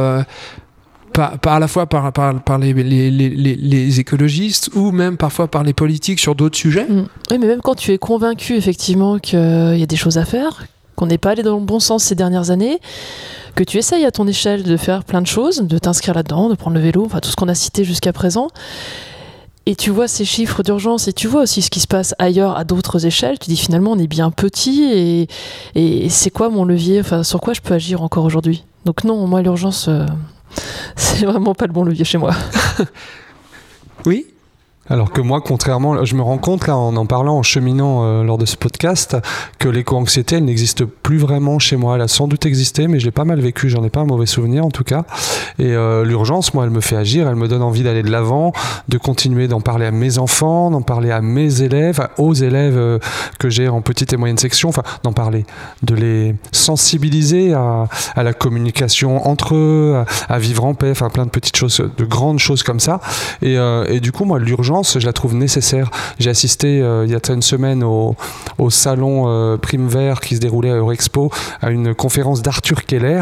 par, 1.14 1.40
par 1.40 1.54
à 1.54 1.60
la 1.60 1.68
fois 1.68 1.86
par, 1.88 2.12
par, 2.12 2.42
par 2.44 2.58
les, 2.58 2.74
les, 2.74 3.10
les, 3.12 3.30
les- 3.30 3.56
les 3.56 4.00
écologistes 4.00 4.70
ou 4.76 4.92
même 4.92 5.18
parfois 5.18 5.48
par 5.48 5.64
les 5.64 5.74
politiques 5.74 6.20
sur 6.20 6.36
d'autres 6.36 6.58
sujets. 6.58 6.86
Mm. 6.86 7.06
Oui, 7.32 7.38
mais 7.40 7.48
même 7.48 7.62
quand 7.62 7.76
tu 7.76 7.92
es 7.94 7.98
convaincu 7.98 8.56
effectivement 8.56 9.20
qu'il 9.20 9.40
y 9.78 9.84
a 9.84 9.88
des 9.88 9.96
choses 9.96 10.18
à 10.18 10.26
faire, 10.26 10.66
qu'on 11.02 11.08
n'est 11.08 11.18
pas 11.18 11.32
allé 11.32 11.42
dans 11.42 11.58
le 11.58 11.66
bon 11.66 11.80
sens 11.80 12.04
ces 12.04 12.14
dernières 12.14 12.52
années, 12.52 12.80
que 13.56 13.64
tu 13.64 13.80
essayes 13.80 14.06
à 14.06 14.12
ton 14.12 14.28
échelle 14.28 14.62
de 14.62 14.78
faire 14.78 15.04
plein 15.04 15.20
de 15.20 15.26
choses, 15.26 15.62
de 15.62 15.78
t'inscrire 15.80 16.14
là-dedans, 16.14 16.48
de 16.48 16.54
prendre 16.54 16.76
le 16.76 16.82
vélo, 16.82 17.04
enfin 17.04 17.20
tout 17.20 17.32
ce 17.32 17.36
qu'on 17.36 17.48
a 17.48 17.56
cité 17.56 17.84
jusqu'à 17.84 18.14
présent, 18.14 18.50
et 19.66 19.76
tu 19.76 19.90
vois 19.90 20.08
ces 20.08 20.26
chiffres 20.26 20.62
d'urgence 20.62 21.08
et 21.08 21.14
tu 21.14 21.28
vois 21.28 21.42
aussi 21.42 21.64
ce 21.64 21.72
qui 21.72 21.80
se 21.80 21.88
passe 21.88 22.14
ailleurs 22.20 22.56
à 22.56 22.66
d'autres 22.66 23.04
échelles, 23.08 23.40
tu 23.40 23.50
dis 23.50 23.58
finalement 23.58 23.94
on 23.94 23.98
est 23.98 24.06
bien 24.06 24.30
petit 24.30 25.28
et, 25.76 26.10
c'est 26.10 26.30
quoi 26.30 26.50
mon 26.50 26.66
levier, 26.66 27.00
enfin 27.00 27.24
sur 27.24 27.42
quoi 27.42 27.56
je 27.56 27.62
peux 27.62 27.74
agir 27.74 28.04
encore 28.04 28.24
aujourd'hui? 28.24 28.64
Donc 28.86 29.04
non, 29.04 29.26
moi 29.26 29.42
l'urgence, 29.42 29.88
euh, 29.88 30.06
c'est 30.96 31.26
vraiment 31.26 31.56
pas 31.56 31.66
le 31.66 31.74
bon 31.74 31.84
levier 31.84 32.06
chez 32.06 32.20
moi. 32.20 32.36
Oui? 34.08 34.26
Alors 34.92 35.14
que 35.14 35.22
moi, 35.22 35.40
contrairement, 35.40 36.04
je 36.04 36.16
me 36.16 36.22
rends 36.22 36.38
compte 36.38 36.68
là 36.68 36.76
en 36.76 36.98
en 36.98 37.06
parlant, 37.06 37.38
en 37.38 37.44
cheminant 37.44 38.04
euh, 38.04 38.24
lors 38.24 38.38
de 38.38 38.46
ce 38.46 38.58
podcast, 38.58 39.16
que 39.58 39.70
l'éco-anxiété, 39.70 40.36
elle 40.36 40.44
n'existe 40.44 40.84
plus 40.84 41.18
vraiment 41.18 41.60
chez 41.60 41.78
moi. 41.78 41.96
Elle 41.96 42.02
a 42.02 42.10
sans 42.10 42.28
doute 42.28 42.46
existé, 42.46 42.90
mais 42.90 43.00
je 43.00 43.06
l'ai 43.06 43.12
pas 43.12 43.24
mal 43.24 43.40
vécu. 43.40 43.70
J'en 43.70 43.86
ai 43.86 43.90
pas 43.90 44.02
un 44.02 44.06
mauvais 44.06 44.26
souvenir 44.26 44.66
en 44.66 44.70
tout 44.70 44.84
cas. 44.84 45.06
Et 45.60 45.74
euh, 45.74 46.04
l'urgence, 46.04 46.54
moi, 46.54 46.66
elle 46.66 46.72
me 46.72 46.82
fait 46.82 46.98
agir. 46.98 47.30
Elle 47.30 47.38
me 47.38 47.48
donne 47.48 47.62
envie 47.62 47.84
d'aller 47.84 48.04
de 48.04 48.12
l'avant, 48.12 48.52
de 48.90 48.98
continuer 48.98 49.48
d'en 49.48 49.62
parler 49.62 49.86
à 49.86 49.92
mes 49.92 50.18
enfants, 50.18 50.72
d'en 50.72 50.82
parler 50.82 51.12
à 51.12 51.22
mes 51.22 51.62
élèves, 51.62 52.06
aux 52.18 52.34
élèves 52.34 52.78
euh, 52.78 53.00
que 53.40 53.50
j'ai 53.50 53.70
en 53.70 53.80
petite 53.80 54.12
et 54.12 54.18
moyenne 54.18 54.38
section. 54.38 54.68
Enfin, 54.68 54.84
d'en 55.04 55.14
parler, 55.14 55.46
de 55.84 55.96
les 55.96 56.36
sensibiliser 56.52 57.54
à, 57.54 57.88
la 58.18 58.34
communication 58.34 59.26
entre 59.26 59.56
eux, 59.56 60.04
à, 60.28 60.38
vivre 60.38 60.66
en 60.66 60.74
paix. 60.74 60.92
Enfin, 60.92 61.10
plein 61.10 61.26
de 61.26 61.32
petites 61.32 61.56
choses, 61.56 61.82
de 61.98 62.04
grandes 62.04 62.40
choses 62.40 62.62
comme 62.62 62.82
ça. 62.82 63.00
Et 63.42 64.00
du 64.02 64.12
coup, 64.12 64.26
moi, 64.26 64.38
l'urgence, 64.38 64.81
je 64.84 65.06
la 65.06 65.14
trouve 65.14 65.36
nécessaire. 65.36 65.90
J'ai 66.20 66.30
assisté 66.30 66.82
euh, 66.82 67.06
il 67.06 67.12
y 67.12 67.16
a 67.16 67.20
une 67.30 67.42
semaine 67.42 67.84
au, 67.84 68.16
salon 68.70 69.26
euh, 69.28 69.58
Prime 69.58 69.88
Vert 69.88 70.20
qui 70.22 70.36
se 70.36 70.40
déroulait 70.40 70.72
à 70.72 70.76
Eurexpo 70.76 71.32
à 71.62 71.72
une 71.72 71.94
conférence 71.96 72.42
d'Arthur 72.42 72.86
Keller 72.86 73.22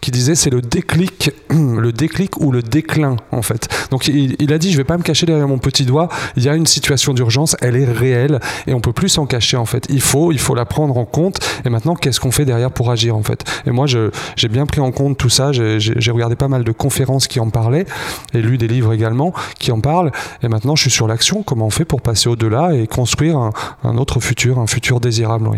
qui 0.00 0.10
disait 0.10 0.34
c'est 0.34 0.50
le 0.50 0.60
déclic, 0.60 1.30
le 1.50 1.92
déclic 1.92 2.40
ou 2.40 2.52
le 2.52 2.62
déclin 2.62 3.16
en 3.32 3.42
fait. 3.42 3.68
Donc 3.90 4.08
il, 4.08 4.36
il 4.38 4.52
a 4.52 4.58
dit 4.58 4.72
je 4.72 4.76
vais 4.76 4.84
pas 4.84 4.98
me 4.98 5.02
cacher 5.02 5.26
derrière 5.26 5.48
mon 5.48 5.58
petit 5.58 5.84
doigt. 5.84 6.08
Il 6.36 6.42
y 6.42 6.48
a 6.48 6.54
une 6.54 6.66
situation 6.66 7.14
d'urgence, 7.14 7.56
elle 7.60 7.76
est 7.76 7.84
réelle 7.84 8.40
et 8.66 8.74
on 8.74 8.80
peut 8.80 8.92
plus 8.92 9.08
s'en 9.08 9.26
cacher 9.26 9.56
en 9.56 9.66
fait. 9.66 9.86
Il 9.88 10.00
faut, 10.00 10.32
il 10.32 10.38
faut 10.38 10.54
la 10.54 10.64
prendre 10.64 10.96
en 10.96 11.04
compte. 11.04 11.40
Et 11.64 11.70
maintenant 11.70 11.94
qu'est-ce 11.94 12.20
qu'on 12.20 12.30
fait 12.30 12.44
derrière 12.44 12.70
pour 12.70 12.90
agir 12.90 13.16
en 13.16 13.22
fait? 13.22 13.44
Et 13.66 13.70
moi 13.70 13.86
j'ai 13.86 14.48
bien 14.48 14.66
pris 14.66 14.80
en 14.80 14.92
compte 14.92 15.16
tout 15.16 15.30
ça. 15.30 15.52
J'ai 15.52 16.10
regardé 16.10 16.36
pas 16.36 16.48
mal 16.48 16.64
de 16.64 16.72
conférences 16.72 17.26
qui 17.26 17.40
en 17.40 17.50
parlaient 17.50 17.86
et 18.34 18.40
lu 18.40 18.58
des 18.58 18.68
livres 18.68 18.92
également 18.92 19.32
qui 19.58 19.72
en 19.72 19.80
parlent. 19.80 20.12
Et 20.42 20.48
maintenant, 20.48 20.76
je 20.78 20.82
suis 20.82 20.90
sur 20.90 21.06
l'action. 21.06 21.42
Comment 21.42 21.66
on 21.66 21.70
fait 21.70 21.84
pour 21.84 22.00
passer 22.00 22.28
au-delà 22.28 22.74
et 22.74 22.86
construire 22.86 23.50
un, 23.82 23.98
autre 23.98 24.20
futur, 24.20 24.58
un 24.58 24.66
futur 24.66 25.00
désirable. 25.00 25.50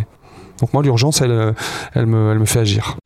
Donc 0.61 0.73
moi, 0.73 0.83
l'urgence, 0.83 1.21
elle, 1.21 1.31
euh, 1.31 1.53
elle 1.95 2.07
me 2.07 2.45
fait 2.45 2.61
agir. 2.61 2.97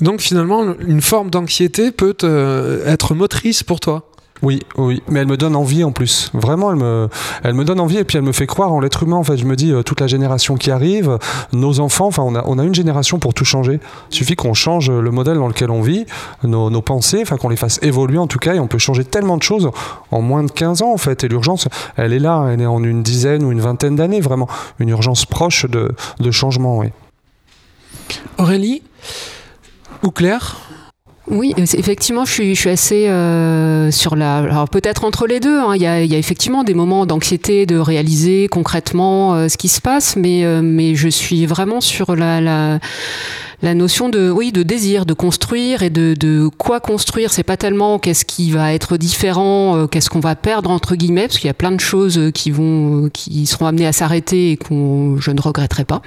Donc 0.00 0.20
finalement, 0.20 0.64
une 0.80 1.00
forme 1.00 1.30
d'anxiété 1.30 1.92
peut 1.92 2.16
euh, 2.24 2.84
être 2.86 3.14
motrice 3.14 3.62
pour 3.62 3.80
toi? 3.80 4.11
Oui, 4.42 4.60
oui, 4.76 5.02
mais 5.08 5.20
elle 5.20 5.28
me 5.28 5.36
donne 5.36 5.54
envie 5.54 5.84
en 5.84 5.92
plus. 5.92 6.30
Vraiment, 6.34 6.72
elle 6.72 6.78
me, 6.78 7.08
elle 7.44 7.54
me 7.54 7.64
donne 7.64 7.78
envie 7.78 7.98
et 7.98 8.04
puis 8.04 8.18
elle 8.18 8.24
me 8.24 8.32
fait 8.32 8.46
croire 8.46 8.72
en 8.72 8.80
l'être 8.80 9.04
humain. 9.04 9.16
En 9.16 9.22
fait, 9.22 9.36
je 9.36 9.44
me 9.44 9.54
dis 9.54 9.72
euh, 9.72 9.82
toute 9.82 10.00
la 10.00 10.08
génération 10.08 10.56
qui 10.56 10.72
arrive, 10.72 11.18
nos 11.52 11.78
enfants. 11.78 12.06
Enfin, 12.06 12.24
on 12.24 12.34
a, 12.34 12.42
on 12.46 12.58
a 12.58 12.64
une 12.64 12.74
génération 12.74 13.20
pour 13.20 13.34
tout 13.34 13.44
changer. 13.44 13.78
Il 14.10 14.16
suffit 14.16 14.34
qu'on 14.34 14.52
change 14.52 14.90
le 14.90 15.10
modèle 15.12 15.36
dans 15.36 15.46
lequel 15.46 15.70
on 15.70 15.80
vit, 15.80 16.06
nos, 16.42 16.70
nos 16.70 16.82
pensées, 16.82 17.20
enfin 17.22 17.36
qu'on 17.36 17.50
les 17.50 17.56
fasse 17.56 17.78
évoluer 17.82 18.18
en 18.18 18.26
tout 18.26 18.40
cas, 18.40 18.54
et 18.54 18.58
on 18.58 18.66
peut 18.66 18.78
changer 18.78 19.04
tellement 19.04 19.36
de 19.36 19.42
choses 19.42 19.70
en 20.10 20.20
moins 20.22 20.42
de 20.42 20.50
15 20.50 20.82
ans 20.82 20.92
en 20.92 20.98
fait. 20.98 21.22
Et 21.22 21.28
l'urgence, 21.28 21.68
elle 21.96 22.12
est 22.12 22.18
là, 22.18 22.48
elle 22.52 22.60
est 22.60 22.66
en 22.66 22.82
une 22.82 23.04
dizaine 23.04 23.44
ou 23.44 23.52
une 23.52 23.60
vingtaine 23.60 23.94
d'années, 23.94 24.20
vraiment. 24.20 24.48
Une 24.80 24.88
urgence 24.88 25.24
proche 25.24 25.66
de, 25.66 25.92
de 26.18 26.30
changement. 26.32 26.82
Aurélie 28.38 28.82
ou 30.02 30.10
Claire? 30.10 30.56
Oui, 31.28 31.54
euh, 31.56 31.64
effectivement, 31.78 32.24
je 32.24 32.32
suis, 32.32 32.54
je 32.54 32.60
suis 32.60 32.70
assez 32.70 33.08
euh, 33.08 33.90
sur 33.92 34.16
la. 34.16 34.38
Alors 34.38 34.68
peut-être 34.68 35.04
entre 35.04 35.26
les 35.26 35.38
deux. 35.38 35.56
hein, 35.58 35.74
Il 35.76 35.82
y, 35.82 35.86
a, 35.86 36.02
il 36.02 36.10
y 36.10 36.16
a 36.16 36.18
effectivement 36.18 36.64
des 36.64 36.74
moments 36.74 37.06
d'anxiété 37.06 37.64
de 37.64 37.76
réaliser 37.76 38.48
concrètement 38.48 39.34
euh, 39.34 39.48
ce 39.48 39.56
qui 39.56 39.68
se 39.68 39.80
passe, 39.80 40.16
mais 40.16 40.44
euh, 40.44 40.62
mais 40.62 40.94
je 40.96 41.08
suis 41.08 41.46
vraiment 41.46 41.80
sur 41.80 42.16
la. 42.16 42.40
la 42.40 42.78
la 43.62 43.74
notion 43.74 44.08
de 44.08 44.28
oui 44.28 44.50
de 44.50 44.62
désir 44.64 45.06
de 45.06 45.14
construire 45.14 45.82
et 45.82 45.90
de, 45.90 46.48
quoi 46.58 46.80
construire. 46.80 47.32
C'est 47.32 47.42
pas 47.42 47.56
tellement 47.56 47.98
qu'est-ce 47.98 48.24
qui 48.24 48.50
va 48.50 48.74
être 48.74 48.96
différent 48.96 49.76
euh, 49.76 49.86
qu'est-ce 49.86 50.10
qu'on 50.10 50.20
va 50.20 50.34
perdre 50.34 50.70
entre 50.70 50.96
guillemets 50.96 51.28
parce 51.28 51.38
qu'il 51.38 51.46
y 51.46 51.50
a 51.50 51.54
plein 51.54 51.70
de 51.70 51.80
choses 51.80 52.18
euh, 52.18 52.30
qui 52.30 52.50
vont 52.50 53.04
euh, 53.04 53.08
qui 53.08 53.46
seront 53.46 53.66
amenées 53.66 53.86
à 53.86 53.92
s'arrêter 53.92 54.52
et 54.52 54.56
qu'on 54.56 55.18
je 55.18 55.30
ne 55.30 55.40
regretterai 55.40 55.84
pas. 55.84 56.02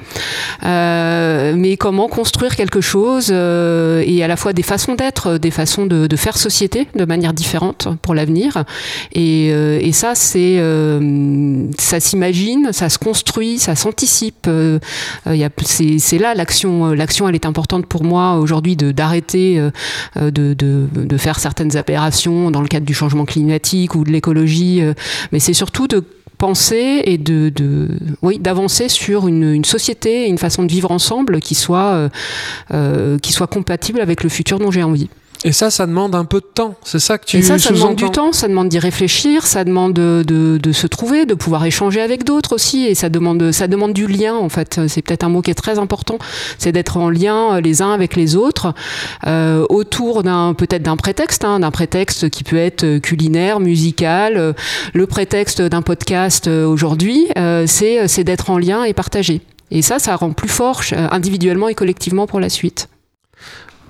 Mais 0.63 1.78
comment 1.78 2.08
construire 2.08 2.56
quelque 2.56 2.82
chose 2.82 3.32
et 3.32 4.24
à 4.24 4.28
la 4.28 4.36
fois 4.36 4.54
des 4.54 4.63
façons 4.63 4.96
d'être 4.96 5.38
des 5.38 5.52
façons 5.52 5.86
de, 5.86 6.15
faire 6.15 6.38
société 6.38 6.88
de 6.96 7.06
manière 7.06 7.34
différente 7.34 7.88
pour 8.02 8.13
l'avenir. 8.13 8.63
Et, 9.13 9.48
et 9.48 9.91
ça 9.91 10.15
c'est 10.15 10.60
ça 11.78 12.00
s'imagine 12.00 12.70
ça 12.72 12.89
se 12.89 12.98
construit 12.98 13.60
ça 13.60 13.76
s'anticipe. 13.76 14.50
C'est 15.26 16.18
là 16.18 16.34
l'action 16.34 16.91
l'action 16.94 17.28
est 17.45 17.47
importante 17.47 17.86
pour 17.86 18.03
moi 18.03 18.36
aujourd'hui 18.36 18.75
d'arrêter 18.75 19.60
euh, 19.60 19.71
euh, 20.17 20.31
de, 20.31 21.17
faire 21.17 21.39
certaines 21.39 21.77
aberrations 21.77 22.51
dans 22.51 22.62
le 22.62 22.67
cadre 22.67 22.86
du 22.86 22.93
changement 22.93 23.25
climatique 23.25 23.95
ou 23.95 24.03
de 24.03 24.12
l'écologie 24.12 24.81
euh, 24.81 24.93
mais 25.31 25.39
c'est 25.39 25.53
surtout 25.53 25.88
de 25.88 26.03
penser 26.38 27.01
et 27.05 27.17
de, 27.17 27.88
oui 28.21 28.39
d'avancer 28.39 28.89
sur 28.89 29.27
une, 29.27 29.63
société 29.63 30.25
et 30.25 30.27
une 30.27 30.38
façon 30.38 30.63
de 30.63 30.71
vivre 30.71 30.91
ensemble 30.91 31.39
qui 31.39 31.55
soit 31.55 32.10
qui 33.21 33.31
soit 33.31 33.47
compatible 33.47 34.01
avec 34.01 34.21
le 34.21 34.29
futur 34.29 34.60
dont 34.60 34.69
j'ai 34.69 34.84
envie 34.84 35.10
Et 35.45 35.51
ça, 35.51 35.69
ça 35.69 35.86
demande 35.86 36.15
un 36.15 36.25
peu 36.25 36.39
de 36.39 36.47
temps. 36.51 36.73
C'est 36.84 36.99
ça 36.99 37.19
que 37.19 37.25
tu 37.25 37.38
et 37.38 37.43
ça, 37.43 37.60
ça 37.60 37.71
demande 37.71 37.95
du 37.95 38.10
temps, 38.10 38.34
ça 38.34 38.47
demande 38.47 38.67
d'y 38.67 38.79
réfléchir, 38.79 39.45
ça 39.45 39.63
demande 39.63 39.93
de, 39.93 40.23
de, 40.25 40.58
de 40.58 40.71
se 40.71 40.88
trouver, 40.88 41.27
de 41.27 41.36
pouvoir 41.36 41.63
échanger 41.65 42.01
avec 42.01 42.23
d'autres 42.23 42.55
aussi, 42.55 42.86
et 42.86 42.95
ça 42.95 43.10
demande, 43.10 43.51
ça 43.51 43.67
demande 43.67 43.93
du 43.93 44.08
lien 44.08 44.34
en 44.34 44.49
fait. 44.49 44.81
C'est 44.88 45.03
peut-être 45.03 45.23
un 45.23 45.29
mot 45.29 45.43
qui 45.43 45.51
est 45.51 45.53
très 45.53 45.77
important, 45.77 46.17
c'est 46.58 46.71
d'être 46.71 46.97
en 46.97 47.12
lien 47.12 47.58
euh, 47.58 47.62
les 47.62 47.84
uns 47.84 47.91
avec 47.91 48.15
les 48.15 48.36
autres 48.36 48.73
euh, 49.27 49.63
autour 49.69 50.23
d'un 50.23 50.55
peut-être 50.55 50.81
d'un 50.81 50.97
prétexte, 50.97 51.45
hein, 51.45 51.60
d'un 51.60 51.69
prétexte 51.69 52.31
qui 52.31 52.43
peut 52.43 52.58
être 52.58 52.84
euh, 52.84 52.99
culinaire, 52.99 53.60
musical. 53.60 54.38
Euh, 54.38 54.53
Le 54.95 55.05
prétexte 55.05 55.62
d'un 55.62 55.84
podcast 55.84 56.47
aujourd'hui, 56.47 57.27
euh, 57.38 57.65
c'est 57.67 58.08
c'est 58.08 58.23
d'être 58.23 58.49
en 58.49 58.58
lien 58.58 58.84
et 58.84 58.93
partager. 58.93 59.41
Et 59.69 59.84
ça, 59.84 59.99
ça 59.99 60.15
rend 60.15 60.31
plus 60.31 60.49
fort 60.49 60.81
individuellement 61.12 61.67
et 61.67 61.75
collectivement 61.75 62.25
pour 62.25 62.39
la 62.39 62.49
suite. 62.49 62.88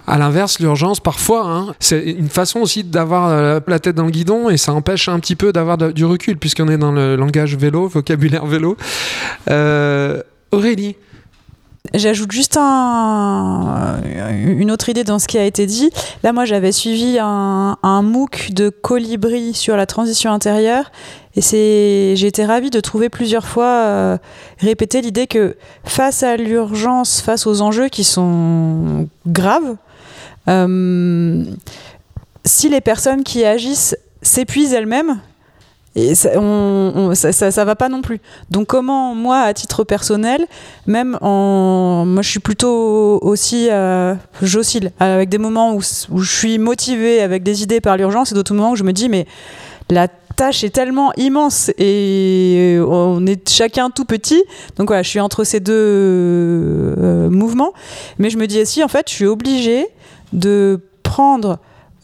À 0.07 0.17
l'inverse, 0.17 0.59
l'urgence, 0.59 0.99
parfois, 0.99 1.45
hein, 1.45 1.75
c'est 1.79 1.99
une 1.99 2.29
façon 2.29 2.59
aussi 2.59 2.83
d'avoir 2.83 3.29
euh, 3.29 3.59
la 3.67 3.79
tête 3.79 3.95
dans 3.95 4.05
le 4.05 4.11
guidon 4.11 4.49
et 4.49 4.57
ça 4.57 4.71
empêche 4.71 5.09
un 5.09 5.19
petit 5.19 5.35
peu 5.35 5.51
d'avoir 5.51 5.77
du 5.77 6.05
recul 6.05 6.37
puisqu'on 6.37 6.67
est 6.69 6.77
dans 6.77 6.91
le 6.91 7.15
langage 7.15 7.55
vélo, 7.55 7.87
vocabulaire 7.93 8.45
vélo. 8.45 8.77
Euh, 9.49 10.21
Aurélie, 10.51 10.95
J'ajoute 11.93 12.31
juste 12.31 12.57
un, 12.59 13.99
une 14.33 14.71
autre 14.71 14.89
idée 14.89 15.03
dans 15.03 15.19
ce 15.19 15.27
qui 15.27 15.37
a 15.37 15.45
été 15.45 15.65
dit. 15.65 15.91
Là, 16.23 16.33
moi, 16.33 16.45
j'avais 16.45 16.71
suivi 16.71 17.17
un, 17.19 17.77
MOOC 18.01 18.49
de 18.51 18.69
Colibri 18.69 19.53
sur 19.53 19.77
la 19.77 19.85
transition 19.85 20.31
intérieure. 20.31 20.91
Et 21.35 22.13
j'ai 22.15 22.27
été 22.27 22.45
ravie 22.45 22.69
de 22.69 22.79
trouver 22.79 23.09
plusieurs 23.09 23.45
fois 23.45 23.65
euh, 23.65 24.17
répéter 24.59 25.01
l'idée 25.01 25.27
que 25.27 25.57
face 25.83 26.23
à 26.23 26.37
l'urgence, 26.37 27.21
face 27.21 27.45
aux 27.45 27.61
enjeux 27.61 27.89
qui 27.89 28.03
sont 28.03 29.07
graves, 29.27 29.63
euh, 29.73 29.75
si 30.47 31.49
les 32.69 32.81
personnes 32.81 33.23
qui 33.23 33.45
agissent 33.45 33.95
s'épuisent 34.21 34.73
elles-mêmes, 34.73 35.19
ça, 36.13 36.31
on, 36.38 37.10
va 37.10 37.75
pas 37.75 37.89
non 37.89 38.01
plus. 38.01 38.19
Donc 38.51 38.67
comment 38.67 39.15
moi, 39.15 39.39
à 39.39 39.53
titre 39.53 39.84
personnel, 39.84 40.45
même 40.88 41.17
en, 41.21 42.05
moi 42.05 42.21
je 42.21 42.29
suis 42.29 42.39
plutôt 42.39 43.19
aussi, 43.21 43.69
euh, 43.71 44.13
j'oscille 44.41 44.91
avec 45.00 45.29
des 45.29 45.37
moments 45.37 45.73
où, 45.73 45.81
je 45.81 46.35
suis 46.35 46.58
motivée 46.58 47.21
avec 47.21 47.43
des 47.43 47.63
idées 47.63 47.79
par 47.79 47.96
l'urgence 47.96 48.31
et 48.31 48.35
d'autres 48.35 48.54
moments 48.54 48.71
où 48.71 48.75
je 48.75 48.83
me 48.83 48.91
dis 48.91 49.08
mais 49.08 49.25
la 49.89 50.08
tâche 50.08 50.65
est 50.65 50.69
tellement 50.69 51.13
immense 51.15 51.71
et 51.77 52.77
on 52.85 53.25
est 53.25 53.50
chacun 53.50 53.89
tout 53.89 54.04
petit. 54.04 54.43
Donc 54.75 54.89
voilà, 54.89 55.02
je 55.02 55.10
suis 55.10 55.21
entre 55.21 55.46
ces 55.46 55.62
deux 55.62 55.73
euh, 55.73 57.29
mouvements. 57.29 57.71
Mais 58.19 58.29
je 58.29 58.37
me 58.37 58.48
dis 58.48 58.62
aussi, 58.62 58.83
en 58.83 58.89
fait, 58.89 59.10
je 59.10 59.13
suis 59.13 59.27
obligée 59.27 59.87
de 60.36 60.81
prendre 61.02 61.58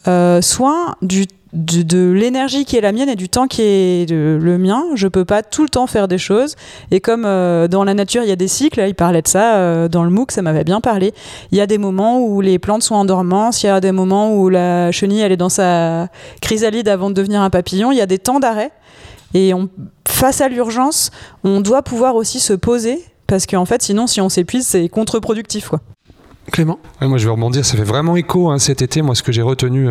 euh, 0.08 0.40
soin 0.42 0.96
de, 1.02 2.12
l'énergie 2.12 2.64
qui 2.64 2.76
est 2.76 2.80
la 2.80 2.92
mienne 2.92 3.10
et 3.10 3.14
du 3.14 3.28
temps 3.28 3.46
qui 3.46 3.62
est 3.62 4.10
le, 4.10 4.58
mien. 4.58 4.84
Je 4.94 5.06
peux 5.06 5.24
pas 5.24 5.42
tout 5.42 5.62
le 5.62 5.68
temps 5.68 5.86
faire 5.86 6.08
des 6.08 6.18
choses. 6.18 6.56
Et 6.90 7.00
comme 7.00 7.24
euh, 7.24 7.68
dans 7.68 7.84
la 7.84 7.94
nature, 7.94 8.22
il 8.22 8.28
y 8.28 8.32
a 8.32 8.36
des 8.36 8.48
cycles, 8.48 8.82
il 8.86 8.94
parlait 8.94 9.22
de 9.22 9.28
ça 9.28 9.56
euh, 9.56 9.88
dans 9.88 10.02
le 10.02 10.10
MOOC, 10.10 10.32
ça 10.32 10.42
m'avait 10.42 10.64
bien 10.64 10.80
parlé. 10.80 11.12
Il 11.52 11.58
y 11.58 11.60
a 11.60 11.66
des 11.66 11.78
moments 11.78 12.20
où 12.20 12.40
les 12.40 12.58
plantes 12.58 12.82
sont 12.82 12.94
en 12.94 13.04
dormance, 13.04 13.62
il 13.62 13.66
y 13.66 13.68
a 13.68 13.80
des 13.80 13.92
moments 13.92 14.34
où 14.34 14.48
la 14.48 14.90
chenille 14.90 15.20
elle 15.20 15.32
est 15.32 15.36
dans 15.36 15.50
sa 15.50 16.08
chrysalide 16.40 16.88
avant 16.88 17.10
de 17.10 17.14
devenir 17.14 17.42
un 17.42 17.50
papillon. 17.50 17.92
Il 17.92 17.98
y 17.98 18.02
a 18.02 18.06
des 18.06 18.18
temps 18.18 18.40
d'arrêt. 18.40 18.70
Et 19.34 19.52
face 20.06 20.40
à 20.40 20.48
l'urgence, 20.48 21.10
on 21.44 21.60
doit 21.60 21.82
pouvoir 21.82 22.16
aussi 22.16 22.40
se 22.40 22.52
poser 22.52 23.02
parce 23.26 23.46
qu'en 23.46 23.64
fait, 23.64 23.82
sinon, 23.82 24.06
si 24.06 24.20
on 24.20 24.28
s'épuise, 24.28 24.66
c'est 24.66 24.90
contre-productif. 24.90 25.70
Quoi. 25.70 25.80
Clément 26.52 26.78
Ouais, 27.00 27.08
moi, 27.08 27.16
je 27.18 27.24
vais 27.24 27.30
rebondir. 27.32 27.64
Ça 27.64 27.76
fait 27.76 27.82
vraiment 27.82 28.14
écho 28.14 28.50
hein, 28.50 28.58
cet 28.58 28.82
été. 28.82 29.00
Moi, 29.02 29.14
ce 29.14 29.22
que 29.22 29.32
j'ai 29.32 29.42
retenu 29.42 29.88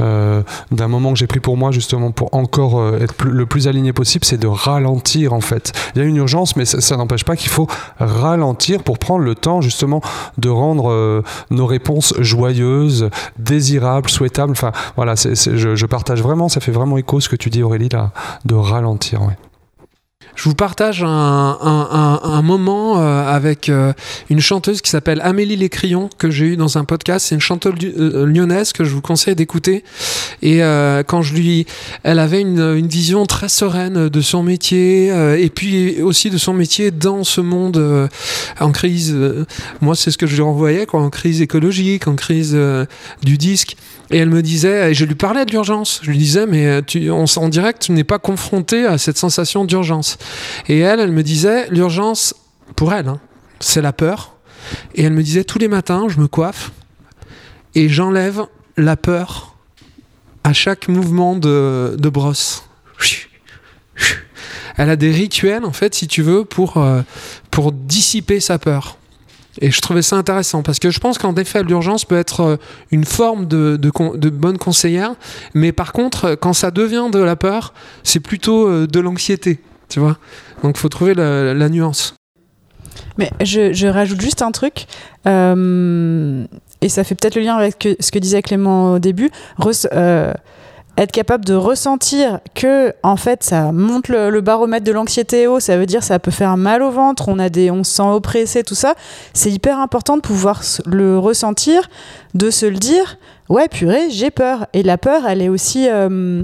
euh, 0.00 0.42
d'un 0.70 0.88
moment 0.88 1.12
que 1.12 1.18
j'ai 1.18 1.26
pris 1.26 1.40
pour 1.40 1.56
moi, 1.56 1.72
justement, 1.72 2.12
pour 2.12 2.32
encore 2.34 2.78
euh, 2.80 3.00
être 3.00 3.24
le 3.26 3.46
plus 3.46 3.66
aligné 3.68 3.92
possible, 3.92 4.24
c'est 4.24 4.38
de 4.38 4.46
ralentir, 4.46 5.32
en 5.32 5.40
fait. 5.40 5.72
Il 5.94 5.98
y 6.00 6.04
a 6.04 6.04
une 6.08 6.16
urgence, 6.16 6.54
mais 6.56 6.64
ça, 6.64 6.96
n'empêche 6.96 7.24
pas 7.24 7.36
qu'il 7.36 7.50
faut 7.50 7.66
ralentir 7.98 8.82
pour 8.84 8.98
prendre 8.98 9.24
le 9.24 9.34
temps, 9.34 9.60
justement, 9.60 10.00
de 10.38 10.48
rendre 10.48 10.90
euh, 10.90 11.22
nos 11.50 11.66
réponses 11.66 12.14
joyeuses, 12.20 13.10
désirables, 13.38 14.08
souhaitables. 14.08 14.52
Enfin, 14.52 14.72
voilà, 14.96 15.16
c'est- 15.16 15.34
je, 15.56 15.74
je 15.74 15.86
partage 15.86 16.22
vraiment. 16.22 16.48
Ça 16.48 16.60
fait 16.60 16.72
vraiment 16.72 16.96
écho 16.96 17.20
ce 17.20 17.28
que 17.28 17.36
tu 17.36 17.50
dis, 17.50 17.62
Aurélie, 17.62 17.88
là, 17.88 18.12
de 18.44 18.54
ralentir. 18.54 19.22
Ouais. 19.22 19.36
Je 20.36 20.48
vous 20.48 20.54
partage 20.54 21.04
un, 21.06 22.42
moment 22.42 23.00
euh, 23.00 23.24
avec 23.24 23.68
euh, 23.68 23.92
une 24.30 24.40
chanteuse 24.40 24.82
qui 24.82 24.90
s'appelle 24.90 25.20
Amélie 25.22 25.56
Lécrion, 25.56 26.10
que 26.18 26.30
j'ai 26.30 26.46
eu 26.46 26.56
dans 26.56 26.76
un 26.76 26.84
podcast. 26.84 27.26
C'est 27.28 27.34
une 27.34 27.40
chanteuse 27.40 27.74
euh, 27.82 28.26
lyonnaise 28.26 28.72
que 28.72 28.84
je 28.84 28.90
vous 28.90 29.00
conseille 29.00 29.36
d'écouter. 29.36 29.84
Et 30.42 30.60
quand 31.06 31.22
je 31.22 31.34
lui. 31.34 31.66
Elle 32.02 32.18
avait 32.18 32.40
une, 32.40 32.86
vision 32.86 33.26
très 33.26 33.48
sereine 33.48 34.08
de 34.08 34.20
son 34.20 34.42
métier, 34.42 35.08
et 35.08 35.50
puis 35.50 36.02
aussi 36.02 36.30
de 36.30 36.38
son 36.38 36.52
métier 36.52 36.90
dans 36.90 37.24
ce 37.24 37.40
monde 37.40 38.08
en 38.60 38.72
crise. 38.72 39.16
moi, 39.80 39.94
c'est 39.94 40.10
ce 40.10 40.18
que 40.18 40.26
je 40.26 40.36
lui 40.36 40.42
renvoyais, 40.42 40.86
quoi, 40.86 41.00
en 41.00 41.10
crise 41.10 41.40
écologique, 41.40 42.06
en 42.06 42.14
crise 42.14 42.56
du 43.22 43.38
disque. 43.38 43.76
Et 44.14 44.18
elle 44.18 44.30
me 44.30 44.42
disait, 44.42 44.92
et 44.92 44.94
je 44.94 45.04
lui 45.04 45.16
parlais 45.16 45.44
de 45.44 45.50
l'urgence. 45.50 45.98
Je 46.04 46.08
lui 46.12 46.18
disais, 46.18 46.46
mais 46.46 46.68
euh, 46.68 46.82
tu, 46.86 47.10
on, 47.10 47.24
en 47.24 47.48
direct, 47.48 47.82
tu 47.82 47.90
n'es 47.90 48.04
pas 48.04 48.20
confronté 48.20 48.86
à 48.86 48.96
cette 48.96 49.18
sensation 49.18 49.64
d'urgence. 49.64 50.18
Et 50.68 50.78
elle, 50.78 51.00
elle 51.00 51.10
me 51.10 51.24
disait, 51.24 51.66
l'urgence, 51.70 52.32
pour 52.76 52.94
elle, 52.94 53.08
hein, 53.08 53.18
c'est 53.58 53.82
la 53.82 53.92
peur. 53.92 54.36
Et 54.94 55.02
elle 55.02 55.14
me 55.14 55.22
disait, 55.24 55.42
tous 55.42 55.58
les 55.58 55.66
matins, 55.66 56.06
je 56.06 56.20
me 56.20 56.28
coiffe 56.28 56.70
et 57.74 57.88
j'enlève 57.88 58.46
la 58.76 58.96
peur 58.96 59.56
à 60.44 60.52
chaque 60.52 60.86
mouvement 60.86 61.34
de, 61.34 61.96
de 61.98 62.08
brosse. 62.08 62.68
Elle 64.76 64.90
a 64.90 64.96
des 64.96 65.10
rituels, 65.10 65.64
en 65.64 65.72
fait, 65.72 65.92
si 65.92 66.06
tu 66.06 66.22
veux, 66.22 66.44
pour, 66.44 66.76
euh, 66.76 67.02
pour 67.50 67.72
dissiper 67.72 68.38
sa 68.38 68.60
peur. 68.60 68.96
Et 69.60 69.70
je 69.70 69.80
trouvais 69.80 70.02
ça 70.02 70.16
intéressant 70.16 70.62
parce 70.62 70.78
que 70.78 70.90
je 70.90 70.98
pense 70.98 71.18
qu'en 71.18 71.34
effet, 71.36 71.62
l'urgence 71.62 72.04
peut 72.04 72.18
être 72.18 72.40
euh, 72.40 72.56
une 72.90 73.04
forme 73.04 73.46
de, 73.46 73.76
de, 73.76 74.30
bonne 74.30 74.58
conseillère, 74.58 75.14
mais 75.54 75.72
par 75.72 75.92
contre, 75.92 76.24
euh, 76.24 76.36
quand 76.36 76.52
ça 76.52 76.70
devient 76.70 77.06
de 77.12 77.18
la 77.20 77.36
peur, 77.36 77.72
c'est 78.02 78.20
plutôt 78.20 78.68
euh, 78.68 78.86
de 78.86 79.00
l'anxiété, 79.00 79.60
tu 79.88 80.00
vois. 80.00 80.18
Donc, 80.62 80.76
faut 80.76 80.88
trouver 80.88 81.14
la, 81.14 81.68
nuance. 81.68 82.14
Mais 83.18 83.30
je, 83.42 83.72
je 83.72 83.86
rajoute 83.86 84.20
juste 84.20 84.42
un 84.42 84.50
truc, 84.50 84.86
et 85.26 86.88
ça 86.88 87.04
fait 87.04 87.14
peut-être 87.14 87.36
le 87.36 87.42
lien 87.42 87.56
avec 87.56 87.88
ce 88.00 88.10
que 88.10 88.18
disait 88.18 88.42
Clément 88.42 88.94
au 88.94 88.98
début. 88.98 89.30
Être 90.96 91.12
capable 91.12 91.44
de 91.44 91.54
ressentir 91.54 92.40
que 92.54 92.94
en 93.02 93.16
fait 93.16 93.42
ça 93.42 93.72
monte 93.72 94.08
le, 94.08 94.40
baromètre 94.40 94.84
de 94.84 94.92
l'anxiété 94.92 95.46
haut, 95.46 95.60
ça 95.60 95.76
veut 95.76 95.86
dire 95.86 96.02
ça 96.02 96.18
peut 96.18 96.30
faire 96.30 96.56
mal 96.56 96.82
au 96.82 96.90
ventre, 96.90 97.28
on 97.28 97.38
a 97.38 97.48
des, 97.48 97.70
on 97.70 97.84
se 97.84 97.92
sent 97.92 98.02
oppressé, 98.02 98.62
tout 98.62 98.74
ça. 98.74 98.94
C'est 99.32 99.50
hyper 99.50 99.78
important 99.78 100.16
de 100.16 100.22
pouvoir 100.22 100.62
le 100.86 101.18
ressentir, 101.18 101.88
de 102.34 102.50
se 102.50 102.66
le 102.66 102.76
dire. 102.76 103.18
Ouais, 103.50 103.68
purée, 103.68 104.08
j'ai 104.08 104.30
peur. 104.30 104.66
Et 104.72 104.82
la 104.82 104.96
peur, 104.96 105.26
elle 105.26 105.42
est 105.42 105.50
aussi, 105.50 105.86
euh, 105.88 106.42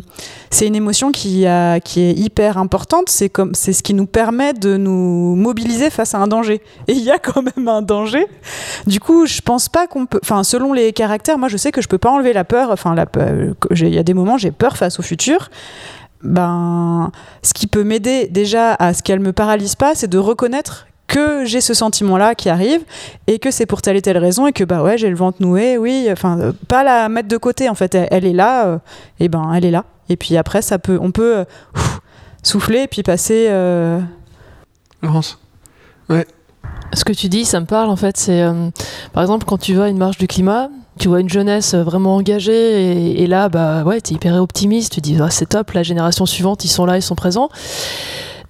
c'est 0.51 0.66
une 0.66 0.76
émotion 0.76 1.12
qui, 1.12 1.46
a, 1.46 1.80
qui 1.80 2.03
est 2.03 2.12
hyper 2.12 2.59
importante. 2.59 3.09
C'est 3.09 3.30
comme, 3.30 3.55
c'est 3.55 3.72
ce 3.72 3.82
qui 3.82 3.94
nous 3.94 4.07
permet 4.07 4.53
de 4.53 4.76
nous 4.76 5.34
mobiliser 5.34 5.88
face 5.88 6.14
à 6.14 6.18
un 6.18 6.28
danger. 6.28 6.61
Et 6.88 6.92
il 6.92 7.03
y 7.03 7.11
a 7.11 7.18
quand 7.18 7.42
même 7.42 7.68
un 7.68 7.80
danger. 7.80 8.26
Du 8.86 9.01
coup, 9.01 9.24
je 9.24 9.40
pense 9.40 9.70
pas 9.70 9.86
qu'on 9.86 10.05
peut. 10.05 10.20
Enfin, 10.22 10.44
selon 10.44 10.74
les 10.74 10.92
caractères, 10.92 11.38
moi, 11.38 11.48
je 11.48 11.57
sais 11.57 11.72
que 11.72 11.80
je 11.80 11.88
peux 11.88 11.98
pas 11.98 12.11
enlever 12.11 12.34
la 12.34 12.44
peur. 12.44 12.70
Enfin, 12.70 12.94
il 13.70 13.88
y 13.88 13.98
a 13.98 14.03
des 14.03 14.14
moments, 14.14 14.36
j'ai 14.36 14.51
peur 14.51 14.76
face 14.76 14.98
au 14.98 15.03
futur. 15.03 15.48
Ben, 16.22 17.12
ce 17.42 17.55
qui 17.55 17.66
peut 17.66 17.82
m'aider 17.82 18.26
déjà 18.26 18.74
à 18.74 18.92
ce 18.92 19.03
qu'elle 19.03 19.20
me 19.20 19.32
paralyse 19.32 19.74
pas, 19.74 19.94
c'est 19.94 20.09
de 20.09 20.18
reconnaître 20.18 20.86
que 21.11 21.44
j'ai 21.44 21.61
ce 21.61 21.74
sentiment-là 21.74 22.34
qui 22.36 22.48
arrive 22.48 22.82
et 23.26 23.38
que 23.40 23.50
c'est 23.50 23.66
pour 23.66 23.82
telle 23.82 23.96
et 23.96 24.02
telle 24.02 24.16
raison 24.16 24.46
et 24.46 24.52
que 24.52 24.62
bah 24.64 24.82
ouais 24.82 24.96
j'ai 24.96 25.11
le 25.11 25.16
ventre 25.16 25.38
noué, 25.42 25.76
oui, 25.76 26.08
enfin 26.11 26.38
euh, 26.38 26.52
pas 26.68 26.84
la 26.84 27.08
mettre 27.08 27.28
de 27.28 27.36
côté 27.36 27.68
en 27.68 27.74
fait, 27.74 27.94
elle, 27.96 28.08
elle 28.12 28.24
est 28.24 28.32
là, 28.32 28.66
euh, 28.66 28.78
et 29.18 29.28
ben 29.28 29.52
elle 29.54 29.64
est 29.64 29.70
là. 29.72 29.84
Et 30.08 30.16
puis 30.16 30.36
après 30.36 30.62
ça 30.62 30.78
peut, 30.78 30.98
on 31.02 31.11
peut 31.11 31.38
euh, 31.38 31.44
ouf, 31.74 32.00
souffler 32.44 32.82
et 32.82 32.86
puis 32.88 33.02
passer. 33.02 33.48
euh, 33.50 34.00
Laurence 35.02 35.38
Ce 36.92 37.04
que 37.04 37.12
tu 37.12 37.28
dis, 37.28 37.44
ça 37.44 37.58
me 37.61 37.66
parle 37.66 37.90
en 37.90 37.96
fait. 37.96 38.16
C'est 38.16 38.42
euh, 38.42 38.70
par 39.12 39.22
exemple 39.24 39.44
quand 39.46 39.58
tu 39.58 39.74
vas 39.74 39.84
à 39.84 39.88
une 39.88 39.98
marche 39.98 40.18
du 40.18 40.28
climat, 40.28 40.70
tu 40.98 41.08
vois 41.08 41.20
une 41.20 41.28
jeunesse 41.28 41.74
vraiment 41.74 42.16
engagée 42.16 42.52
et, 42.52 43.22
et 43.22 43.26
là, 43.26 43.48
bah 43.48 43.82
ouais, 43.84 44.00
t'es 44.00 44.14
hyper 44.14 44.34
optimiste. 44.40 44.92
Tu 44.92 45.00
dis 45.00 45.16
Ah, 45.20 45.30
c'est 45.30 45.46
top, 45.46 45.72
la 45.72 45.82
génération 45.82 46.24
suivante, 46.24 46.64
ils 46.64 46.68
sont 46.68 46.86
là, 46.86 46.96
ils 46.96 47.02
sont 47.02 47.16
présents. 47.16 47.48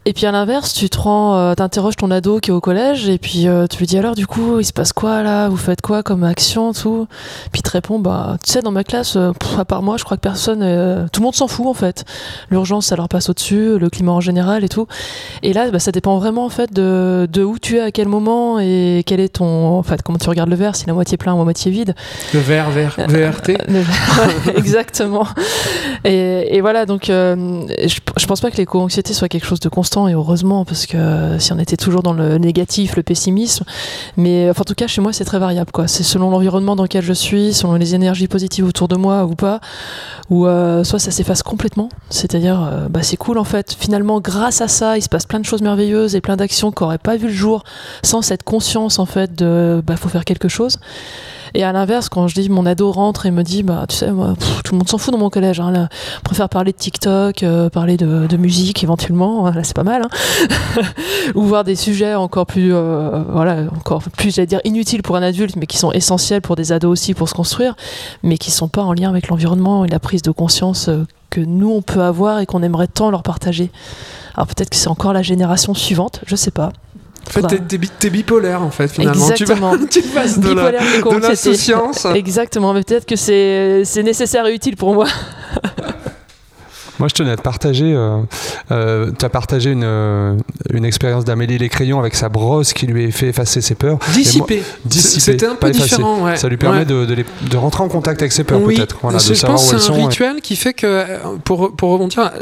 Et 0.07 0.15
puis 0.15 0.25
à 0.25 0.33
l'inverse, 0.33 0.73
tu 0.73 0.89
te 0.89 0.99
rends, 0.99 1.37
euh, 1.37 1.55
t'interroges 1.55 1.97
ton 1.97 2.11
ado 2.11 2.41
qui 2.41 2.49
est 2.49 2.55
au 2.55 2.61
collège 2.63 3.11
et 3.11 3.19
puis 3.19 3.47
euh, 3.47 3.67
tu 3.67 3.77
lui 3.77 3.87
dis 3.87 3.99
alors 3.99 4.15
du 4.15 4.27
coup, 4.27 4.59
il 4.59 4.65
se 4.65 4.73
passe 4.73 4.95
quoi 4.95 5.23
là? 5.23 5.51
Vous 5.51 5.59
faites 5.59 5.83
quoi 5.83 6.03
comme 6.03 6.25
action 6.25 6.73
tout? 6.73 7.07
Puis 7.53 7.61
il 7.61 7.63
te 7.63 7.71
répond 7.71 7.99
bah 7.99 8.39
tu 8.43 8.51
sais 8.51 8.63
dans 8.63 8.71
ma 8.71 8.83
classe, 8.83 9.17
euh, 9.17 9.33
pff, 9.33 9.59
à 9.59 9.67
part 9.67 9.83
moi, 9.83 9.99
je 9.99 10.05
crois 10.05 10.17
que 10.17 10.23
personne, 10.23 10.61
tout 11.13 11.21
le 11.21 11.25
monde 11.25 11.35
s'en 11.35 11.49
fout 11.49 11.67
en 11.67 11.75
fait. 11.75 12.07
L'urgence, 12.51 12.87
ça 12.87 12.97
leur 12.97 13.11
passe 13.11 13.29
au-dessus, 13.29 13.79
le 13.79 13.91
climat 13.91 14.13
en 14.13 14.23
général 14.23 14.65
et 14.65 14.71
tout. 14.71 14.87
Et 15.43 15.53
là, 15.53 15.71
bah, 15.71 15.79
ça 15.79 15.93
dépend 15.93 16.19
vraiment 16.19 16.47
en 16.47 16.51
fait 16.51 16.73
de, 16.73 17.29
de 17.31 17.45
où 17.45 17.59
tu 17.59 17.77
es 17.77 17.81
à 17.81 17.91
quel 17.91 18.09
moment 18.09 18.59
et 18.59 19.03
quel 19.05 19.21
est 19.21 19.35
ton, 19.35 19.77
en 19.77 19.83
fait, 19.83 20.01
comment 20.01 20.19
tu 20.19 20.31
regardes 20.31 20.49
le 20.49 20.57
verre, 20.57 20.77
s'il 20.77 20.89
est 20.89 20.93
à 20.93 20.95
moitié 20.95 21.19
plein 21.19 21.35
ou 21.35 21.43
à 21.43 21.45
moitié 21.45 21.71
vide. 21.71 21.95
Le 22.33 22.41
VR, 22.41 22.71
VR, 22.71 23.07
VRT 23.07 23.51
exactement. 24.57 25.27
Et, 26.05 26.57
et 26.57 26.63
voilà, 26.63 26.87
donc 26.87 27.05
je, 27.09 27.37
je 28.17 28.27
pense 28.27 28.41
pas 28.41 28.51
que 28.51 28.57
l'éco-anxiété 28.57 29.13
soit 29.13 29.29
quelque 29.29 29.47
chose 29.47 29.61
de 29.61 29.69
constant 29.69 29.90
et 29.97 30.13
heureusement 30.13 30.65
parce 30.65 30.87
que 30.87 31.39
si 31.39 31.53
on 31.53 31.59
était 31.59 31.77
toujours 31.77 32.03
dans 32.03 32.13
le 32.13 32.39
négatif, 32.39 32.97
le 32.97 33.03
pessimisme, 33.03 33.65
mais 34.17 34.49
enfin, 34.51 34.63
en 34.63 34.65
tout 34.65 34.75
cas 34.75 34.87
chez 34.87 35.01
moi 35.01 35.13
c'est 35.13 35.25
très 35.25 35.39
variable. 35.39 35.71
C'est 35.87 36.03
selon 36.03 36.31
l'environnement 36.31 36.77
dans 36.77 36.85
lequel 36.85 37.03
je 37.03 37.13
suis, 37.13 37.53
selon 37.53 37.75
les 37.75 37.95
énergies 37.95 38.29
positives 38.29 38.65
autour 38.65 38.89
de 38.89 38.97
moi 38.97 39.25
ou 39.25 39.35
pas, 39.35 39.61
ou 40.29 40.47
euh, 40.47 40.85
soit 40.85 40.99
ça 40.99 41.11
s'efface 41.11 41.43
complètement. 41.43 41.89
C'est-à-dire 42.09 42.63
euh, 42.63 42.89
bah, 42.89 43.03
c'est 43.03 43.17
cool 43.17 43.39
en 43.39 43.45
fait. 43.45 43.77
Finalement 43.79 44.21
grâce 44.21 44.61
à 44.61 44.69
ça 44.69 44.97
il 44.97 45.03
se 45.03 45.09
passe 45.09 45.27
plein 45.27 45.41
de 45.41 45.45
choses 45.45 45.63
merveilleuses 45.63 46.15
et 46.15 46.21
plein 46.21 46.37
d'actions 46.37 46.71
qui 46.71 46.83
n'auraient 46.83 46.99
pas 46.99 47.17
vu 47.17 47.27
le 47.27 47.35
jour 47.35 47.65
sans 48.03 48.23
cette 48.23 48.43
conscience 48.43 48.99
en 48.99 49.07
fait 49.07 49.35
de 49.35 49.83
bah 49.87 49.97
faut 49.97 50.09
faire 50.09 50.25
quelque 50.25 50.49
chose. 50.49 50.79
Et 51.55 51.65
à 51.65 51.73
l'inverse, 51.73 52.09
quand 52.09 52.29
je 52.29 52.41
dis 52.41 52.49
mon 52.49 52.67
ado 52.67 52.91
rentre 52.91 53.27
et 53.27 53.31
me 53.31 53.43
dit, 53.43 53.63
bah 53.63 53.87
tu 53.89 53.97
sais, 53.97 54.07
tout 54.07 54.73
le 54.73 54.79
monde 54.79 54.89
s'en 54.89 54.99
fout 54.99 55.13
dans 55.13 55.19
mon 55.19 55.31
collège. 55.31 55.61
Hein, 55.61 55.89
préfère 56.25 56.49
parler 56.49 56.73
de 56.73 56.77
TikTok, 56.77 57.43
euh, 57.43 57.69
parler 57.69 57.97
de, 57.97 58.37
musique 58.37 58.83
éventuellement. 58.83 59.51
Là, 59.51 59.63
c'est 59.65 59.77
pas 59.77 59.85
mal. 59.85 60.03
Hein. 60.03 60.83
Ou 61.35 61.43
voir 61.43 61.65
des 61.65 61.77
sujets 61.77 62.15
encore 62.15 62.47
plus, 62.47 62.73
euh, 62.73 63.23
voilà, 63.29 63.65
encore 63.77 64.03
plus, 64.03 64.35
j'allais 64.35 64.47
dire 64.47 64.61
inutiles 64.65 65.03
pour 65.03 65.17
un 65.17 65.23
adulte, 65.23 65.57
mais 65.57 65.67
qui 65.67 65.79
sont 65.79 65.93
essentiels 65.93 66.41
pour 66.41 66.57
des 66.57 66.73
ados 66.73 66.91
aussi 66.91 67.15
pour 67.15 67.29
se 67.29 67.35
construire, 67.35 67.75
mais 68.23 68.39
qui 68.39 68.51
sont 68.51 68.69
pas 68.69 68.83
en 68.83 68.93
lien 68.93 69.09
avec 69.09 69.29
l'environnement 69.29 69.85
et 69.85 69.89
la 69.89 69.99
prise 69.99 70.23
de 70.23 70.31
conscience 70.31 70.89
euh, 70.89 71.07
que 71.29 71.41
nous 71.41 71.71
on 71.71 71.83
peut 71.83 72.03
avoir 72.03 72.41
et 72.41 72.47
qu'on 72.47 72.63
aimerait 72.63 72.89
tant 72.89 73.11
leur 73.11 73.23
partager. 73.23 73.71
Alors 74.35 74.47
peut-être 74.47 74.71
que 74.71 74.77
c'est 74.77 74.89
encore 74.89 75.13
la 75.13 75.23
génération 75.23 75.75
suivante, 75.75 76.21
je 76.27 76.37
sais 76.37 76.51
pas. 76.51 76.73
En 77.27 77.31
fait, 77.31 77.41
Faudra- 77.43 77.51
t'es- 77.51 77.59
t'es 77.61 77.79
bi- 77.79 77.89
t'es 77.91 78.11
bipolaire, 78.11 78.63
en 78.63 78.71
fait, 78.71 78.89
finalement. 78.89 79.29
Exactement. 79.31 79.73
Tu, 79.73 79.79
vas, 79.79 79.87
tu 79.91 80.03
passes 80.03 80.39
de 80.39 81.19
l'insouciance. 81.29 82.07
Exactement, 82.15 82.73
mais 82.75 82.83
peut-être 82.83 83.07
que 83.07 83.17
c'est 83.17 83.83
c'est 83.85 84.03
nécessaire 84.03 84.47
et 84.47 84.55
utile 84.55 84.77
pour 84.77 84.95
moi. 84.95 85.07
Moi, 87.01 87.09
je 87.09 87.15
tenais 87.15 87.31
à 87.31 87.37
te 87.37 87.43
partager. 87.43 87.95
Euh, 87.95 88.19
euh, 88.71 89.11
tu 89.19 89.25
as 89.25 89.31
partagé 89.31 89.71
une, 89.71 89.85
euh, 89.85 90.37
une 90.71 90.85
expérience 90.85 91.25
d'Amélie 91.25 91.57
les 91.57 91.71
crayons 91.71 91.99
avec 91.99 92.15
sa 92.15 92.29
brosse 92.29 92.75
qui 92.75 92.87
lui 92.87 93.07
a 93.07 93.11
fait 93.11 93.29
effacer 93.29 93.63
ses 93.63 93.75
peurs. 93.75 93.99
Dissiper. 94.13 94.63
C'était 94.91 95.47
un 95.47 95.55
peu 95.55 95.71
différent. 95.71 96.27
Ouais. 96.27 96.37
Ça 96.37 96.49
lui 96.49 96.59
permet 96.59 96.85
de, 96.85 97.07
de, 97.07 97.25
de, 97.51 97.57
rentrer 97.57 97.83
en 97.85 97.89
contact 97.89 98.21
avec 98.21 98.33
ses 98.33 98.45
peurs, 98.45 98.63
peut-être. 98.63 98.99
Voilà, 99.01 99.17
je 99.17 99.47
pense 99.47 99.73
que 99.73 99.79
c'est 99.79 99.91
un 99.91 99.95
rituel 99.95 100.43
qui 100.43 100.57
fait 100.57 100.75
que, 100.75 101.07
pour, 101.45 101.75
pour 101.75 101.93
rebondir, 101.93 102.33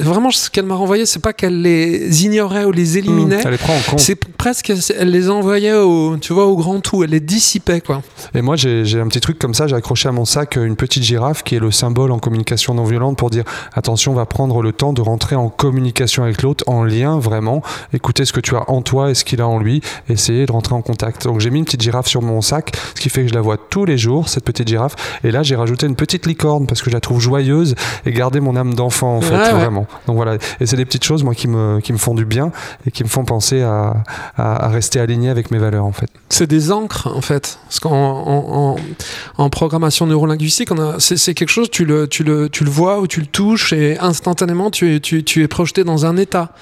vraiment 0.00 0.32
ce 0.32 0.50
qu'elle 0.50 0.66
m'a 0.66 0.74
renvoyé, 0.74 1.06
c'est 1.06 1.22
pas 1.22 1.32
qu'elle 1.32 1.62
les 1.62 2.24
ignorait 2.24 2.64
ou 2.64 2.72
les 2.72 2.98
éliminait. 2.98 3.42
Elle 3.44 3.52
les 3.52 3.58
prend 3.58 3.76
en 3.76 3.90
compte. 3.90 4.00
C'est 4.00 4.16
presque, 4.16 4.72
elle 4.98 5.10
les 5.10 5.30
envoyait 5.30 5.74
au, 5.74 6.16
tu 6.16 6.32
vois, 6.32 6.46
au 6.46 6.56
grand 6.56 6.80
tout. 6.80 7.04
Elle 7.04 7.10
les 7.10 7.20
dissipait, 7.20 7.80
quoi. 7.80 8.02
Et 8.34 8.42
moi, 8.42 8.56
j'ai 8.56 9.00
un 9.00 9.06
petit 9.06 9.20
truc 9.20 9.38
comme 9.38 9.54
ça. 9.54 9.68
J'ai 9.68 9.76
accroché 9.76 10.08
à 10.08 10.12
mon 10.12 10.24
sac 10.24 10.56
une 10.56 10.74
petite 10.74 11.04
girafe 11.04 11.44
qui 11.44 11.54
est 11.54 11.60
le 11.60 11.70
symbole 11.70 12.10
en 12.10 12.18
communication 12.18 12.74
non 12.74 12.84
violente 12.84 13.16
pour 13.16 13.30
dire 13.30 13.44
attention, 13.84 14.12
on 14.12 14.14
va 14.14 14.24
prendre 14.24 14.62
le 14.62 14.72
temps 14.72 14.94
de 14.94 15.02
rentrer 15.02 15.36
en 15.36 15.50
communication 15.50 16.22
avec 16.22 16.40
l'autre, 16.40 16.64
en 16.66 16.84
lien 16.84 17.18
vraiment, 17.18 17.62
écouter 17.92 18.24
ce 18.24 18.32
que 18.32 18.40
tu 18.40 18.56
as 18.56 18.70
en 18.70 18.80
toi 18.80 19.10
et 19.10 19.14
ce 19.14 19.26
qu'il 19.26 19.42
a 19.42 19.46
en 19.46 19.58
lui, 19.58 19.82
essayer 20.08 20.46
de 20.46 20.52
rentrer 20.52 20.74
en 20.74 20.80
contact. 20.80 21.24
Donc 21.24 21.40
j'ai 21.40 21.50
mis 21.50 21.58
une 21.58 21.66
petite 21.66 21.82
girafe 21.82 22.06
sur 22.06 22.22
mon 22.22 22.40
sac, 22.40 22.72
ce 22.94 23.00
qui 23.02 23.10
fait 23.10 23.22
que 23.24 23.28
je 23.28 23.34
la 23.34 23.42
vois 23.42 23.58
tous 23.58 23.84
les 23.84 23.98
jours, 23.98 24.30
cette 24.30 24.44
petite 24.44 24.68
girafe. 24.68 24.96
Et 25.22 25.30
là, 25.30 25.42
j'ai 25.42 25.54
rajouté 25.54 25.86
une 25.86 25.96
petite 25.96 26.24
licorne 26.24 26.66
parce 26.66 26.80
que 26.80 26.88
je 26.88 26.94
la 26.94 27.00
trouve 27.00 27.20
joyeuse 27.20 27.74
et 28.06 28.12
garder 28.12 28.40
mon 28.40 28.56
âme 28.56 28.72
d'enfant 28.72 29.18
en 29.18 29.20
fait, 29.20 29.50
vraiment. 29.50 29.86
Donc 30.06 30.16
voilà, 30.16 30.38
et 30.60 30.64
c'est 30.64 30.76
des 30.76 30.86
petites 30.86 31.04
choses 31.04 31.22
moi 31.22 31.34
qui 31.34 31.46
me, 31.46 31.80
qui 31.80 31.92
me 31.92 31.98
font 31.98 32.14
du 32.14 32.24
bien 32.24 32.52
et 32.86 32.90
qui 32.90 33.04
me 33.04 33.08
font 33.10 33.26
penser 33.26 33.60
à, 33.60 34.02
à, 34.38 34.68
rester 34.68 34.98
aligné 34.98 35.28
avec 35.28 35.50
mes 35.50 35.58
valeurs 35.58 35.84
en 35.84 35.92
fait. 35.92 36.08
C'est 36.30 36.46
des 36.46 36.72
encres 36.72 37.08
en 37.14 37.20
fait. 37.20 37.58
Parce 37.68 37.80
qu'en 37.80 37.92
en, 37.92 38.76
en, 39.36 39.50
programmation 39.50 40.06
neurolinguistique, 40.06 40.70
c'est 40.98 41.34
quelque 41.34 41.50
chose, 41.50 41.70
tu 41.70 41.84
le, 41.84 42.08
tu, 42.08 42.24
le, 42.24 42.48
tu 42.48 42.64
le 42.64 42.70
vois 42.70 43.00
ou 43.00 43.06
tu 43.06 43.20
le 43.20 43.26
touches 43.26 43.73
et 43.74 43.98
instantanément 43.98 44.70
tu 44.70 44.96
es, 44.96 45.48
projeté 45.48 45.84
dans 45.84 46.06
un 46.06 46.16
état. 46.16 46.52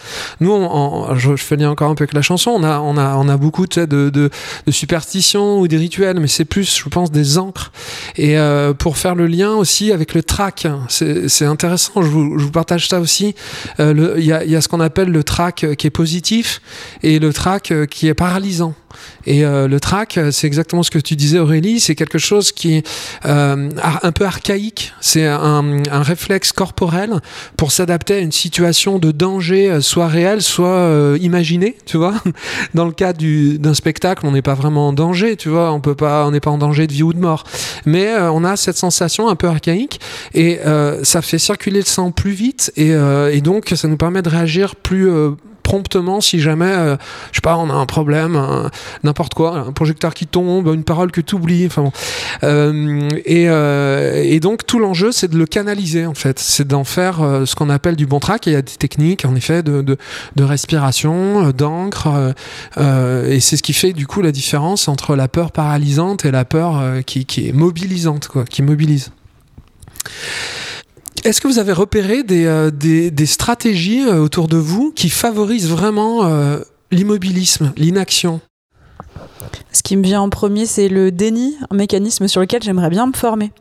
Nous, 0.41 0.69
je, 1.17 1.37
fais 1.37 1.57
lien 1.57 1.71
encore 1.71 1.91
un 1.91 1.95
peu 1.95 2.03
avec 2.03 2.15
la 2.15 2.23
chanson, 2.23 2.51
on 2.51 2.65
a, 2.65 3.37
beaucoup 3.37 3.67
de, 3.67 4.31
superstitions 4.69 5.61
ou 5.61 5.69
des 5.69 5.77
rituels, 5.77 6.21
mais 6.21 6.27
c'est 6.27 6.45
plus, 6.45 6.79
je 6.79 6.89
pense, 6.89 7.11
des 7.11 7.39
encres. 7.39 7.73
Et 8.17 8.39
euh, 8.39 8.75
pour 8.75 8.97
faire 8.97 9.15
le 9.15 9.27
lien 9.27 9.53
aussi 9.53 9.93
avec 9.93 10.15
le 10.15 10.23
trac, 10.23 10.67
c'est 10.89 11.47
intéressant, 11.47 12.03
je 12.03 12.09
vous, 12.09 12.39
je 12.39 12.47
partage 12.47 12.89
ça 12.89 13.01
aussi. 13.01 13.35
Euh, 13.81 14.15
il 14.19 14.25
y, 14.25 14.33
a, 14.33 14.45
y, 14.45 14.57
a, 14.57 14.61
ce 14.61 14.69
qu'on 14.69 14.81
appelle 14.81 15.11
le 15.11 15.25
trac 15.25 15.67
qui 15.77 15.87
est 15.87 15.91
positif 15.91 16.61
et 17.03 17.19
le 17.19 17.33
trac 17.33 17.73
qui 17.91 18.09
est 18.09 18.15
paralysant. 18.15 18.75
Et 19.27 19.45
euh, 19.45 19.69
le 19.69 19.81
trac, 19.81 20.19
c'est 20.31 20.47
exactement 20.47 20.83
ce 20.83 20.91
que 20.91 20.99
tu 20.99 21.17
disais 21.17 21.39
Aurélie, 21.39 21.81
c'est 21.81 21.95
quelque 21.95 22.19
chose 22.19 22.53
qui 22.53 22.77
est 22.77 22.89
euh, 23.25 23.71
un 24.03 24.13
peu 24.13 24.25
archaïque, 24.25 24.93
c'est 25.01 25.27
un, 25.27 25.63
réflexe 26.03 26.53
corporel 26.53 27.21
pour 27.57 27.73
s'adapter 27.73 28.15
à 28.15 28.19
une 28.19 28.33
situation 28.33 28.99
de 28.99 29.11
danger, 29.13 29.71
euh, 29.71 29.81
soit 29.81 30.09
réelle, 30.09 30.43
soit 30.43 30.67
euh, 30.67 31.19
imaginée, 31.21 31.77
tu 31.87 31.97
vois. 31.97 32.15
Dans 32.75 32.85
le 32.85 32.93
cas 32.93 33.13
d'un 33.13 33.75
spectacle, 33.75 34.27
on 34.27 34.33
n'est 34.33 34.43
pas 34.43 34.55
vraiment 34.55 34.89
en 34.89 34.93
danger, 34.93 35.37
tu 35.37 35.49
vois, 35.49 35.73
on 35.73 36.31
n'est 36.31 36.41
pas 36.41 36.51
en 36.51 36.59
danger 36.59 36.87
de 36.87 36.93
vie 36.93 37.03
ou 37.03 37.13
de 37.13 37.19
mort, 37.19 37.45
mais 37.87 38.15
on 38.19 38.45
a 38.45 38.57
cette 38.57 38.77
sensation 38.77 39.29
un 39.29 39.37
peu 39.37 39.49
archaïque 39.49 40.01
et 40.35 40.59
ça 41.03 41.23
fait 41.23 41.39
circuler 41.39 41.81
le 41.81 41.87
sang 41.87 42.11
plus 42.11 42.33
vite 42.33 42.73
et 42.77 43.41
donc 43.41 43.73
ça 43.75 43.89
nous 43.89 43.97
permet 43.97 44.23
de 44.23 44.29
réagir 44.29 44.77
plus 44.77 45.11
promptement 45.73 46.21
si 46.21 46.39
jamais, 46.39 46.67
euh, 46.67 46.97
je 47.31 47.37
sais 47.37 47.41
pas, 47.41 47.57
on 47.57 47.71
a 47.71 47.73
un 47.73 47.87
problème, 47.87 48.39
n'importe 49.05 49.33
quoi, 49.33 49.57
un 49.57 49.73
projecteur 49.73 50.13
qui 50.13 50.27
tombe, 50.27 50.67
une 50.67 50.85
parole 50.85 51.11
que 51.11 51.23
tu 51.23 51.35
oublies. 51.35 51.65
Enfin 51.65 51.91
euh, 52.43 53.09
et, 53.25 53.49
euh, 53.49 54.23
et, 54.23 54.39
donc 54.39 54.67
tout 54.67 54.79
l'enjeu, 54.79 55.13
c'est 55.13 55.29
de 55.29 55.39
le 55.39 55.47
canaliser 55.47 56.05
en 56.05 56.13
fait, 56.13 56.39
c'est 56.39 56.69
d'en 56.69 56.85
faire 56.85 57.21
ce 57.47 57.55
qu'on 57.55 57.71
appelle 57.71 57.97
du 57.97 58.05
bon 58.05 58.21
track. 58.21 58.47
il 58.49 58.53
y 58.53 58.57
a 58.57 58.61
des 58.61 58.73
techniques 58.73 59.25
en 59.25 59.35
effet 59.35 59.63
de, 59.63 59.81
de, 59.81 59.97
de 60.37 60.45
respiration, 60.45 61.53
d'encre, 61.53 62.35
et 62.77 63.41
c'est 63.41 63.57
ce 63.57 63.63
qui 63.63 63.73
fait 63.73 63.95
du 63.95 64.07
coup 64.07 64.21
la 64.21 64.33
différence 64.33 64.89
entre 64.89 65.17
la 65.17 65.27
peur 65.27 65.53
paralysante 65.53 66.27
et 66.27 66.31
la 66.31 66.45
peur 66.45 66.83
qui, 67.07 67.25
qui 67.25 67.49
est 67.49 67.53
mobilisante, 67.53 68.29
quoi, 68.29 68.45
qui 68.45 68.61
mobilise. 68.61 69.11
Est-ce 71.25 71.41
que 71.41 71.47
vous 71.47 71.61
avez 71.61 71.73
repéré 71.73 72.25
des, 72.25 72.47
euh, 72.47 72.71
des, 72.71 73.27
stratégies 73.27 74.03
euh, 74.03 74.19
autour 74.19 74.49
de 74.49 74.57
vous 74.57 74.91
qui 74.91 75.09
favorisent 75.09 75.69
vraiment 75.69 76.25
euh, 76.25 76.59
l'immobilisme, 76.91 77.73
l'inaction? 77.77 78.41
Ce 79.71 79.83
qui 79.83 79.97
me 79.97 80.03
vient 80.03 80.21
en 80.21 80.31
premier, 80.31 80.67
c'est 80.67 80.89
le 80.89 81.13
déni, 81.13 81.57
un 81.71 81.77
mécanisme 81.77 82.27
sur 82.27 82.41
lequel 82.41 82.63
j'aimerais 82.63 82.91
bien 82.91 83.07
me 83.07 83.13
former. 83.13 83.53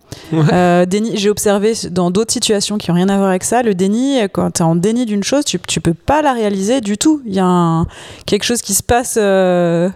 déni, 0.88 1.12
j'ai 1.16 1.30
observé 1.30 1.74
dans 1.89 2.09
d'autres 2.09 2.34
situations 2.34 2.78
qui 2.78 2.89
n'ont 2.89 2.95
rien 2.95 3.09
à 3.09 3.18
voir 3.18 3.30
avec 3.30 3.43
ça, 3.43 3.62
le 3.62 3.76
déni, 3.76 4.20
quand 4.34 4.51
tu 4.51 4.62
es 4.62 4.66
en 4.66 4.76
déni 4.76 5.05
d'une 5.05 5.24
chose, 5.24 5.45
tu, 5.45 5.57
ne 5.57 5.82
peux 5.82 5.93
pas 5.93 6.22
la 6.22 6.34
réaliser 6.34 6.82
du 6.82 6.97
tout. 6.97 7.22
Il 7.26 7.34
y 7.34 7.39
a 7.39 7.86
quelque 8.26 8.43
chose 8.43 8.62
qui 8.62 8.74
se 8.74 8.84
passe. 8.84 9.18
Euh, 9.18 9.89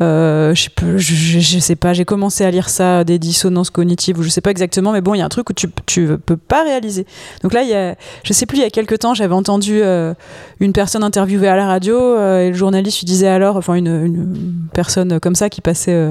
je, 0.00 0.54
sais 0.54 1.40
je, 1.40 1.58
sais 1.58 1.76
pas, 1.76 1.92
j'ai 1.92 2.04
commencé 2.04 2.44
à 2.44 2.50
lire 2.50 2.68
ça, 2.68 3.04
des 3.04 3.18
dissonances 3.18 3.70
cognitives, 3.70 4.18
ou 4.18 4.22
je 4.22 4.28
sais 4.28 4.40
pas 4.40 4.50
exactement, 4.50 4.92
mais 4.92 5.00
bon, 5.00 5.14
il 5.14 5.18
y 5.18 5.22
a 5.22 5.24
un 5.24 5.28
truc 5.28 5.50
où 5.50 5.52
tu, 5.52 5.68
tu 5.86 6.16
peux 6.18 6.36
pas 6.36 6.64
réaliser. 6.64 7.06
Donc 7.42 7.52
là, 7.52 7.62
y 7.62 7.96
je 8.24 8.32
sais 8.32 8.46
plus, 8.46 8.58
il 8.58 8.62
y 8.62 8.66
a 8.66 8.70
quelques 8.70 8.98
temps, 8.98 9.14
j'avais 9.14 9.34
entendu 9.34 9.80
euh, 9.82 10.14
une 10.60 10.72
personne 10.72 11.04
interviewée 11.04 11.48
à 11.48 11.56
la 11.56 11.66
radio, 11.66 11.98
euh, 11.98 12.40
et 12.40 12.48
le 12.48 12.54
journaliste 12.54 13.00
lui 13.00 13.06
disait 13.06 13.28
alors, 13.28 13.56
enfin, 13.56 13.74
une, 13.74 14.68
personne 14.72 15.20
comme 15.20 15.34
ça 15.34 15.48
qui 15.50 15.60
passait, 15.60 16.08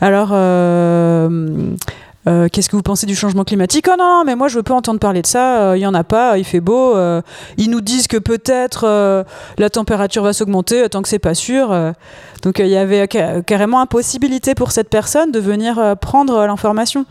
alors, 0.00 0.32
euh, 2.28 2.48
qu'est-ce 2.52 2.68
que 2.68 2.76
vous 2.76 2.82
pensez 2.82 3.06
du 3.06 3.16
changement 3.16 3.44
climatique? 3.44 3.86
Oh 3.90 3.94
non, 3.98 4.24
mais 4.26 4.36
moi 4.36 4.48
je 4.48 4.56
veux 4.56 4.62
pas 4.62 4.74
entendre 4.74 5.00
parler 5.00 5.22
de 5.22 5.26
ça, 5.26 5.74
il 5.74 5.78
euh, 5.80 5.84
y 5.84 5.86
en 5.86 5.94
a 5.94 6.04
pas, 6.04 6.36
il 6.36 6.44
fait 6.44 6.60
beau. 6.60 6.94
Euh, 6.94 7.22
ils 7.56 7.70
nous 7.70 7.80
disent 7.80 8.08
que 8.08 8.18
peut-être 8.18 9.24
la 9.58 9.70
température 9.70 10.22
va 10.22 10.32
s'augmenter 10.32 10.88
tant 10.88 11.02
que 11.02 11.08
c'est 11.08 11.18
pas 11.18 11.34
sûr. 11.34 11.74
Donc 12.42 12.58
il 12.58 12.68
y 12.68 12.76
avait 12.76 13.08
carrément 13.46 13.80
impossibilité 13.80 14.54
pour 14.54 14.72
cette 14.72 14.88
personne 14.88 15.32
de 15.32 15.40
venir 15.40 15.96
prendre 16.00 16.46
l'information. 16.46 17.06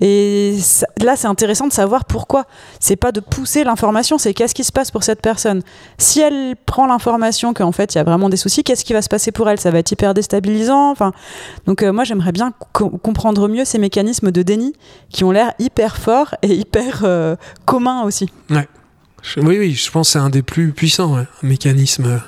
Et 0.00 0.56
là, 1.02 1.16
c'est 1.16 1.26
intéressant 1.26 1.66
de 1.66 1.72
savoir 1.72 2.04
pourquoi. 2.04 2.44
C'est 2.78 2.96
pas 2.96 3.10
de 3.10 3.20
pousser 3.20 3.64
l'information, 3.64 4.16
c'est 4.18 4.32
qu'est-ce 4.34 4.54
qui 4.54 4.64
se 4.64 4.70
passe 4.70 4.90
pour 4.90 5.02
cette 5.02 5.20
personne. 5.20 5.62
Si 5.98 6.20
elle 6.20 6.54
prend 6.66 6.86
l'information 6.86 7.52
qu'en 7.54 7.72
fait 7.72 7.94
il 7.94 7.98
y 7.98 8.00
a 8.00 8.04
vraiment 8.04 8.28
des 8.28 8.36
soucis, 8.36 8.62
qu'est-ce 8.62 8.84
qui 8.84 8.92
va 8.92 9.02
se 9.02 9.08
passer 9.08 9.32
pour 9.32 9.48
elle? 9.48 9.58
Ça 9.58 9.70
va 9.70 9.78
être 9.78 9.90
hyper 9.90 10.14
déstabilisant. 10.14 10.90
Enfin, 10.90 11.12
donc 11.66 11.82
moi 11.82 12.04
j'aimerais 12.04 12.32
bien 12.32 12.52
comprendre 12.72 13.48
mieux 13.48 13.64
ces 13.64 13.78
mécanismes 13.78 14.30
de 14.30 14.42
déni 14.42 14.72
qui 15.10 15.24
ont 15.24 15.30
l'air 15.30 15.52
hyper 15.58 15.96
forts 15.96 16.34
et 16.42 16.54
hyper 16.54 17.00
euh, 17.04 17.36
communs 17.64 18.02
aussi. 18.02 18.30
Ouais. 18.50 18.68
Oui, 19.36 19.58
oui, 19.58 19.72
je 19.72 19.90
pense 19.90 20.08
que 20.08 20.12
c'est 20.12 20.18
un 20.20 20.30
des 20.30 20.42
plus 20.42 20.72
puissants, 20.72 21.16
mécanisme 21.42 22.20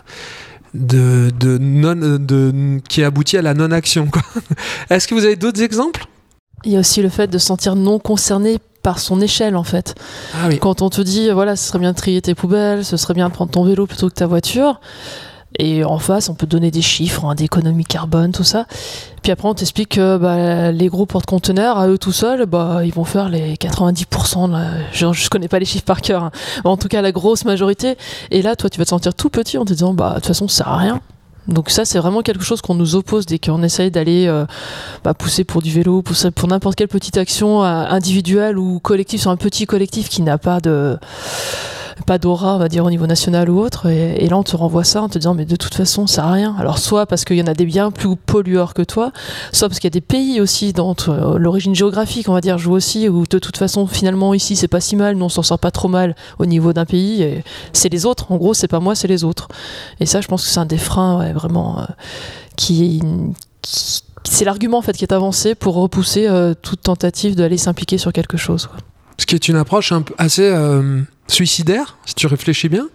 de, 0.74 1.30
de 1.38 1.58
non, 1.58 1.94
de, 1.94 2.80
qui 2.88 3.02
aboutit 3.02 3.36
à 3.36 3.42
la 3.42 3.54
non-action. 3.54 4.08
Est-ce 4.90 5.08
que 5.08 5.14
vous 5.14 5.24
avez 5.24 5.36
d'autres 5.36 5.62
exemples? 5.62 6.06
Il 6.64 6.72
y 6.72 6.76
a 6.76 6.80
aussi 6.80 7.02
le 7.02 7.08
fait 7.08 7.28
de 7.28 7.38
se 7.38 7.46
sentir 7.46 7.74
non 7.74 7.98
concerné 7.98 8.58
par 8.82 8.98
son 8.98 9.20
échelle 9.20 9.56
en 9.56 9.64
fait. 9.64 9.94
Ah 10.34 10.48
Quand 10.60 10.82
on 10.82 10.90
te 10.90 11.00
dit 11.00 11.30
voilà, 11.30 11.56
ce 11.56 11.68
serait 11.68 11.78
bien 11.78 11.92
de 11.92 11.96
trier 11.96 12.20
tes 12.22 12.34
poubelles, 12.34 12.84
ce 12.84 12.96
serait 12.96 13.14
bien 13.14 13.28
de 13.28 13.34
prendre 13.34 13.50
ton 13.50 13.64
vélo 13.64 13.86
plutôt 13.86 14.08
que 14.08 14.14
ta 14.14 14.26
voiture, 14.26 14.80
et 15.60 15.84
en 15.84 15.98
face, 15.98 16.30
on 16.30 16.34
peut 16.34 16.46
donner 16.46 16.70
des 16.70 16.80
chiffres 16.80 17.26
hein, 17.26 17.34
d'économie 17.34 17.84
carbone, 17.84 18.32
tout 18.32 18.44
ça. 18.44 18.64
Puis 19.22 19.30
après, 19.30 19.46
on 19.46 19.52
t'explique 19.52 19.90
que 19.90 20.16
bah, 20.16 20.72
les 20.72 20.88
gros 20.88 21.04
porte-conteneurs, 21.04 21.76
à 21.76 21.86
eux 21.86 21.98
tout 21.98 22.12
seuls, 22.12 22.46
bah, 22.46 22.80
ils 22.82 22.94
vont 22.94 23.04
faire 23.04 23.28
les 23.28 23.56
90%. 23.56 24.58
je, 24.92 25.06
ne 25.06 25.28
connais 25.28 25.48
pas 25.48 25.58
les 25.58 25.66
chiffres 25.66 25.84
par 25.84 26.00
cœur. 26.00 26.24
Hein. 26.24 26.30
En 26.64 26.78
tout 26.78 26.88
cas, 26.88 27.02
la 27.02 27.12
grosse 27.12 27.44
majorité. 27.44 27.98
Et 28.30 28.40
là, 28.40 28.56
toi, 28.56 28.70
tu 28.70 28.78
vas 28.78 28.84
te 28.84 28.90
sentir 28.90 29.12
tout 29.12 29.28
petit 29.28 29.58
en 29.58 29.66
te 29.66 29.74
disant, 29.74 29.92
bah, 29.92 30.10
de 30.10 30.14
toute 30.14 30.28
façon, 30.28 30.48
ça 30.48 30.64
sert 30.64 30.68
à 30.68 30.78
rien. 30.78 31.00
Donc 31.48 31.70
ça, 31.70 31.84
c'est 31.84 31.98
vraiment 31.98 32.22
quelque 32.22 32.44
chose 32.44 32.60
qu'on 32.60 32.74
nous 32.74 32.94
oppose 32.94 33.26
dès 33.26 33.38
qu'on 33.38 33.62
essaye 33.62 33.90
d'aller 33.90 34.26
euh, 34.26 34.44
bah, 35.04 35.14
pousser 35.14 35.44
pour 35.44 35.62
du 35.62 35.70
vélo, 35.70 36.02
pour 36.02 36.48
n'importe 36.48 36.76
quelle 36.76 36.88
petite 36.88 37.16
action 37.16 37.64
euh, 37.64 37.84
individuelle 37.88 38.58
ou 38.58 38.78
collective 38.80 39.20
sur 39.20 39.30
un 39.30 39.36
petit 39.36 39.66
collectif 39.66 40.08
qui 40.08 40.22
n'a 40.22 40.38
pas 40.38 40.60
de 40.60 40.98
pas 42.02 42.18
d'aura, 42.18 42.54
on 42.56 42.58
va 42.58 42.68
dire, 42.68 42.84
au 42.84 42.90
niveau 42.90 43.06
national 43.06 43.50
ou 43.50 43.60
autre. 43.60 43.86
Et, 43.88 44.28
là, 44.28 44.36
on 44.36 44.42
te 44.42 44.56
renvoie 44.56 44.84
ça 44.84 45.02
en 45.02 45.08
te 45.08 45.18
disant, 45.18 45.34
mais 45.34 45.44
de 45.44 45.56
toute 45.56 45.74
façon, 45.74 46.06
ça 46.06 46.24
à 46.24 46.32
rien. 46.32 46.54
Alors, 46.58 46.78
soit 46.78 47.06
parce 47.06 47.24
qu'il 47.24 47.36
y 47.36 47.42
en 47.42 47.46
a 47.46 47.54
des 47.54 47.66
bien 47.66 47.90
plus 47.90 48.16
pollueurs 48.16 48.74
que 48.74 48.82
toi, 48.82 49.12
soit 49.52 49.68
parce 49.68 49.78
qu'il 49.80 49.86
y 49.86 49.92
a 49.92 49.98
des 49.98 50.00
pays 50.00 50.40
aussi 50.40 50.72
dont 50.72 50.96
euh, 51.08 51.38
l'origine 51.38 51.74
géographique, 51.74 52.28
on 52.28 52.32
va 52.32 52.40
dire, 52.40 52.58
joue 52.58 52.72
aussi, 52.72 53.08
où 53.08 53.24
de 53.28 53.38
toute 53.38 53.56
façon, 53.56 53.86
finalement, 53.86 54.34
ici, 54.34 54.56
c'est 54.56 54.68
pas 54.68 54.80
si 54.80 54.96
mal, 54.96 55.16
nous, 55.16 55.26
on 55.26 55.28
s'en 55.28 55.42
sort 55.42 55.58
pas 55.58 55.70
trop 55.70 55.88
mal 55.88 56.14
au 56.38 56.46
niveau 56.46 56.72
d'un 56.72 56.84
pays. 56.84 57.42
C'est 57.72 57.88
les 57.88 58.06
autres. 58.06 58.30
En 58.32 58.36
gros, 58.36 58.54
c'est 58.54 58.68
pas 58.68 58.80
moi, 58.80 58.94
c'est 58.94 59.08
les 59.08 59.24
autres. 59.24 59.48
Et 60.00 60.06
ça, 60.06 60.20
je 60.20 60.28
pense 60.28 60.42
que 60.44 60.48
c'est 60.48 60.60
un 60.60 60.66
des 60.66 60.78
freins, 60.78 61.29
euh, 61.36 61.86
c'est 64.24 64.44
l'argument 64.44 64.78
en 64.78 64.82
fait 64.82 64.96
qui 64.96 65.04
est 65.04 65.12
avancé 65.12 65.54
pour 65.54 65.74
repousser 65.74 66.26
euh, 66.26 66.54
toute 66.60 66.82
tentative 66.82 67.34
d'aller 67.34 67.56
s'impliquer 67.56 67.98
sur 67.98 68.12
quelque 68.12 68.36
chose. 68.36 68.68
Ce 69.18 69.26
qui 69.26 69.34
est 69.34 69.48
une 69.48 69.56
approche 69.56 69.92
assez 70.18 70.50
suicidaire, 71.30 71.96
si 72.04 72.14
tu 72.14 72.26
réfléchis 72.26 72.68
bien. 72.68 72.88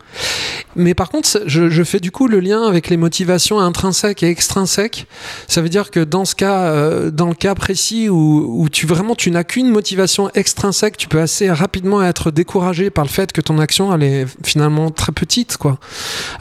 Mais 0.75 0.93
par 0.93 1.09
contre, 1.09 1.29
je, 1.45 1.69
je, 1.69 1.83
fais 1.83 1.99
du 1.99 2.11
coup 2.11 2.27
le 2.27 2.39
lien 2.39 2.63
avec 2.63 2.89
les 2.89 2.97
motivations 2.97 3.59
intrinsèques 3.59 4.23
et 4.23 4.29
extrinsèques. 4.29 5.07
Ça 5.47 5.61
veut 5.61 5.69
dire 5.69 5.89
que 5.89 6.01
dans 6.01 6.25
ce 6.25 6.35
cas, 6.35 6.63
euh, 6.63 7.11
dans 7.11 7.27
le 7.27 7.33
cas 7.33 7.55
précis 7.55 8.09
où, 8.09 8.61
où 8.61 8.67
tu 8.67 8.85
vraiment 8.85 9.15
tu 9.15 9.31
n'as 9.31 9.45
qu'une 9.45 9.69
motivation 9.69 10.29
extrinsèque, 10.33 10.97
tu 10.97 11.07
peux 11.07 11.21
assez 11.21 11.49
rapidement 11.49 12.03
être 12.03 12.29
découragé 12.29 12.89
par 12.89 13.05
le 13.05 13.09
fait 13.09 13.31
que 13.31 13.39
ton 13.39 13.57
action 13.57 13.93
elle 13.93 14.03
est 14.03 14.25
finalement 14.43 14.91
très 14.91 15.13
petite, 15.13 15.55
quoi. 15.55 15.79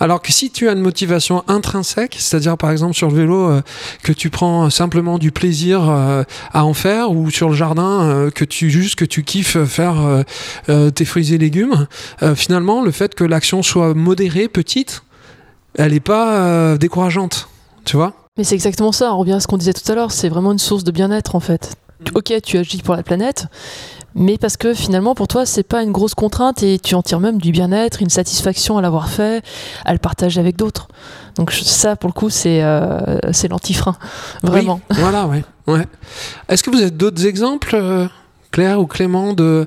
Alors 0.00 0.20
que 0.20 0.32
si 0.32 0.50
tu 0.50 0.68
as 0.68 0.72
une 0.72 0.80
motivation 0.80 1.44
intrinsèque, 1.46 2.16
c'est-à-dire 2.18 2.56
par 2.56 2.72
exemple 2.72 2.94
sur 2.94 3.08
le 3.08 3.16
vélo 3.16 3.48
euh, 3.48 3.62
que 4.02 4.12
tu 4.12 4.30
prends 4.30 4.68
simplement 4.68 5.18
du 5.18 5.30
plaisir 5.30 5.88
euh, 5.88 6.24
à 6.52 6.64
en 6.64 6.74
faire, 6.74 7.12
ou 7.12 7.30
sur 7.30 7.50
le 7.50 7.54
jardin 7.54 8.30
que 8.34 8.44
tu 8.44 8.70
juste 8.70 8.96
que 8.96 9.04
tu 9.04 9.22
kiffes 9.22 9.62
faire 9.64 10.24
tes 10.66 11.04
fruits 11.04 11.32
et 11.32 11.38
légumes, 11.38 11.83
finalement 12.34 12.82
le 12.82 12.90
fait 12.90 13.14
que 13.14 13.24
l'action 13.24 13.62
soit 13.62 13.94
modérée 13.94 14.48
petite, 14.48 15.02
elle 15.76 15.92
n'est 15.92 16.00
pas 16.00 16.38
euh, 16.38 16.78
décourageante, 16.78 17.48
tu 17.84 17.96
vois 17.96 18.12
Mais 18.36 18.44
c'est 18.44 18.54
exactement 18.54 18.92
ça, 18.92 19.12
on 19.14 19.18
revient 19.18 19.32
à 19.32 19.40
ce 19.40 19.46
qu'on 19.46 19.56
disait 19.56 19.72
tout 19.72 19.90
à 19.90 19.94
l'heure, 19.94 20.12
c'est 20.12 20.28
vraiment 20.28 20.52
une 20.52 20.58
source 20.58 20.84
de 20.84 20.90
bien-être 20.90 21.34
en 21.34 21.40
fait. 21.40 21.74
Ok, 22.14 22.32
tu 22.42 22.58
agis 22.58 22.82
pour 22.82 22.96
la 22.96 23.02
planète, 23.02 23.46
mais 24.14 24.36
parce 24.36 24.56
que 24.56 24.74
finalement 24.74 25.14
pour 25.14 25.26
toi 25.26 25.46
c'est 25.46 25.62
pas 25.62 25.82
une 25.82 25.92
grosse 25.92 26.14
contrainte 26.14 26.62
et 26.62 26.78
tu 26.78 26.94
en 26.94 27.02
tires 27.02 27.20
même 27.20 27.38
du 27.38 27.50
bien-être, 27.50 28.02
une 28.02 28.10
satisfaction 28.10 28.78
à 28.78 28.82
l'avoir 28.82 29.08
fait, 29.08 29.44
à 29.84 29.92
le 29.92 29.98
partager 29.98 30.38
avec 30.38 30.56
d'autres. 30.56 30.88
Donc 31.36 31.50
ça 31.52 31.96
pour 31.96 32.08
le 32.08 32.12
coup 32.12 32.30
c'est 32.30 32.62
euh, 32.62 33.18
c'est 33.32 33.48
l'antifrein, 33.48 33.96
vraiment. 34.42 34.80
Oui, 34.90 34.96
voilà, 35.00 35.26
ouais. 35.26 35.44
ouais. 35.66 35.86
Est-ce 36.48 36.62
que 36.62 36.70
vous 36.70 36.80
avez 36.80 36.90
d'autres 36.90 37.26
exemples, 37.26 37.74
euh, 37.74 38.06
Claire 38.50 38.80
ou 38.80 38.86
Clément, 38.86 39.32
de 39.32 39.66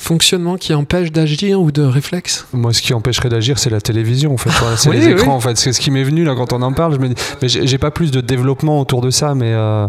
fonctionnement 0.00 0.56
qui 0.56 0.72
empêche 0.72 1.12
d'agir 1.12 1.60
ou 1.60 1.70
de 1.70 1.82
réflexe 1.82 2.46
Moi, 2.52 2.72
ce 2.72 2.80
qui 2.80 2.94
empêcherait 2.94 3.28
d'agir, 3.28 3.58
c'est 3.58 3.70
la 3.70 3.80
télévision, 3.80 4.32
en 4.32 4.36
fait. 4.36 4.50
c'est 4.76 4.88
oui, 4.90 4.96
les 4.96 5.08
écrans, 5.08 5.34
en 5.34 5.40
fait. 5.40 5.56
C'est 5.58 5.72
ce 5.72 5.80
qui 5.80 5.90
m'est 5.90 6.02
venu 6.02 6.24
là 6.24 6.34
quand 6.34 6.52
on 6.52 6.62
en 6.62 6.72
parle. 6.72 6.94
Je 6.94 6.98
me 6.98 7.08
dis, 7.08 7.14
mais 7.42 7.48
j'ai 7.48 7.78
pas 7.78 7.90
plus 7.90 8.10
de 8.10 8.20
développement 8.20 8.80
autour 8.80 9.02
de 9.02 9.10
ça, 9.10 9.34
mais 9.34 9.52
euh, 9.52 9.86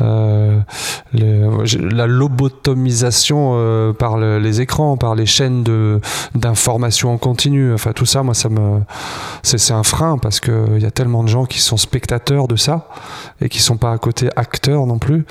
euh, 0.00 0.58
la 1.12 2.06
lobotomisation 2.06 3.52
euh, 3.54 3.92
par 3.92 4.16
le, 4.16 4.38
les 4.38 4.60
écrans, 4.60 4.96
par 4.96 5.14
les 5.14 5.26
chaînes 5.26 5.62
de 5.62 6.00
d'information 6.34 7.12
en 7.12 7.18
continu, 7.18 7.72
enfin 7.72 7.92
tout 7.92 8.06
ça, 8.06 8.22
moi, 8.22 8.34
ça 8.34 8.48
me, 8.48 8.80
c'est 9.42 9.72
un 9.72 9.84
frein 9.84 10.18
parce 10.18 10.40
que 10.40 10.66
il 10.76 10.82
y 10.82 10.86
a 10.86 10.90
tellement 10.90 11.22
de 11.22 11.28
gens 11.28 11.44
qui 11.44 11.60
sont 11.60 11.76
spectateurs 11.76 12.48
de 12.48 12.56
ça 12.56 12.88
et 13.40 13.48
qui 13.48 13.60
sont 13.60 13.76
pas 13.76 13.92
à 13.92 13.98
côté 13.98 14.28
acteurs 14.36 14.86
non 14.86 14.98
plus. 14.98 15.24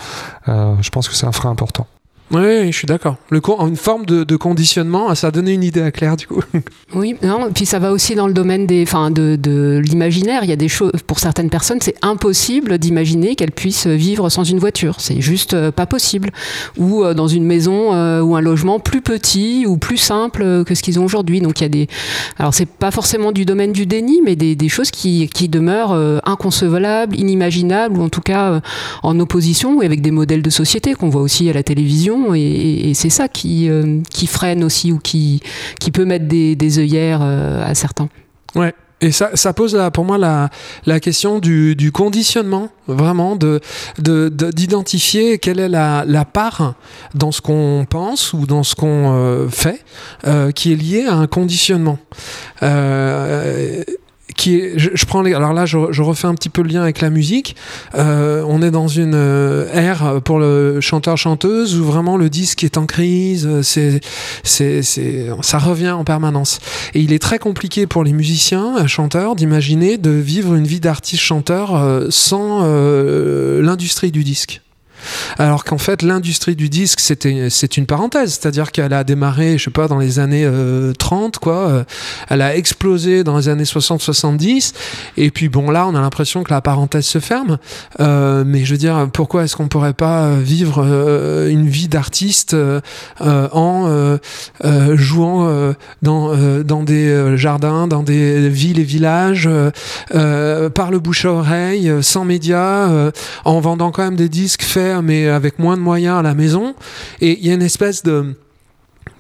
Euh, 0.48 0.76
je 0.82 0.90
pense 0.90 1.10
que 1.10 1.16
c'est 1.16 1.26
un 1.26 1.32
frein 1.32 1.50
important. 1.50 1.88
Oui, 2.34 2.72
je 2.72 2.78
suis 2.78 2.86
d'accord. 2.86 3.18
Une 3.32 3.76
forme 3.76 4.06
de, 4.06 4.36
conditionnement, 4.38 5.14
ça 5.16 5.28
a 5.28 5.32
donné 5.32 5.52
une 5.52 5.64
idée 5.64 5.82
à 5.82 5.92
Claire 5.92 6.16
du 6.16 6.28
coup. 6.28 6.42
Oui, 6.94 7.16
non, 7.24 7.50
puis 7.54 7.66
ça 7.66 7.80
va 7.80 7.94
aussi 7.94 8.16
dans 8.16 8.28
le 8.28 8.34
domaine 8.34 8.68
des, 8.68 8.84
de, 8.84 9.82
l'imaginaire. 9.84 10.44
Il 10.44 10.50
y 10.50 10.54
a 10.54 10.58
des 10.58 10.68
choses 10.68 10.92
pour 11.08 11.20
certaines 11.20 11.50
personnes, 11.50 11.78
c'est 11.80 11.96
impossible 12.02 12.78
d'imaginer 12.80 13.36
qu'elles 13.36 13.54
puissent 13.54 13.88
vivre 13.88 14.28
sans 14.30 14.44
une 14.44 14.60
voiture. 14.60 14.96
C'est 15.00 15.22
juste 15.22 15.54
euh, 15.54 15.72
pas 15.72 15.86
possible. 15.86 16.32
Ou 16.78 17.06
euh, 17.06 17.14
dans 17.14 17.30
une 17.30 17.46
maison 17.46 17.94
euh, 17.94 18.20
ou 18.20 18.36
un 18.36 18.42
logement 18.42 18.80
plus 18.80 19.00
petit 19.00 19.66
ou 19.66 19.78
plus 19.78 19.96
simple 19.96 20.66
que 20.66 20.76
ce 20.76 20.84
qu'ils 20.84 21.00
ont 21.00 21.06
aujourd'hui. 21.06 21.40
Donc 21.40 21.62
il 21.62 21.64
y 21.64 21.66
a 21.66 21.70
des, 21.70 21.88
alors 22.38 22.54
c'est 22.54 22.68
pas 22.68 22.92
forcément 22.92 23.32
du 23.32 23.46
domaine 23.46 23.72
du 23.72 23.86
déni, 23.86 24.22
mais 24.22 24.36
des, 24.36 24.70
choses 24.70 24.92
qui, 24.92 25.30
demeurent 25.48 26.22
inconcevables, 26.26 27.16
inimaginables 27.16 27.98
ou 27.98 28.04
en 28.04 28.10
tout 28.10 28.22
cas 28.22 28.62
en 29.04 29.20
opposition 29.20 29.82
et 29.82 29.86
avec 29.86 30.02
des 30.02 30.12
modèles 30.12 30.42
de 30.42 30.50
société 30.50 30.94
qu'on 30.94 31.10
voit 31.10 31.22
aussi 31.22 31.50
à 31.50 31.54
la 31.54 31.64
télévision 31.64 32.21
et, 32.34 32.94
c'est 32.94 33.10
ça 33.10 33.28
qui, 33.28 33.70
euh, 33.70 34.02
qui 34.10 34.28
freine 34.28 34.64
aussi 34.64 34.92
ou 34.92 35.00
qui, 35.00 35.42
qui 35.80 35.92
peut 35.92 36.06
mettre 36.06 36.26
des, 36.28 36.80
œillères 36.80 37.22
euh, 37.22 37.64
à 37.66 37.76
certains. 37.76 38.10
Ouais. 38.56 38.74
Et 39.04 39.12
ça, 39.12 39.54
pose 39.54 39.76
pour 39.96 40.06
moi 40.06 40.20
la, 40.20 40.52
la 40.86 41.00
question 41.00 41.40
du, 41.40 41.76
du 41.76 41.92
conditionnement, 41.92 42.70
vraiment, 42.88 43.36
de, 43.36 43.60
d'identifier 43.98 45.32
de, 45.32 45.36
quelle 45.38 45.60
est 45.60 45.70
la, 45.70 46.04
la 46.06 46.24
part 46.24 46.76
dans 47.16 47.32
ce 47.32 47.42
qu'on 47.42 47.88
pense 47.90 48.32
ou 48.34 48.46
dans 48.46 48.62
ce 48.62 48.76
qu'on 48.76 49.12
euh, 49.16 49.50
fait 49.50 49.84
qui 50.54 50.72
est 50.72 50.76
liée 50.76 51.06
à 51.10 51.16
un 51.16 51.26
conditionnement. 51.26 51.98
Qui 54.42 54.56
est, 54.56 54.74
je, 54.76 54.90
je, 54.96 55.06
prends 55.06 55.22
les, 55.22 55.36
alors 55.36 55.54
là, 55.54 55.68
je, 55.68 55.78
je, 55.92 56.02
refais 56.02 56.26
un 56.26 56.34
petit 56.34 56.50
peu 56.50 56.64
le 56.64 56.70
lien 56.70 56.82
avec 56.82 57.00
la 57.00 57.12
musique. 57.12 57.56
Euh, 57.94 58.44
on 58.48 58.64
est 58.64 58.72
dans 58.72 58.88
une 58.88 59.14
euh, 59.14 59.72
ère 59.72 60.20
pour 60.24 60.40
le 60.40 60.82
chanteur-chanteuse 60.82 61.80
où 61.80 61.86
vraiment 61.86 62.18
le 62.18 62.28
disque 62.28 62.64
est 62.64 62.80
en 62.80 62.88
crise. 62.88 63.62
C'est, 63.62 64.00
c'est, 64.44 64.82
c'est, 64.82 65.28
ça 65.42 65.60
revient 65.60 65.92
en 65.92 66.04
permanence. 66.04 66.60
Et 66.96 67.02
il 67.02 67.14
est 67.14 67.22
très 67.22 67.38
compliqué 67.38 67.86
pour 67.86 68.04
les 68.04 68.14
musiciens, 68.14 68.88
chanteurs, 68.88 69.36
d'imaginer 69.36 70.00
de 70.00 70.10
vivre 70.10 70.56
une 70.56 70.66
vie 70.66 70.80
d'artiste-chanteur 70.80 71.76
euh, 71.76 72.08
sans 72.10 72.62
euh, 72.64 73.62
l'industrie 73.62 74.12
du 74.12 74.24
disque. 74.24 74.62
Alors 75.38 75.64
qu'en 75.64 75.78
fait, 75.78 76.02
l'industrie 76.02 76.56
du 76.56 76.70
disque, 76.70 77.00
c'est 77.00 77.78
une 77.78 77.86
parenthèse. 77.86 78.32
C'est-à-dire 78.32 78.72
qu'elle 78.72 78.94
a 78.94 79.04
démarré, 79.04 79.58
je 79.58 79.66
sais 79.66 79.72
pas, 79.72 79.88
dans 79.88 79.98
les 79.98 80.20
années 80.20 80.46
euh, 80.46 80.94
30, 80.94 81.40
quoi. 81.40 81.86
Elle 82.30 82.42
a 82.42 82.56
explosé 82.56 83.24
dans 83.24 83.38
les 83.38 83.50
années 83.50 83.64
60-70. 83.64 84.74
Et 85.18 85.32
puis, 85.32 85.50
bon, 85.50 85.72
là, 85.72 85.88
on 85.88 85.96
a 85.96 86.02
l'impression 86.02 86.44
que 86.44 86.54
la 86.54 86.62
parenthèse 86.62 87.06
se 87.06 87.20
ferme. 87.20 87.58
Euh, 88.00 88.44
mais 88.46 88.64
je 88.66 88.72
veux 88.72 88.78
dire, 88.78 89.08
pourquoi 89.14 89.44
est-ce 89.44 89.56
qu'on 89.56 89.68
pourrait 89.68 89.94
pas 89.94 90.36
vivre 90.36 90.84
euh, 90.86 91.50
une 91.50 91.68
vie 91.68 91.88
d'artiste 91.88 92.54
euh, 92.54 92.82
en 93.20 93.88
euh, 93.88 94.18
jouant 94.96 95.74
dans, 96.02 96.36
dans 96.64 96.84
des 96.84 97.38
jardins, 97.38 97.88
dans 97.88 98.04
des 98.04 98.50
villes 98.50 98.80
et 98.80 98.84
villages, 98.84 99.50
par 100.12 100.92
le 100.92 101.00
bouche 101.00 101.26
à 101.26 101.32
oreille, 101.32 101.92
sans 102.02 102.26
médias, 102.26 103.12
en 103.46 103.60
vendant 103.60 103.92
quand 103.92 104.04
même 104.04 104.16
des 104.16 104.30
disques 104.30 104.64
faits 104.64 104.91
mais 105.02 105.28
avec 105.28 105.60
moins 105.60 105.78
de 105.78 105.82
moyens 105.82 106.18
à 106.18 106.22
la 106.22 106.34
maison. 106.34 106.76
Et 107.22 107.40
il 107.40 107.48
y 107.48 107.52
a 107.52 107.54
une 107.54 107.62
espèce 107.62 108.04
de 108.04 108.36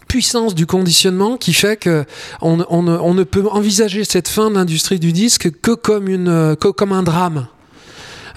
puissance 0.08 0.54
du 0.56 0.66
conditionnement 0.66 1.38
qui 1.38 1.54
fait 1.54 1.78
que 1.78 2.04
on, 2.42 2.58
ne 2.58 3.24
peut 3.24 3.48
envisager 3.50 4.04
cette 4.04 4.28
fin 4.28 4.50
de 4.50 4.56
l'industrie 4.56 5.00
du 5.00 5.14
disque 5.14 5.52
que 5.62 5.72
comme, 5.72 6.10
une, 6.10 6.56
que 6.60 6.68
comme 6.68 6.92
un 6.92 7.04
drame. 7.04 7.48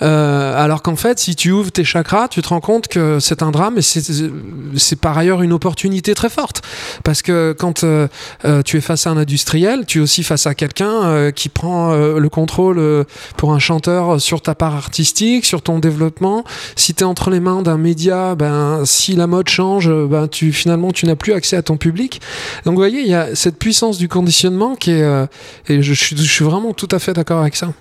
Euh, 0.02 0.62
alors 0.62 0.82
qu'en 0.82 0.96
fait, 0.96 1.18
si 1.18 1.36
tu 1.36 1.50
ouvres 1.50 1.70
tes 1.70 1.84
chakras, 1.84 2.28
tu 2.28 2.42
te 2.42 2.48
rends 2.48 2.60
compte 2.60 2.88
que 2.88 3.18
c'est 3.20 3.42
un 3.42 3.50
drame 3.50 3.78
et 3.78 3.82
c'est 3.82 4.96
par 4.96 5.16
ailleurs 5.16 5.42
une 5.42 5.52
opportunité 5.52 6.14
très 6.14 6.28
forte. 6.28 6.62
Parce 7.02 7.22
que 7.22 7.54
quand 7.58 7.84
euh, 7.84 8.08
euh, 8.44 8.62
tu 8.62 8.76
es 8.76 8.80
face 8.80 9.06
à 9.06 9.10
un 9.10 9.16
industriel, 9.16 9.84
tu 9.86 9.98
es 9.98 10.00
aussi 10.00 10.22
face 10.22 10.46
à 10.46 10.54
quelqu'un 10.54 11.04
euh, 11.04 11.30
qui 11.30 11.48
prend 11.48 11.92
euh, 11.92 12.18
le 12.18 12.28
contrôle 12.28 13.04
pour 13.36 13.52
un 13.52 13.58
chanteur 13.58 14.20
sur 14.20 14.40
ta 14.42 14.54
part 14.54 14.74
artistique, 14.74 15.44
sur 15.44 15.62
ton 15.62 15.78
développement. 15.78 16.44
Si 16.76 16.94
tu 16.94 17.02
es 17.02 17.06
entre 17.06 17.30
les 17.30 17.40
mains 17.40 17.62
d'un 17.62 17.78
média, 17.78 18.34
ben, 18.34 18.84
si 18.84 19.14
la 19.14 19.26
mode 19.26 19.48
change, 19.48 19.90
ben, 19.90 20.28
tu, 20.28 20.52
finalement, 20.52 20.90
tu 20.92 21.06
n'as 21.06 21.16
plus 21.16 21.32
accès 21.32 21.56
à 21.56 21.62
ton 21.62 21.76
public. 21.76 22.20
Donc 22.64 22.74
vous 22.74 22.80
voyez, 22.80 23.00
il 23.00 23.08
y 23.08 23.14
a 23.14 23.34
cette 23.34 23.58
puissance 23.58 23.98
du 23.98 24.08
conditionnement 24.08 24.74
qui 24.74 24.92
est... 24.92 25.28
et 25.68 25.82
je 25.82 25.94
suis 25.94 26.44
vraiment 26.44 26.72
tout 26.72 26.88
à 26.90 26.98
fait 26.98 27.12
d'accord 27.12 27.40
avec 27.40 27.56
ça. 27.56 27.72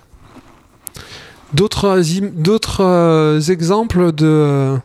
D'autres, 1.54 2.80
euh, 2.80 3.40
exemples 3.40 4.12
de, 4.12 4.80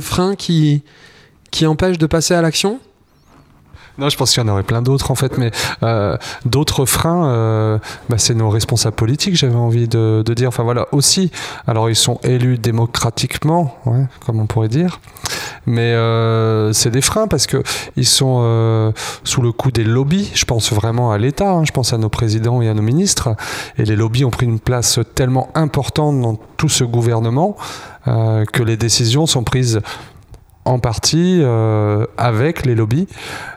freins 0.00 0.36
qui 0.36 0.82
empêchent 1.64 1.98
de 1.98 2.06
passer 2.06 2.34
à 2.34 2.42
l'action? 2.42 2.78
Non, 3.98 4.08
je 4.08 4.16
pense 4.16 4.32
qu'il 4.32 4.42
y 4.42 4.46
en 4.46 4.48
aurait 4.48 4.62
plein 4.62 4.80
d'autres 4.80 5.10
en 5.10 5.14
fait, 5.14 5.36
mais 5.36 5.50
euh, 5.82 6.16
d'autres 6.46 6.86
freins, 6.86 7.26
euh, 7.26 7.78
bah, 8.08 8.16
c'est 8.18 8.34
nos 8.34 8.48
responsables 8.48 8.96
politiques, 8.96 9.36
j'avais 9.36 9.54
envie 9.54 9.86
de, 9.88 10.24
dire. 10.34 10.48
Enfin 10.48 10.62
voilà, 10.62 10.86
aussi, 10.92 11.30
alors 11.66 11.90
ils 11.90 11.96
sont 11.96 12.18
élus 12.22 12.58
démocratiquement, 12.58 13.76
comme 14.24 14.40
on 14.40 14.46
pourrait 14.46 14.68
dire, 14.68 15.00
mais 15.66 15.92
euh, 15.92 16.72
c'est 16.72 16.90
des 16.90 17.02
freins 17.02 17.26
parce 17.28 17.46
que 17.46 17.62
ils 17.96 18.06
sont 18.06 18.92
sous 19.24 19.42
le 19.42 19.52
coup 19.52 19.70
des 19.70 19.84
lobbies. 19.84 20.30
Je 20.34 20.46
pense 20.46 20.72
vraiment 20.72 21.12
à 21.12 21.18
l'État, 21.18 21.50
hein, 21.50 21.64
je 21.64 21.72
pense 21.72 21.92
à 21.92 21.98
nos 21.98 22.08
présidents 22.08 22.62
et 22.62 22.68
à 22.68 22.74
nos 22.74 22.82
ministres, 22.82 23.36
et 23.76 23.84
les 23.84 23.96
lobbies 23.96 24.24
ont 24.24 24.30
pris 24.30 24.46
une 24.46 24.60
place 24.60 25.00
tellement 25.14 25.50
importante 25.54 26.20
dans 26.20 26.38
tout 26.56 26.70
ce 26.70 26.84
gouvernement 26.84 27.56
que 28.04 28.62
les 28.64 28.76
décisions 28.76 29.26
sont 29.26 29.44
prises 29.44 29.80
en 30.64 30.78
partie 30.78 31.40
euh, 31.42 32.06
avec 32.16 32.64
les 32.64 32.74
lobbies. 32.74 33.08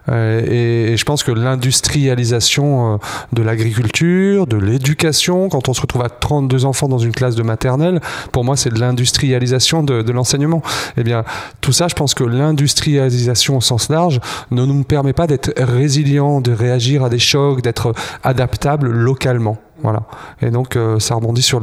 Euh, 0.09 0.91
et, 0.91 0.97
je 0.97 1.05
pense 1.05 1.23
que 1.23 1.31
l'industrialisation 1.31 2.93
euh, 2.93 2.97
de 3.33 3.43
l'agriculture, 3.43 4.47
de 4.47 4.57
l'éducation, 4.57 5.49
quand 5.49 5.69
on 5.69 5.73
se 5.73 5.81
retrouve 5.81 6.03
à 6.03 6.09
32 6.09 6.65
enfants 6.65 6.87
dans 6.87 6.97
une 6.97 7.11
classe 7.11 7.35
de 7.35 7.43
maternelle, 7.43 8.01
pour 8.31 8.43
moi 8.43 8.55
c'est 8.55 8.71
de 8.71 8.79
l'industrialisation 8.79 9.83
de, 9.83 10.01
de 10.01 10.11
l'enseignement. 10.11 10.63
Eh 10.97 11.03
bien, 11.03 11.23
tout 11.61 11.73
ça, 11.73 11.87
je 11.87 11.95
pense 11.95 12.13
que 12.13 12.23
l'industrialisation 12.23 13.57
au 13.57 13.61
sens 13.61 13.89
large 13.89 14.19
ne 14.51 14.65
nous 14.65 14.83
permet 14.83 15.13
pas 15.13 15.27
d'être 15.27 15.53
résilients, 15.57 16.41
de 16.41 16.51
réagir 16.51 17.03
à 17.03 17.09
des 17.09 17.19
chocs, 17.19 17.61
d'être 17.61 17.93
adaptable 18.23 18.89
localement. 18.89 19.57
Voilà. 19.83 20.03
Et 20.41 20.49
donc, 20.49 20.77
ça 20.99 21.15
rebondit 21.15 21.41
sur 21.41 21.59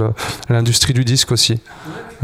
l'industrie 0.49 0.93
du 0.93 1.05
disque 1.05 1.33
aussi. 1.33 1.61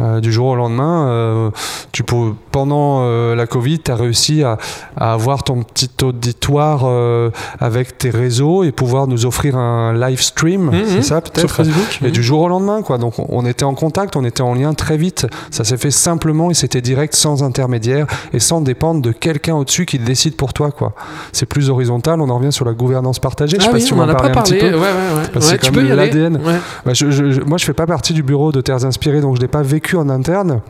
Euh, 0.01 0.21
du 0.21 0.33
jour 0.33 0.47
au 0.49 0.55
lendemain, 0.57 1.09
euh, 1.09 1.51
tu 1.93 2.05
peux, 2.05 2.33
pendant 2.53 3.01
euh, 3.03 3.35
la 3.35 3.47
Covid, 3.47 3.81
tu 3.81 3.91
as 3.91 3.97
réussi 3.97 4.43
à, 4.43 4.57
à 4.97 5.13
avoir 5.13 5.43
ton 5.43 5.63
petit 5.63 5.91
auditoire 6.03 6.87
avec 7.61 7.99
tes 7.99 8.11
réseaux 8.11 8.63
et 8.65 8.73
pouvoir 8.73 9.07
nous 9.07 9.27
offrir 9.27 9.57
un 9.57 9.93
live 9.95 10.21
stream, 10.21 10.67
Mhm. 10.71 10.85
c'est 10.87 11.03
ça 11.03 11.17
Sur 11.17 11.23
peut-être 11.23 11.49
Facebook. 11.55 11.99
et 12.05 12.11
du 12.11 12.23
jour 12.23 12.41
au 12.43 12.49
lendemain, 12.49 12.83
quoi. 12.83 12.99
Donc, 12.99 13.15
on 13.19 13.45
était 13.47 13.65
en 13.65 13.75
contact, 13.75 14.17
on 14.17 14.25
était 14.25 14.43
en 14.43 14.55
lien 14.55 14.75
très 14.75 14.97
vite. 14.97 15.27
Ça 15.51 15.65
s'est 15.65 15.77
fait 15.77 15.91
simplement 15.91 16.51
et 16.51 16.55
c'était 16.55 16.81
direct, 16.81 17.15
sans 17.15 17.43
intermédiaire 17.43 18.07
et 18.33 18.39
sans 18.41 18.61
dépendre 18.61 19.03
de 19.03 19.13
quelqu'un 19.13 19.55
au-dessus 19.57 19.87
qui 19.87 19.99
décide 19.99 20.37
pour 20.37 20.53
toi, 20.53 20.71
quoi. 20.71 20.93
C'est 21.33 21.47
plus 21.47 21.71
horizontal. 21.71 22.21
On 22.21 22.29
en 22.31 22.39
revient 22.39 22.53
sur 22.53 22.65
la 22.65 22.73
gouvernance 22.73 23.19
partagée. 23.19 23.57
Je 23.59 23.63
sais 23.63 23.69
Ah 23.69 23.73
pas 23.73 23.79
oui, 23.79 23.83
si 23.85 23.93
on 23.93 23.99
en 24.01 24.09
a 24.09 24.15
pas 24.15 24.27
un 24.27 24.43
petit 24.43 24.55
parlé. 24.55 24.59
peu. 24.59 24.67
Ouais, 24.77 24.83
ouais, 24.83 25.21
ouais. 25.35 25.41
C'est 25.41 25.59
tu 25.59 25.71
comme 25.73 25.83
l'ADN. 25.85 26.39
Bah, 26.85 26.93
moi, 27.47 27.59
je 27.59 27.65
fais 27.65 27.73
pas 27.75 27.87
partie 27.87 28.13
du 28.13 28.23
bureau 28.23 28.53
de 28.53 28.61
Terres 28.61 28.85
Inspirées, 28.85 29.21
donc 29.21 29.37
je 29.37 29.41
l'ai 29.41 29.49
pas 29.49 29.63
vécu 29.63 29.88
en 29.97 30.09
interne. 30.09 30.61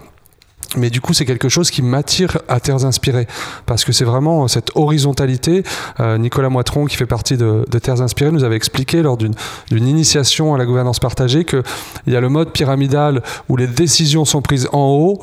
Mais 0.76 0.90
du 0.90 1.00
coup, 1.00 1.14
c'est 1.14 1.24
quelque 1.24 1.48
chose 1.48 1.70
qui 1.70 1.80
m'attire 1.80 2.38
à 2.46 2.60
Terres 2.60 2.84
Inspirées. 2.84 3.26
Parce 3.64 3.84
que 3.84 3.92
c'est 3.92 4.04
vraiment 4.04 4.48
cette 4.48 4.70
horizontalité. 4.74 5.62
Euh, 5.98 6.18
Nicolas 6.18 6.50
Moitron, 6.50 6.84
qui 6.84 6.96
fait 6.96 7.06
partie 7.06 7.38
de, 7.38 7.64
Terres 7.80 8.02
Inspirées, 8.02 8.32
nous 8.32 8.44
avait 8.44 8.56
expliqué 8.56 9.02
lors 9.02 9.16
d'une 9.16 9.34
initiation 9.70 10.54
à 10.54 10.58
la 10.58 10.66
gouvernance 10.66 10.98
partagée 10.98 11.44
qu'il 11.44 11.62
y 12.06 12.16
a 12.16 12.20
le 12.20 12.28
mode 12.28 12.52
pyramidal 12.52 13.22
où 13.48 13.56
les 13.56 13.66
décisions 13.66 14.26
sont 14.26 14.42
prises 14.42 14.68
en 14.72 14.88
haut 14.88 15.22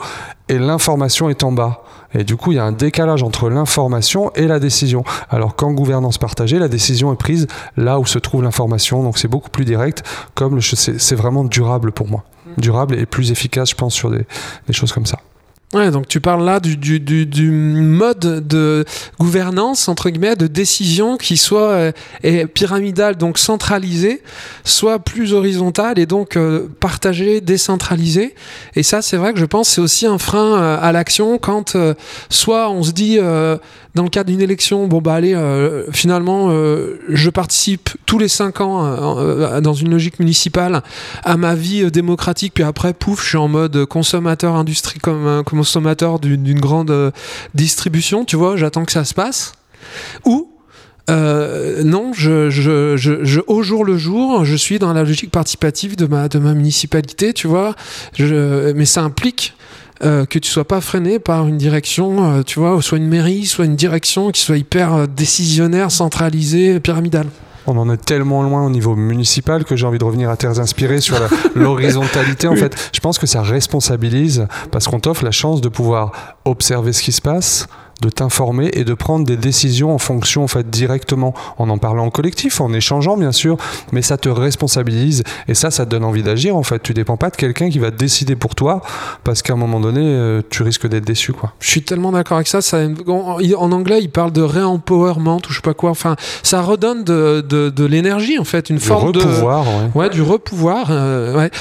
et 0.49 0.57
l'information 0.57 1.29
est 1.29 1.43
en 1.43 1.51
bas. 1.51 1.83
Et 2.15 2.23
du 2.23 2.37
coup, 2.37 2.51
il 2.51 2.55
y 2.55 2.59
a 2.59 2.63
un 2.63 2.71
décalage 2.71 3.23
entre 3.23 3.49
l'information 3.49 4.31
et 4.35 4.47
la 4.47 4.59
décision. 4.59 5.03
Alors 5.29 5.55
qu'en 5.55 5.73
gouvernance 5.73 6.17
partagée, 6.17 6.57
la 6.57 6.69
décision 6.69 7.13
est 7.13 7.17
prise 7.17 7.45
là 7.77 7.99
où 7.99 8.05
se 8.05 8.17
trouve 8.17 8.41
l'information. 8.41 9.03
Donc 9.03 9.17
c'est 9.17 9.27
beaucoup 9.27 9.49
plus 9.49 9.65
direct. 9.65 10.03
Comme 10.33 10.61
c'est 10.61 11.15
vraiment 11.15 11.43
durable 11.43 11.91
pour 11.91 12.07
moi. 12.07 12.23
Durable 12.57 12.95
et 12.95 13.05
plus 13.05 13.31
efficace, 13.31 13.71
je 13.71 13.75
pense, 13.75 13.93
sur 13.93 14.11
des, 14.11 14.25
des 14.67 14.73
choses 14.73 14.91
comme 14.91 15.05
ça. 15.05 15.19
Ouais, 15.73 15.89
donc 15.89 16.07
tu 16.07 16.21
parles 16.21 16.45
là 16.45 16.59
du, 16.59 16.77
du, 16.77 16.99
du, 17.25 17.51
mode 17.51 18.47
de 18.47 18.85
gouvernance, 19.19 19.89
entre 19.89 20.09
guillemets, 20.09 20.35
de 20.35 20.47
décision 20.47 21.17
qui 21.17 21.37
soit 21.37 21.69
euh, 21.69 21.91
est 22.23 22.45
pyramidal, 22.45 23.17
donc 23.17 23.39
centralisé, 23.39 24.21
soit 24.63 24.99
plus 24.99 25.33
horizontal 25.33 25.97
et 25.97 26.05
donc 26.05 26.37
euh, 26.37 26.67
partagé, 26.79 27.41
décentralisé. 27.41 28.35
Et 28.75 28.83
ça, 28.83 29.01
c'est 29.01 29.17
vrai 29.17 29.33
que 29.33 29.39
je 29.39 29.45
pense 29.45 29.69
c'est 29.69 29.81
aussi 29.81 30.05
un 30.05 30.19
frein 30.19 30.57
euh, 30.57 30.77
à 30.79 30.91
l'action 30.91 31.37
quand 31.39 31.75
euh, 31.75 31.95
soit 32.29 32.69
on 32.69 32.83
se 32.83 32.91
dit 32.91 33.17
euh, 33.19 33.57
dans 33.95 34.03
le 34.03 34.09
cadre 34.09 34.29
d'une 34.29 34.41
élection, 34.41 34.87
bon 34.87 35.01
bah 35.01 35.13
allez, 35.13 35.33
finalement, 35.93 36.49
je 37.07 37.29
participe 37.29 37.91
tous 38.05 38.19
les 38.19 38.27
cinq 38.27 38.59
ans 38.59 39.61
dans 39.61 39.73
une 39.73 39.89
logique 39.89 40.19
municipale 40.19 40.83
à 41.23 41.37
ma 41.37 41.55
vie 41.55 41.89
démocratique, 41.89 42.53
puis 42.53 42.65
après, 42.65 42.93
pouf, 42.93 43.23
je 43.23 43.29
suis 43.29 43.37
en 43.37 43.47
mode 43.47 43.85
consommateur 43.85 44.55
industrie 44.55 44.99
comme 44.99 45.25
un 45.27 45.43
consommateur 45.55 46.19
d'une 46.19 46.59
grande 46.59 46.91
euh, 46.91 47.11
distribution, 47.53 48.25
tu 48.25 48.35
vois, 48.35 48.57
j'attends 48.57 48.85
que 48.85 48.91
ça 48.91 49.05
se 49.05 49.13
passe. 49.13 49.53
Ou 50.25 50.49
euh, 51.09 51.83
non, 51.83 52.13
je, 52.13 52.49
je, 52.49 52.97
je, 52.97 53.39
au 53.47 53.61
jour 53.61 53.85
le 53.85 53.97
jour, 53.97 54.43
je 54.43 54.55
suis 54.55 54.79
dans 54.79 54.91
la 54.91 55.03
logique 55.03 55.31
participative 55.31 55.95
de 55.95 56.07
ma, 56.07 56.27
de 56.27 56.39
ma 56.39 56.53
municipalité, 56.53 57.33
tu 57.33 57.47
vois. 57.47 57.75
Je, 58.13 58.71
mais 58.73 58.85
ça 58.85 59.01
implique 59.01 59.53
euh, 60.03 60.25
que 60.25 60.39
tu 60.39 60.49
sois 60.49 60.67
pas 60.67 60.81
freiné 60.81 61.19
par 61.19 61.47
une 61.47 61.57
direction, 61.57 62.43
tu 62.43 62.59
vois, 62.59 62.81
soit 62.81 62.97
une 62.97 63.07
mairie, 63.07 63.45
soit 63.45 63.65
une 63.65 63.75
direction 63.75 64.31
qui 64.31 64.41
soit 64.41 64.57
hyper 64.57 65.07
décisionnaire, 65.07 65.91
centralisée, 65.91 66.79
pyramidale. 66.79 67.27
On 67.67 67.77
en 67.77 67.91
est 67.91 67.97
tellement 67.97 68.43
loin 68.43 68.65
au 68.65 68.69
niveau 68.69 68.95
municipal 68.95 69.63
que 69.63 69.75
j'ai 69.75 69.85
envie 69.85 69.97
de 69.97 70.03
revenir 70.03 70.29
à 70.29 70.37
Terres 70.37 70.59
Inspirées 70.59 71.01
sur 71.01 71.15
l'horizontalité. 71.55 72.47
En 72.47 72.55
fait, 72.55 72.75
je 72.93 72.99
pense 72.99 73.17
que 73.17 73.25
ça 73.25 73.41
responsabilise 73.41 74.47
parce 74.71 74.87
qu'on 74.87 74.99
t'offre 74.99 75.23
la 75.23 75.31
chance 75.31 75.61
de 75.61 75.69
pouvoir 75.69 76.11
observer 76.45 76.93
ce 76.93 77.01
qui 77.01 77.11
se 77.11 77.21
passe, 77.21 77.67
de 78.01 78.09
t'informer 78.09 78.69
et 78.73 78.83
de 78.83 78.93
prendre 78.93 79.25
des 79.25 79.37
décisions 79.37 79.93
en 79.93 79.97
fonction, 79.97 80.43
en 80.43 80.47
fait, 80.47 80.69
directement, 80.69 81.33
en 81.57 81.69
en 81.69 81.77
parlant 81.77 82.05
en 82.05 82.09
collectif, 82.09 82.61
en 82.61 82.71
échangeant, 82.73 83.17
bien 83.17 83.31
sûr, 83.31 83.57
mais 83.91 84.01
ça 84.01 84.17
te 84.17 84.29
responsabilise 84.29 85.23
et 85.47 85.53
ça, 85.53 85.71
ça 85.71 85.85
te 85.85 85.91
donne 85.91 86.03
envie 86.03 86.23
d'agir, 86.23 86.55
en 86.55 86.63
fait. 86.63 86.81
Tu 86.83 86.93
dépends 86.93 87.17
pas 87.17 87.29
de 87.29 87.35
quelqu'un 87.35 87.69
qui 87.69 87.79
va 87.79 87.91
décider 87.91 88.35
pour 88.35 88.55
toi 88.55 88.81
parce 89.23 89.41
qu'à 89.41 89.53
un 89.53 89.57
moment 89.57 89.79
donné, 89.79 90.01
euh, 90.03 90.41
tu 90.49 90.63
risques 90.63 90.87
d'être 90.87 91.05
déçu, 91.05 91.33
quoi. 91.33 91.53
Je 91.59 91.69
suis 91.69 91.83
tellement 91.83 92.11
d'accord 92.11 92.37
avec 92.37 92.47
ça. 92.47 92.61
ça 92.61 92.79
en, 93.07 93.37
en 93.57 93.71
anglais, 93.71 93.99
il 94.01 94.09
parle 94.09 94.31
de 94.31 94.41
re-empowerment 94.41 95.37
ou 95.37 95.49
je 95.49 95.55
sais 95.55 95.61
pas 95.61 95.73
quoi. 95.73 95.89
Enfin, 95.91 96.15
ça 96.43 96.61
redonne 96.61 97.03
de, 97.03 97.41
de, 97.47 97.69
de 97.69 97.85
l'énergie, 97.85 98.37
en 98.39 98.43
fait, 98.43 98.69
une 98.69 98.77
Du 98.77 98.83
forme 98.83 99.11
de. 99.11 99.19
ouais. 99.21 99.91
Ouais, 99.95 100.09
du 100.09 100.21
repouvoir. 100.21 100.87
euh, 100.89 101.35
ouais. 101.37 101.51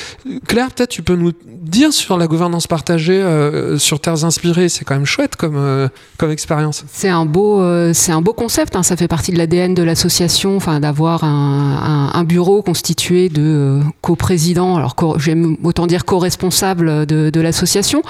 Claire, 0.47 0.71
peut-être 0.73 0.91
tu 0.91 1.03
peux 1.03 1.17
nous 1.17 1.33
dire 1.45 1.93
sur 1.93 2.17
la 2.19 2.27
gouvernance 2.27 2.67
partagée, 2.67 3.21
euh, 3.23 3.79
sur 3.79 4.01
Terres 4.01 4.25
Inspirées, 4.25 4.69
c'est 4.69 4.85
quand 4.85 4.95
même 4.95 5.07
chouette 5.07 5.37
comme, 5.37 5.57
euh, 5.57 5.89
comme 6.19 6.24
expérience. 6.31 6.85
C'est 6.93 7.09
un 7.09 7.27
beau, 7.27 7.61
euh, 7.61 7.93
un 8.09 8.21
beau 8.21 8.33
concept. 8.33 8.77
hein. 8.77 8.83
Ça 8.83 8.97
fait 8.97 9.09
partie 9.09 9.33
de 9.33 9.39
l'ADN 9.39 9.75
de 9.75 9.83
l'association, 9.83 10.59
d'avoir 10.81 11.25
un, 11.25 12.25
bureau 12.25 12.63
constitué 12.63 13.29
de 13.29 13.43
euh, 13.43 13.81
coprésidents. 14.01 14.77
Alors 14.77 14.95
j'aime 15.19 15.57
autant 15.63 15.87
dire 15.87 16.05
co-responsables 16.05 17.07
de, 17.07 17.41
l'association. 17.41 18.03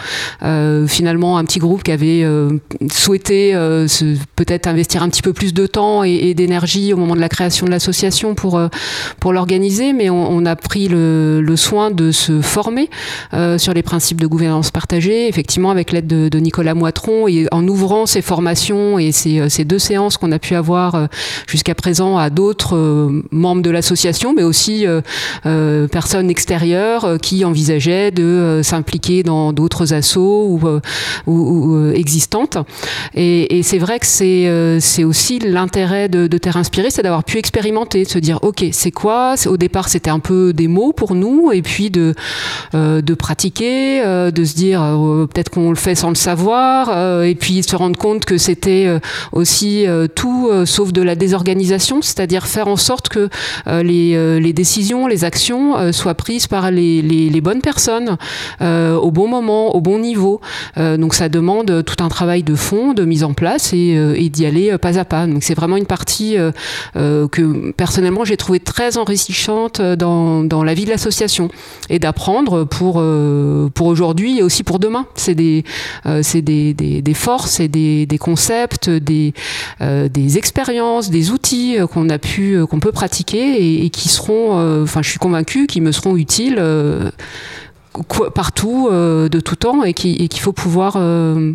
Euh, 0.43 0.87
finalement, 0.87 1.39
un 1.39 1.45
petit 1.45 1.59
groupe 1.59 1.83
qui 1.83 1.91
avait 1.91 2.25
souhaité 2.91 3.55
peut-être 4.37 4.67
investir 4.67 5.03
un 5.03 5.09
petit 5.09 5.23
peu 5.23 5.33
plus 5.33 5.53
de 5.53 5.67
temps 5.67 6.05
et, 6.05 6.35
d'énergie 6.35 6.93
au 6.93 6.97
moment 6.97 7.17
de 7.17 7.21
la 7.21 7.29
création 7.29 7.67
de 7.67 7.71
l'association 7.71 8.35
pour 8.35 8.61
pour 9.21 9.33
l'organiser, 9.33 9.93
mais 9.93 10.11
on, 10.11 10.47
a 10.47 10.57
pris 10.57 10.89
le, 10.89 11.55
soin 11.57 11.91
de 11.91 12.13
se 12.13 12.41
former 12.41 12.89
sur 13.57 13.75
les 13.75 13.83
principes 13.83 14.21
de 14.21 14.27
gouvernance 14.27 14.71
partagée, 14.71 15.29
effectivement 15.29 15.71
avec 15.71 15.93
l'aide 15.93 16.07
de, 16.07 16.29
de 16.29 16.39
Nicolas 16.39 16.75
Moitron 16.75 17.27
et 17.29 17.47
en 17.51 17.67
ouvrant 17.67 18.04
ces 18.07 18.23
formations 18.23 18.99
et 18.99 19.13
ces, 19.13 19.41
euh, 19.41 19.49
ces 19.49 19.65
deux 19.65 19.79
séances 19.79 20.17
qu'on 20.17 20.33
a 20.33 20.39
pu 20.39 20.55
avoir 20.55 20.95
euh, 20.95 21.07
jusqu'à 21.47 21.75
présent 21.75 22.17
à 22.17 22.31
d'autres 22.31 22.77
euh, 22.77 23.23
membres 23.31 23.63
de 23.63 23.71
l'association, 23.71 24.35
mais 24.35 24.43
aussi 24.43 24.87
personnes 25.91 26.31
extérieures 26.31 27.19
qui 27.21 27.45
envisageaient 27.45 28.11
de 28.11 28.61
s'impliquer 28.63 29.23
dans 29.23 29.53
d'autres 29.53 29.93
assos 29.93 30.59
ou, 31.27 31.91
existantes. 31.95 32.59
Et, 33.15 33.63
c'est 33.63 33.79
vrai 33.79 33.99
que 33.99 34.07
c'est 34.07 34.79
c'est 34.81 35.05
aussi 35.05 35.39
l'intérêt 35.39 36.09
de, 36.09 36.27
de 36.27 36.39
Terre 36.39 36.57
Inspirée, 36.57 36.91
c'est 36.91 37.03
d'avoir 37.03 37.25
pu 37.25 37.39
expérimenter, 37.39 38.05
de 38.05 38.09
se 38.09 38.19
dire 38.19 38.39
ok 38.43 38.65
c'est 38.73 38.91
quoi? 38.91 39.35
Au 39.47 39.57
départ 39.57 39.89
c'était 39.89 40.11
un 40.11 40.19
peu 40.19 40.53
des 40.53 40.69
mots 40.69 40.93
pour 40.93 41.15
nous, 41.15 41.53
et 41.53 41.63
puis 41.63 41.91
de 41.91 42.15
de 42.73 43.15
pratiquer, 43.15 44.03
de 44.31 44.45
se 44.45 44.55
dire 44.55 44.81
peut-être 45.33 45.51
qu'on 45.51 45.71
le 45.71 45.77
fait 45.77 45.95
sans 45.95 46.11
le 46.11 46.17
savoir, 46.17 47.23
et 47.23 47.35
puis 47.35 47.63
se 47.63 47.77
rendre 47.77 47.94
compte 47.95 48.25
que 48.25 48.39
c'était 48.39 48.87
euh, 48.87 48.99
aussi 49.33 49.87
euh, 49.87 50.07
tout 50.07 50.49
euh, 50.51 50.67
sauf 50.67 50.93
de 50.93 51.03
la 51.03 51.15
désorganisation, 51.15 52.03
c'est-à-dire 52.03 52.47
faire 52.47 52.69
en 52.69 52.77
sorte 52.77 53.09
que 53.09 53.29
les, 53.67 54.53
décisions, 54.53 55.07
les 55.07 55.25
actions 55.25 55.93
soient 55.93 56.15
prises 56.15 56.47
par 56.47 56.71
les, 56.71 57.41
bonnes 57.43 57.61
personnes 57.61 58.17
au 58.61 59.11
bon 59.11 59.29
moment, 59.29 59.75
au 59.75 59.81
bon 59.81 59.99
niveau. 59.99 60.41
Donc 60.77 61.15
ça 61.15 61.29
demande 61.29 61.85
tout 61.85 62.03
un 62.03 62.09
travail 62.09 62.43
de 62.43 62.55
fond, 62.55 62.95
de 62.95 63.05
mise 63.05 63.25
en 63.25 63.35
place 63.35 63.73
et, 63.73 64.29
d'y 64.31 64.47
aller 64.47 64.77
pas 64.79 64.99
à 64.99 65.05
pas. 65.05 65.27
Donc 65.27 65.43
c'est 65.43 65.55
vraiment 65.55 65.77
une 65.77 65.87
partie 65.87 66.37
que 66.95 67.73
personnellement 67.73 68.25
j'ai 68.25 68.37
trouvé 68.37 68.61
très 68.61 68.97
enrichissante 68.97 69.81
dans, 69.81 70.65
la 70.65 70.75
vie 70.75 70.85
de 70.85 70.91
l'association 70.91 71.49
et 71.91 71.99
d'apprendre 71.99 72.65
pour, 72.65 73.03
pour 73.75 73.87
aujourd'hui 73.87 74.39
et 74.39 74.43
aussi 74.43 74.63
pour 74.63 74.79
demain. 74.79 75.07
C'est 75.15 75.35
des, 75.35 75.65
c'est 76.23 76.43
des, 76.43 76.75
des, 76.75 77.03
des 77.03 77.15
forces 77.15 77.61
et 77.61 77.69
des, 77.69 77.84
des 78.09 78.19
concepts, 78.19 78.89
des, 78.91 79.33
euh, 79.81 80.09
des 80.09 80.39
expériences, 80.39 81.11
des 81.11 81.31
outils 81.31 81.77
euh, 81.79 81.87
qu'on 81.87 82.09
a 82.09 82.19
pu, 82.19 82.55
euh, 82.57 82.67
qu'on 82.67 82.81
peut 82.81 82.93
pratiquer 82.93 83.85
et, 83.85 83.91
qui 83.91 84.09
seront, 84.09 84.83
enfin 84.83 85.03
je 85.03 85.09
suis 85.11 85.19
convaincue, 85.19 85.67
qui 85.67 85.81
me 85.81 85.93
seront 85.93 86.17
utiles. 86.17 86.61
partout, 88.35 88.89
de 88.91 89.41
tout 89.41 89.55
temps, 89.57 89.85
et 89.85 89.95
qui- 89.95 90.17
et 90.17 90.27
qu'il 90.29 90.41
faut 90.41 90.53
pouvoir 90.53 90.97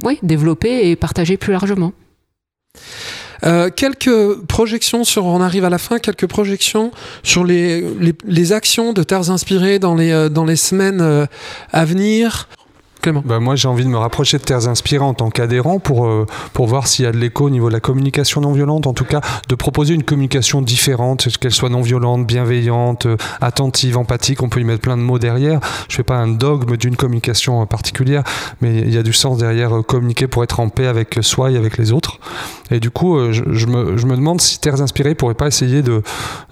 oui, 0.05 0.19
développer 0.23 0.89
et 0.89 0.95
partager 0.95 1.35
plus 1.37 1.51
largement. 1.51 1.91
Quelques 3.75 4.35
projections 4.47 5.03
sur, 5.03 5.25
on 5.25 5.41
arrive 5.41 5.65
à 5.65 5.69
la 5.69 5.77
fin, 5.77 5.99
quelques 5.99 6.27
projections 6.27 6.91
sur 7.23 7.43
les, 7.43 7.81
les, 7.99 8.13
les 8.25 8.51
actions 8.53 8.93
de 8.93 9.03
Terres 9.03 9.29
Inspirées 9.31 9.79
dans 9.79 9.95
les, 9.95 10.29
dans 10.29 10.45
les 10.45 10.55
semaines 10.57 11.27
à 11.73 11.85
venir. 11.85 12.47
Bah, 13.01 13.39
Moi, 13.39 13.55
j'ai 13.55 13.67
envie 13.67 13.85
de 13.85 13.89
me 13.89 13.97
rapprocher 13.97 14.37
de 14.37 14.43
Terres 14.43 14.67
Inspirées 14.67 15.05
en 15.05 15.13
tant 15.13 15.29
qu'adhérent 15.29 15.79
pour, 15.79 16.05
euh, 16.05 16.25
pour 16.53 16.67
voir 16.67 16.87
s'il 16.87 17.05
y 17.05 17.07
a 17.07 17.11
de 17.11 17.17
l'écho 17.17 17.45
au 17.45 17.49
niveau 17.49 17.69
de 17.69 17.73
la 17.73 17.79
communication 17.79 18.41
non 18.41 18.51
violente. 18.51 18.87
En 18.87 18.93
tout 18.93 19.05
cas, 19.05 19.21
de 19.47 19.55
proposer 19.55 19.93
une 19.93 20.03
communication 20.03 20.61
différente, 20.61 21.27
qu'elle 21.39 21.53
soit 21.53 21.69
non 21.69 21.81
violente, 21.81 22.27
bienveillante, 22.27 23.05
euh, 23.05 23.17
attentive, 23.39 23.97
empathique. 23.97 24.43
On 24.43 24.49
peut 24.49 24.59
y 24.59 24.65
mettre 24.65 24.81
plein 24.81 24.97
de 24.97 25.01
mots 25.01 25.19
derrière. 25.19 25.59
Je 25.87 25.93
ne 25.93 25.97
fais 25.97 26.03
pas 26.03 26.17
un 26.17 26.27
dogme 26.27 26.75
d'une 26.75 26.97
communication 26.97 27.65
particulière, 27.65 28.23
mais 28.61 28.79
il 28.79 28.93
y 28.93 28.97
a 28.97 29.03
du 29.03 29.13
sens 29.13 29.37
derrière 29.37 29.77
euh, 29.77 29.81
communiquer 29.81 30.27
pour 30.27 30.43
être 30.43 30.59
en 30.59 30.67
paix 30.67 30.87
avec 30.87 31.19
soi 31.21 31.51
et 31.51 31.57
avec 31.57 31.77
les 31.77 31.93
autres. 31.93 32.19
Et 32.71 32.79
du 32.79 32.91
coup, 32.91 33.17
je, 33.31 33.65
me, 33.65 33.97
je 33.97 34.05
me, 34.05 34.15
demande 34.15 34.41
si 34.41 34.59
Terres 34.59 34.79
Inspirées 34.79 35.15
pourrait 35.15 35.33
pas 35.33 35.47
essayer 35.47 35.81
de, 35.81 36.03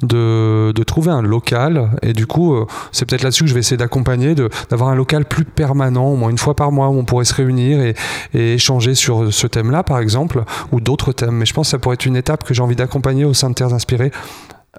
de, 0.01 0.71
de, 0.75 0.83
trouver 0.83 1.11
un 1.11 1.21
local. 1.21 1.91
Et 2.01 2.13
du 2.13 2.25
coup, 2.25 2.55
c'est 2.91 3.07
peut-être 3.07 3.21
là-dessus 3.21 3.43
que 3.43 3.49
je 3.49 3.53
vais 3.53 3.59
essayer 3.59 3.77
d'accompagner, 3.77 4.33
d'avoir 4.33 4.89
un 4.89 4.95
local 4.95 5.25
plus 5.25 5.45
permanent, 5.45 6.07
au 6.07 6.15
moins 6.15 6.31
une 6.31 6.36
fois 6.37 6.55
par 6.55 6.71
mois, 6.71 6.89
où 6.89 6.97
on 6.97 7.05
pourrait 7.05 7.25
se 7.25 7.33
réunir 7.33 7.81
et, 7.81 7.95
et 8.33 8.53
échanger 8.53 8.95
sur 8.95 9.33
ce 9.33 9.47
thème-là, 9.47 9.83
par 9.83 9.99
exemple, 9.99 10.43
ou 10.71 10.79
d'autres 10.79 11.11
thèmes. 11.11 11.35
Mais 11.35 11.45
je 11.45 11.53
pense 11.53 11.67
que 11.67 11.71
ça 11.71 11.79
pourrait 11.79 11.95
être 11.95 12.05
une 12.05 12.15
étape 12.15 12.43
que 12.43 12.53
j'ai 12.53 12.61
envie 12.61 12.75
d'accompagner 12.75 13.25
au 13.25 13.33
sein 13.33 13.49
de 13.49 13.55
Terres 13.55 13.73
Inspirées 13.73 14.11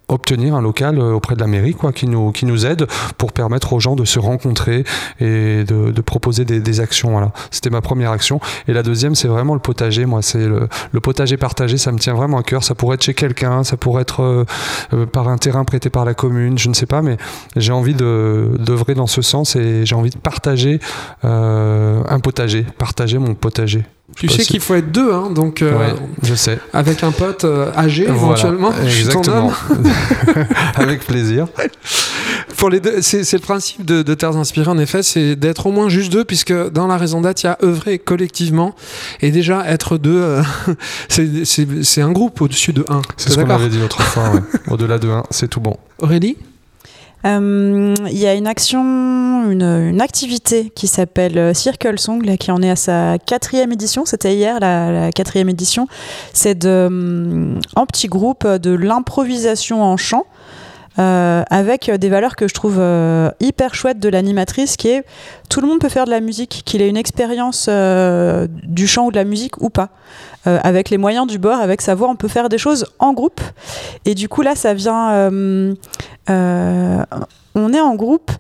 obtenir 0.08 0.54
un 0.54 0.62
local 0.62 0.98
euh, 0.98 1.12
auprès 1.12 1.34
de 1.34 1.40
la 1.40 1.46
mairie 1.46 1.74
quoi, 1.74 1.92
qui, 1.92 2.06
nous, 2.06 2.32
qui 2.32 2.46
nous 2.46 2.66
aide 2.66 2.86
pour 3.16 3.32
permettre 3.32 3.72
aux 3.72 3.80
gens 3.80 3.96
de 3.96 4.04
se 4.04 4.18
rencontrer 4.18 4.84
et 5.20 5.64
de, 5.64 6.00
proposer 6.00 6.44
des, 6.44 6.80
actions. 6.80 7.10
Voilà. 7.10 7.32
C'était 7.50 7.70
ma 7.70 7.80
première 7.80 8.12
action. 8.12 8.40
Et 8.68 8.72
la 8.72 8.82
deuxième, 8.82 9.14
c'est 9.14 9.28
vraiment 9.28 9.54
le 9.54 9.60
potager. 9.60 10.06
Moi, 10.06 10.22
c'est 10.22 10.46
le, 10.46 10.68
potager 11.00 11.36
partagé, 11.36 11.78
ça 11.78 11.92
me 11.92 11.98
tient 11.98 12.14
vraiment 12.14 12.38
à 12.38 12.42
cœur. 12.42 12.62
Ça 12.64 12.74
pourrait 12.74 12.94
être 12.94 13.04
chez 13.04 13.14
quelqu'un, 13.14 13.64
ça 13.64 13.76
pourrait 13.76 14.02
être 14.02 14.22
euh, 14.22 14.44
euh, 14.92 15.06
par 15.06 15.28
un 15.28 15.38
terrain 15.38 15.64
prêté 15.64 15.90
par 15.90 16.04
la 16.04 16.14
commune, 16.14 16.58
je 16.58 16.68
ne 16.68 16.74
sais 16.74 16.86
pas, 16.86 17.02
mais 17.02 17.16
j'ai 17.56 17.72
envie 17.72 17.94
d'œuvrer 17.94 18.94
dans 18.94 19.06
ce 19.06 19.22
sens 19.22 19.56
et 19.56 19.84
j'ai 19.84 19.94
envie 19.94 20.10
de 20.10 20.18
partager 20.18 20.80
un 21.22 22.20
potager, 22.20 22.64
partager 22.78 23.18
mon 23.18 23.34
potager. 23.34 23.84
Tu 24.16 24.28
sais 24.28 24.42
qu'il 24.42 24.60
faut 24.60 24.74
être 24.74 24.90
deux, 24.90 25.12
hein, 25.12 25.30
donc 25.30 25.62
euh, 25.62 25.78
ouais, 25.78 25.94
je 26.22 26.34
sais. 26.34 26.58
avec 26.72 27.04
un 27.04 27.12
pote 27.12 27.44
euh, 27.44 27.70
âgé 27.76 28.04
Voilà, 28.06 28.16
éventuellement. 28.38 28.72
je 28.84 28.88
suis 28.88 29.04
ton 29.06 29.18
Exactement. 29.20 29.52
homme. 29.70 29.84
Avec 30.74 31.04
plaisir. 31.06 31.46
Pour 32.56 32.70
les 32.70 32.80
deux, 32.80 33.00
c'est 33.02 33.30
le 33.32 33.38
principe 33.38 33.84
de, 33.84 34.02
de 34.02 34.14
Terres 34.14 34.36
Inspirées, 34.36 34.70
en 34.70 34.78
effet, 34.78 35.02
c'est 35.04 35.36
d'être 35.36 35.66
au 35.66 35.72
moins 35.72 35.88
juste 35.88 36.10
deux, 36.10 36.24
puisque 36.24 36.52
dans 36.70 36.86
la 36.88 36.96
raison 36.96 37.20
d'être, 37.20 37.42
il 37.42 37.46
y 37.46 37.50
a 37.50 37.58
œuvrer 37.62 37.98
collectivement, 38.00 38.74
et 39.20 39.30
déjà 39.30 39.64
être 39.70 39.98
deux, 39.98 40.20
euh, 40.20 40.42
c'est- 41.08 42.02
un 42.02 42.12
groupe 42.12 42.40
au-dessus 42.40 42.72
de 42.72 42.84
un. 42.88 43.02
C'est 43.16 43.30
ce 43.30 43.38
qu'on 43.38 43.50
avait 43.50 43.68
dit 43.68 43.78
l'autre 43.78 44.02
fois. 44.02 44.30
ouais. 44.30 44.40
Au-delà 44.68 44.98
de 44.98 45.08
1, 45.08 45.22
c'est 45.30 45.48
tout 45.48 45.60
bon. 45.60 45.76
Aurélie? 46.00 46.36
Euh, 47.24 47.94
Il 48.10 48.18
y 48.18 48.26
a 48.26 48.34
une 48.34 48.46
action, 48.46 49.50
une, 49.50 50.00
activité 50.00 50.70
qui 50.74 50.86
s'appelle 50.86 51.38
euh, 51.38 51.54
Circle 51.54 51.98
Song, 51.98 52.36
qui 52.38 52.50
en 52.50 52.62
est 52.62 52.70
à 52.70 52.76
sa 52.76 53.18
quatrième 53.18 53.72
édition. 53.72 54.04
C'était 54.04 54.34
hier 54.34 54.60
la, 54.60 54.92
la 54.92 55.10
quatrième 55.10 55.48
édition. 55.48 55.86
C'est 56.32 56.64
hum, 56.64 57.58
en 57.76 57.86
petit 57.86 58.08
groupe 58.08 58.46
de 58.46 58.70
l'improvisation 58.70 59.82
en 59.82 59.96
chant. 59.96 60.26
Euh, 60.98 61.42
avec 61.50 61.90
des 61.90 62.08
valeurs 62.08 62.36
que 62.36 62.48
je 62.48 62.54
trouve 62.54 62.76
euh, 62.78 63.30
hyper 63.40 63.74
chouettes 63.74 64.00
de 64.00 64.08
l'animatrice, 64.08 64.76
qui 64.76 64.88
est 64.88 65.04
tout 65.48 65.60
le 65.60 65.68
monde 65.68 65.78
peut 65.80 65.88
faire 65.88 66.04
de 66.06 66.10
la 66.10 66.20
musique, 66.20 66.62
qu'il 66.64 66.82
ait 66.82 66.88
une 66.88 66.96
expérience 66.96 67.66
euh, 67.68 68.46
du 68.64 68.86
chant 68.86 69.06
ou 69.06 69.10
de 69.10 69.16
la 69.16 69.24
musique 69.24 69.60
ou 69.62 69.70
pas. 69.70 69.90
Euh, 70.46 70.58
avec 70.62 70.88
les 70.90 70.98
moyens 70.98 71.26
du 71.26 71.38
bord, 71.38 71.60
avec 71.60 71.80
sa 71.82 71.94
voix, 71.94 72.08
on 72.08 72.16
peut 72.16 72.28
faire 72.28 72.48
des 72.48 72.58
choses 72.58 72.86
en 72.98 73.12
groupe. 73.12 73.40
Et 74.04 74.14
du 74.14 74.28
coup, 74.28 74.42
là, 74.42 74.54
ça 74.54 74.72
vient. 74.74 75.10
euh, 75.10 75.74
euh, 76.30 77.04
on 77.54 77.72
est 77.72 77.80
en 77.80 77.94
groupe 77.96 78.30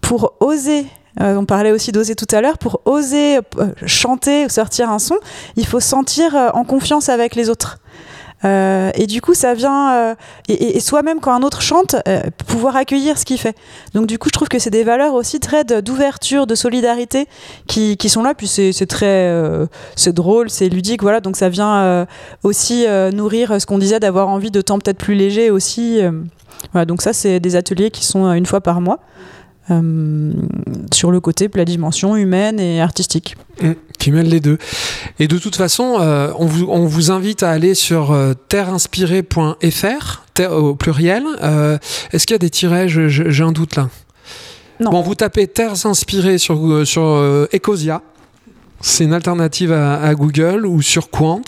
pour 0.00 0.34
oser. 0.40 0.86
euh, 1.20 1.36
on 1.36 1.44
parlait 1.44 1.72
aussi 1.72 1.90
d'oser 1.92 2.14
tout 2.14 2.26
à 2.32 2.40
l'heure. 2.40 2.58
Pour 2.58 2.80
oser 2.84 3.38
euh, 3.38 3.72
chanter 3.84 4.46
ou 4.46 4.48
sortir 4.48 4.90
un 4.90 4.98
son, 4.98 5.16
il 5.56 5.66
faut 5.66 5.80
se 5.80 5.88
sentir 5.88 6.36
euh, 6.36 6.50
en 6.54 6.64
confiance 6.64 7.08
avec 7.08 7.34
les 7.34 7.50
autres. 7.50 7.78
Euh, 8.44 8.90
et 8.94 9.06
du 9.06 9.20
coup, 9.20 9.34
ça 9.34 9.54
vient. 9.54 9.92
euh, 9.94 10.14
et 10.48 10.80
soi-même, 10.80 11.20
quand 11.20 11.32
un 11.32 11.42
autre 11.42 11.62
chante, 11.62 11.96
euh, 12.08 12.20
pouvoir 12.46 12.76
accueillir 12.76 13.18
ce 13.18 13.24
qu'il 13.24 13.38
fait. 13.38 13.56
Donc, 13.94 14.06
du 14.06 14.18
coup, 14.18 14.28
je 14.28 14.32
trouve 14.32 14.48
que 14.48 14.58
c'est 14.58 14.70
des 14.70 14.84
valeurs 14.84 15.14
aussi 15.14 15.40
très 15.40 15.64
d'ouverture, 15.64 16.46
de 16.46 16.54
solidarité 16.54 17.26
qui, 17.66 17.96
qui 17.96 18.08
sont 18.08 18.22
là. 18.22 18.34
Puis 18.34 18.48
c'est 18.48 18.86
très. 18.86 19.30
c'est 19.96 20.12
drôle, 20.12 20.50
c'est 20.50 20.68
ludique. 20.68 21.02
Voilà. 21.02 21.20
Donc, 21.20 21.36
ça 21.36 21.48
vient 21.48 22.06
aussi 22.42 22.86
nourrir 23.12 23.60
ce 23.60 23.66
qu'on 23.66 23.78
disait 23.78 24.00
d'avoir 24.00 24.28
envie 24.28 24.50
de 24.50 24.60
temps 24.60 24.78
peut-être 24.78 24.98
plus 24.98 25.14
léger 25.14 25.50
aussi. 25.50 26.00
Voilà, 26.72 26.84
donc 26.86 27.02
ça, 27.02 27.12
c'est 27.12 27.40
des 27.40 27.56
ateliers 27.56 27.90
qui 27.90 28.04
sont 28.04 28.32
une 28.32 28.46
fois 28.46 28.60
par 28.60 28.80
mois 28.80 29.00
sur 29.68 31.10
le 31.10 31.20
côté, 31.20 31.48
la 31.54 31.64
dimension 31.64 32.16
humaine 32.16 32.60
et 32.60 32.80
artistique. 32.80 33.36
Mm, 33.62 33.72
qui 33.98 34.10
mêle 34.10 34.28
les 34.28 34.40
deux. 34.40 34.58
Et 35.18 35.28
de 35.28 35.38
toute 35.38 35.56
façon, 35.56 35.96
euh, 36.00 36.32
on, 36.38 36.46
vous, 36.46 36.66
on 36.68 36.86
vous 36.86 37.10
invite 37.10 37.42
à 37.42 37.50
aller 37.50 37.74
sur 37.74 38.10
euh, 38.10 38.34
terreinspiré.fr, 38.48 40.22
terre 40.34 40.52
au 40.52 40.74
pluriel. 40.74 41.24
Euh, 41.42 41.78
Est-ce 42.12 42.26
qu'il 42.26 42.34
y 42.34 42.36
a 42.36 42.38
des 42.38 42.50
tirets? 42.50 42.88
J'ai 42.88 43.42
un 43.42 43.52
doute 43.52 43.76
là. 43.76 43.88
Non. 44.80 44.90
Bon, 44.90 45.02
vous 45.02 45.14
tapez 45.14 45.46
Terres 45.46 45.86
inspirées 45.86 46.38
sur, 46.38 46.66
euh, 46.66 46.84
sur 46.84 47.04
euh, 47.04 47.46
Ecosia. 47.54 48.02
C'est 48.86 49.04
une 49.04 49.14
alternative 49.14 49.72
à, 49.72 50.14
Google 50.14 50.66
ou 50.66 50.82
sur 50.82 51.08
Quant. 51.08 51.40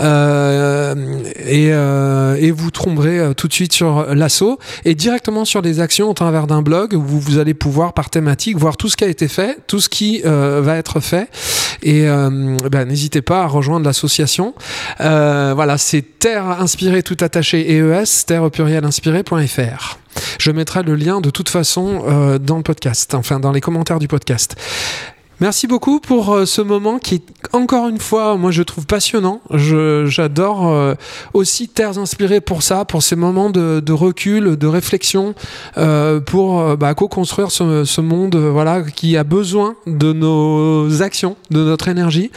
Euh, 0.00 0.94
et, 1.36 1.68
euh, 1.70 2.34
et 2.40 2.50
vous 2.50 2.72
tomberez 2.72 3.20
euh, 3.20 3.34
tout 3.34 3.46
de 3.46 3.52
suite 3.52 3.72
sur 3.72 4.14
l'assaut 4.14 4.58
et 4.84 4.96
directement 4.96 5.44
sur 5.44 5.62
les 5.62 5.78
actions 5.78 6.10
au 6.10 6.12
travers 6.12 6.48
d'un 6.48 6.62
blog 6.62 6.92
où 6.94 7.00
vous, 7.00 7.20
vous 7.20 7.38
allez 7.38 7.54
pouvoir 7.54 7.92
par 7.92 8.10
thématique 8.10 8.58
voir 8.58 8.76
tout 8.76 8.88
ce 8.88 8.96
qui 8.96 9.04
a 9.04 9.06
été 9.06 9.28
fait, 9.28 9.58
tout 9.68 9.78
ce 9.78 9.88
qui 9.88 10.22
euh, 10.26 10.60
va 10.60 10.76
être 10.76 10.98
fait. 10.98 11.30
Et 11.82 12.04
ben, 12.04 12.84
n'hésitez 12.86 13.22
pas 13.22 13.42
à 13.42 13.46
rejoindre 13.46 13.86
l'association. 13.86 14.54
Voilà, 14.98 15.78
c'est 15.78 16.02
Terre 16.18 16.46
Inspirée 16.60 17.04
tout 17.04 17.18
attaché 17.20 17.78
EES, 17.78 18.24
terre 18.26 18.42
au 18.42 18.50
pluriel 18.50 18.84
inspiré.fr. 18.84 19.98
Je 20.40 20.50
mettrai 20.50 20.82
le 20.82 20.96
lien 20.96 21.20
de 21.20 21.30
toute 21.30 21.48
façon 21.48 22.38
dans 22.40 22.56
le 22.56 22.62
podcast, 22.62 23.14
enfin 23.14 23.38
dans 23.38 23.52
les 23.52 23.60
commentaires 23.60 24.00
du 24.00 24.08
podcast. 24.08 24.56
Merci 25.38 25.66
beaucoup 25.66 26.00
pour 26.00 26.32
euh, 26.32 26.46
ce 26.46 26.62
moment 26.62 26.98
qui 26.98 27.22
encore 27.52 27.88
une 27.88 27.98
fois, 27.98 28.38
moi 28.38 28.50
je 28.50 28.62
trouve 28.62 28.86
passionnant. 28.86 29.42
J'adore 29.50 30.68
euh, 30.68 30.94
aussi 31.34 31.68
Terres 31.68 31.98
Inspirées 31.98 32.40
pour 32.40 32.62
ça, 32.62 32.86
pour 32.86 33.02
ces 33.02 33.16
moments 33.16 33.50
de, 33.50 33.80
de 33.80 33.92
recul, 33.92 34.56
de 34.56 34.66
réflexion, 34.66 35.34
euh, 35.76 36.20
pour 36.20 36.76
bah, 36.78 36.94
co-construire 36.94 37.50
ce, 37.50 37.84
ce 37.84 38.00
monde 38.00 38.36
voilà, 38.36 38.82
qui 38.82 39.18
a 39.18 39.24
besoin 39.24 39.76
de 39.86 40.14
nos 40.14 41.02
actions, 41.02 41.36
de 41.50 41.62
notre 41.62 41.88
énergie. 41.88 42.30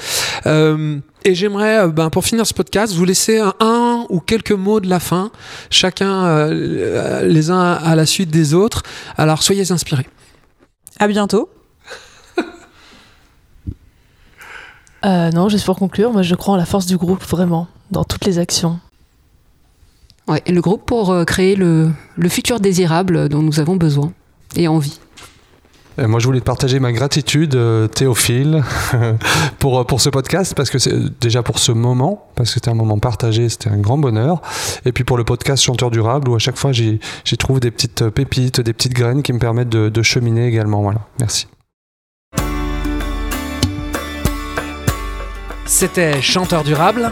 Et 1.26 1.36
j'aimerais, 1.36 1.88
ben, 1.90 2.10
pour 2.10 2.24
finir 2.24 2.46
ce 2.48 2.54
podcast, 2.54 2.94
vous 2.94 3.06
laisser 3.06 3.40
un, 3.40 3.54
un 3.60 4.06
ou 4.10 4.20
quelques 4.20 4.52
mots 4.52 4.80
de 4.80 4.90
la 4.90 5.00
fin, 5.00 5.32
chacun 5.70 6.48
les 6.50 7.50
uns 7.50 7.74
à 7.74 7.96
la 7.96 8.06
suite 8.06 8.30
des 8.30 8.54
autres. 8.54 8.84
Alors 9.18 9.42
soyez 9.42 9.72
inspirés. 9.72 10.08
À 11.00 11.08
bientôt. 11.08 11.50
Euh, 15.06 15.32
non, 15.32 15.50
juste 15.50 15.66
pour 15.66 15.78
conclure, 15.78 16.12
moi 16.12 16.22
je 16.22 16.36
crois 16.36 16.56
en 16.56 16.58
la 16.58 16.66
force 16.66 16.86
du 16.86 16.98
groupe, 16.98 17.24
vraiment, 17.24 17.68
dans 17.92 18.04
toutes 18.04 18.26
les 18.26 18.40
actions. 18.40 18.80
Ouais, 20.28 20.42
et 20.46 20.52
le 20.52 20.62
groupe 20.62 20.86
pour 20.86 21.12
euh, 21.12 21.24
créer 21.24 21.56
le, 21.56 21.92
le 22.16 22.30
futur 22.30 22.60
désirable 22.60 23.30
dont 23.30 23.42
nous 23.42 23.60
avons 23.60 23.76
besoin 23.76 24.12
et 24.56 24.68
envie. 24.68 25.00
Et 25.98 26.08
moi, 26.08 26.20
je 26.20 26.26
voulais 26.28 26.40
te 26.40 26.46
partager 26.46 26.80
ma 26.80 26.94
gratitude, 26.94 27.56
euh, 27.56 27.88
Théophile, 27.88 28.64
pour, 29.60 29.86
pour 29.86 30.00
ce 30.00 30.10
podcast, 30.10 30.54
parce 30.56 30.70
que 30.70 30.80
c'est 30.80 31.20
déjà 31.20 31.44
pour 31.44 31.60
ce 31.60 31.74
moment, 31.74 32.30
parce 32.36 32.50
que 32.50 32.54
c'était 32.54 32.70
un 32.70 32.76
moment 32.76 33.00
partagé, 33.00 33.50
c'était 33.50 33.70
un 33.70 33.78
grand 33.78 33.98
bonheur. 33.98 34.42
Et 34.86 34.94
puis 34.94 35.04
pour 35.04 35.18
le 35.18 35.26
podcast 35.26 35.62
Chanteur 35.62 35.92
Durable, 35.92 36.30
où 36.30 36.36
à 36.36 36.40
chaque 36.40 36.58
fois, 36.58 36.72
j'y 36.72 37.00
j'y 37.26 37.38
trouve 37.38 37.60
des 37.60 37.72
petites 37.72 38.08
pépites, 38.10 38.62
des 38.62 38.72
petites 38.72 38.94
graines 38.94 39.24
qui 39.24 39.34
me 39.34 39.40
permettent 39.40 39.70
de, 39.70 39.90
de 39.90 40.02
cheminer 40.02 40.48
également. 40.48 40.82
Voilà, 40.82 41.02
merci. 41.20 41.48
C'était 45.70 46.20
Chanteur 46.20 46.64
Durable. 46.64 47.12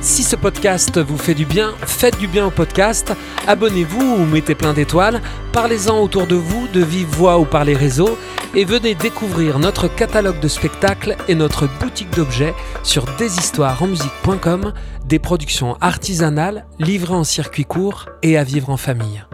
Si 0.00 0.24
ce 0.24 0.34
podcast 0.34 0.98
vous 0.98 1.16
fait 1.16 1.32
du 1.32 1.46
bien, 1.46 1.74
faites 1.86 2.18
du 2.18 2.26
bien 2.26 2.44
au 2.46 2.50
podcast, 2.50 3.12
abonnez-vous 3.46 4.16
ou 4.16 4.24
mettez 4.26 4.56
plein 4.56 4.74
d'étoiles, 4.74 5.22
parlez-en 5.52 6.00
autour 6.00 6.26
de 6.26 6.34
vous, 6.34 6.66
de 6.66 6.82
vive 6.82 7.06
voix 7.06 7.38
ou 7.38 7.44
par 7.44 7.64
les 7.64 7.76
réseaux, 7.76 8.18
et 8.56 8.64
venez 8.64 8.96
découvrir 8.96 9.60
notre 9.60 9.86
catalogue 9.86 10.40
de 10.40 10.48
spectacles 10.48 11.16
et 11.28 11.36
notre 11.36 11.68
boutique 11.80 12.10
d'objets 12.10 12.54
sur 12.82 13.04
deshistoiresenmusique.com, 13.16 14.72
des 15.06 15.20
productions 15.20 15.76
artisanales 15.80 16.66
livrées 16.80 17.14
en 17.14 17.24
circuit 17.24 17.64
court 17.64 18.06
et 18.22 18.36
à 18.36 18.42
vivre 18.42 18.70
en 18.70 18.76
famille. 18.76 19.24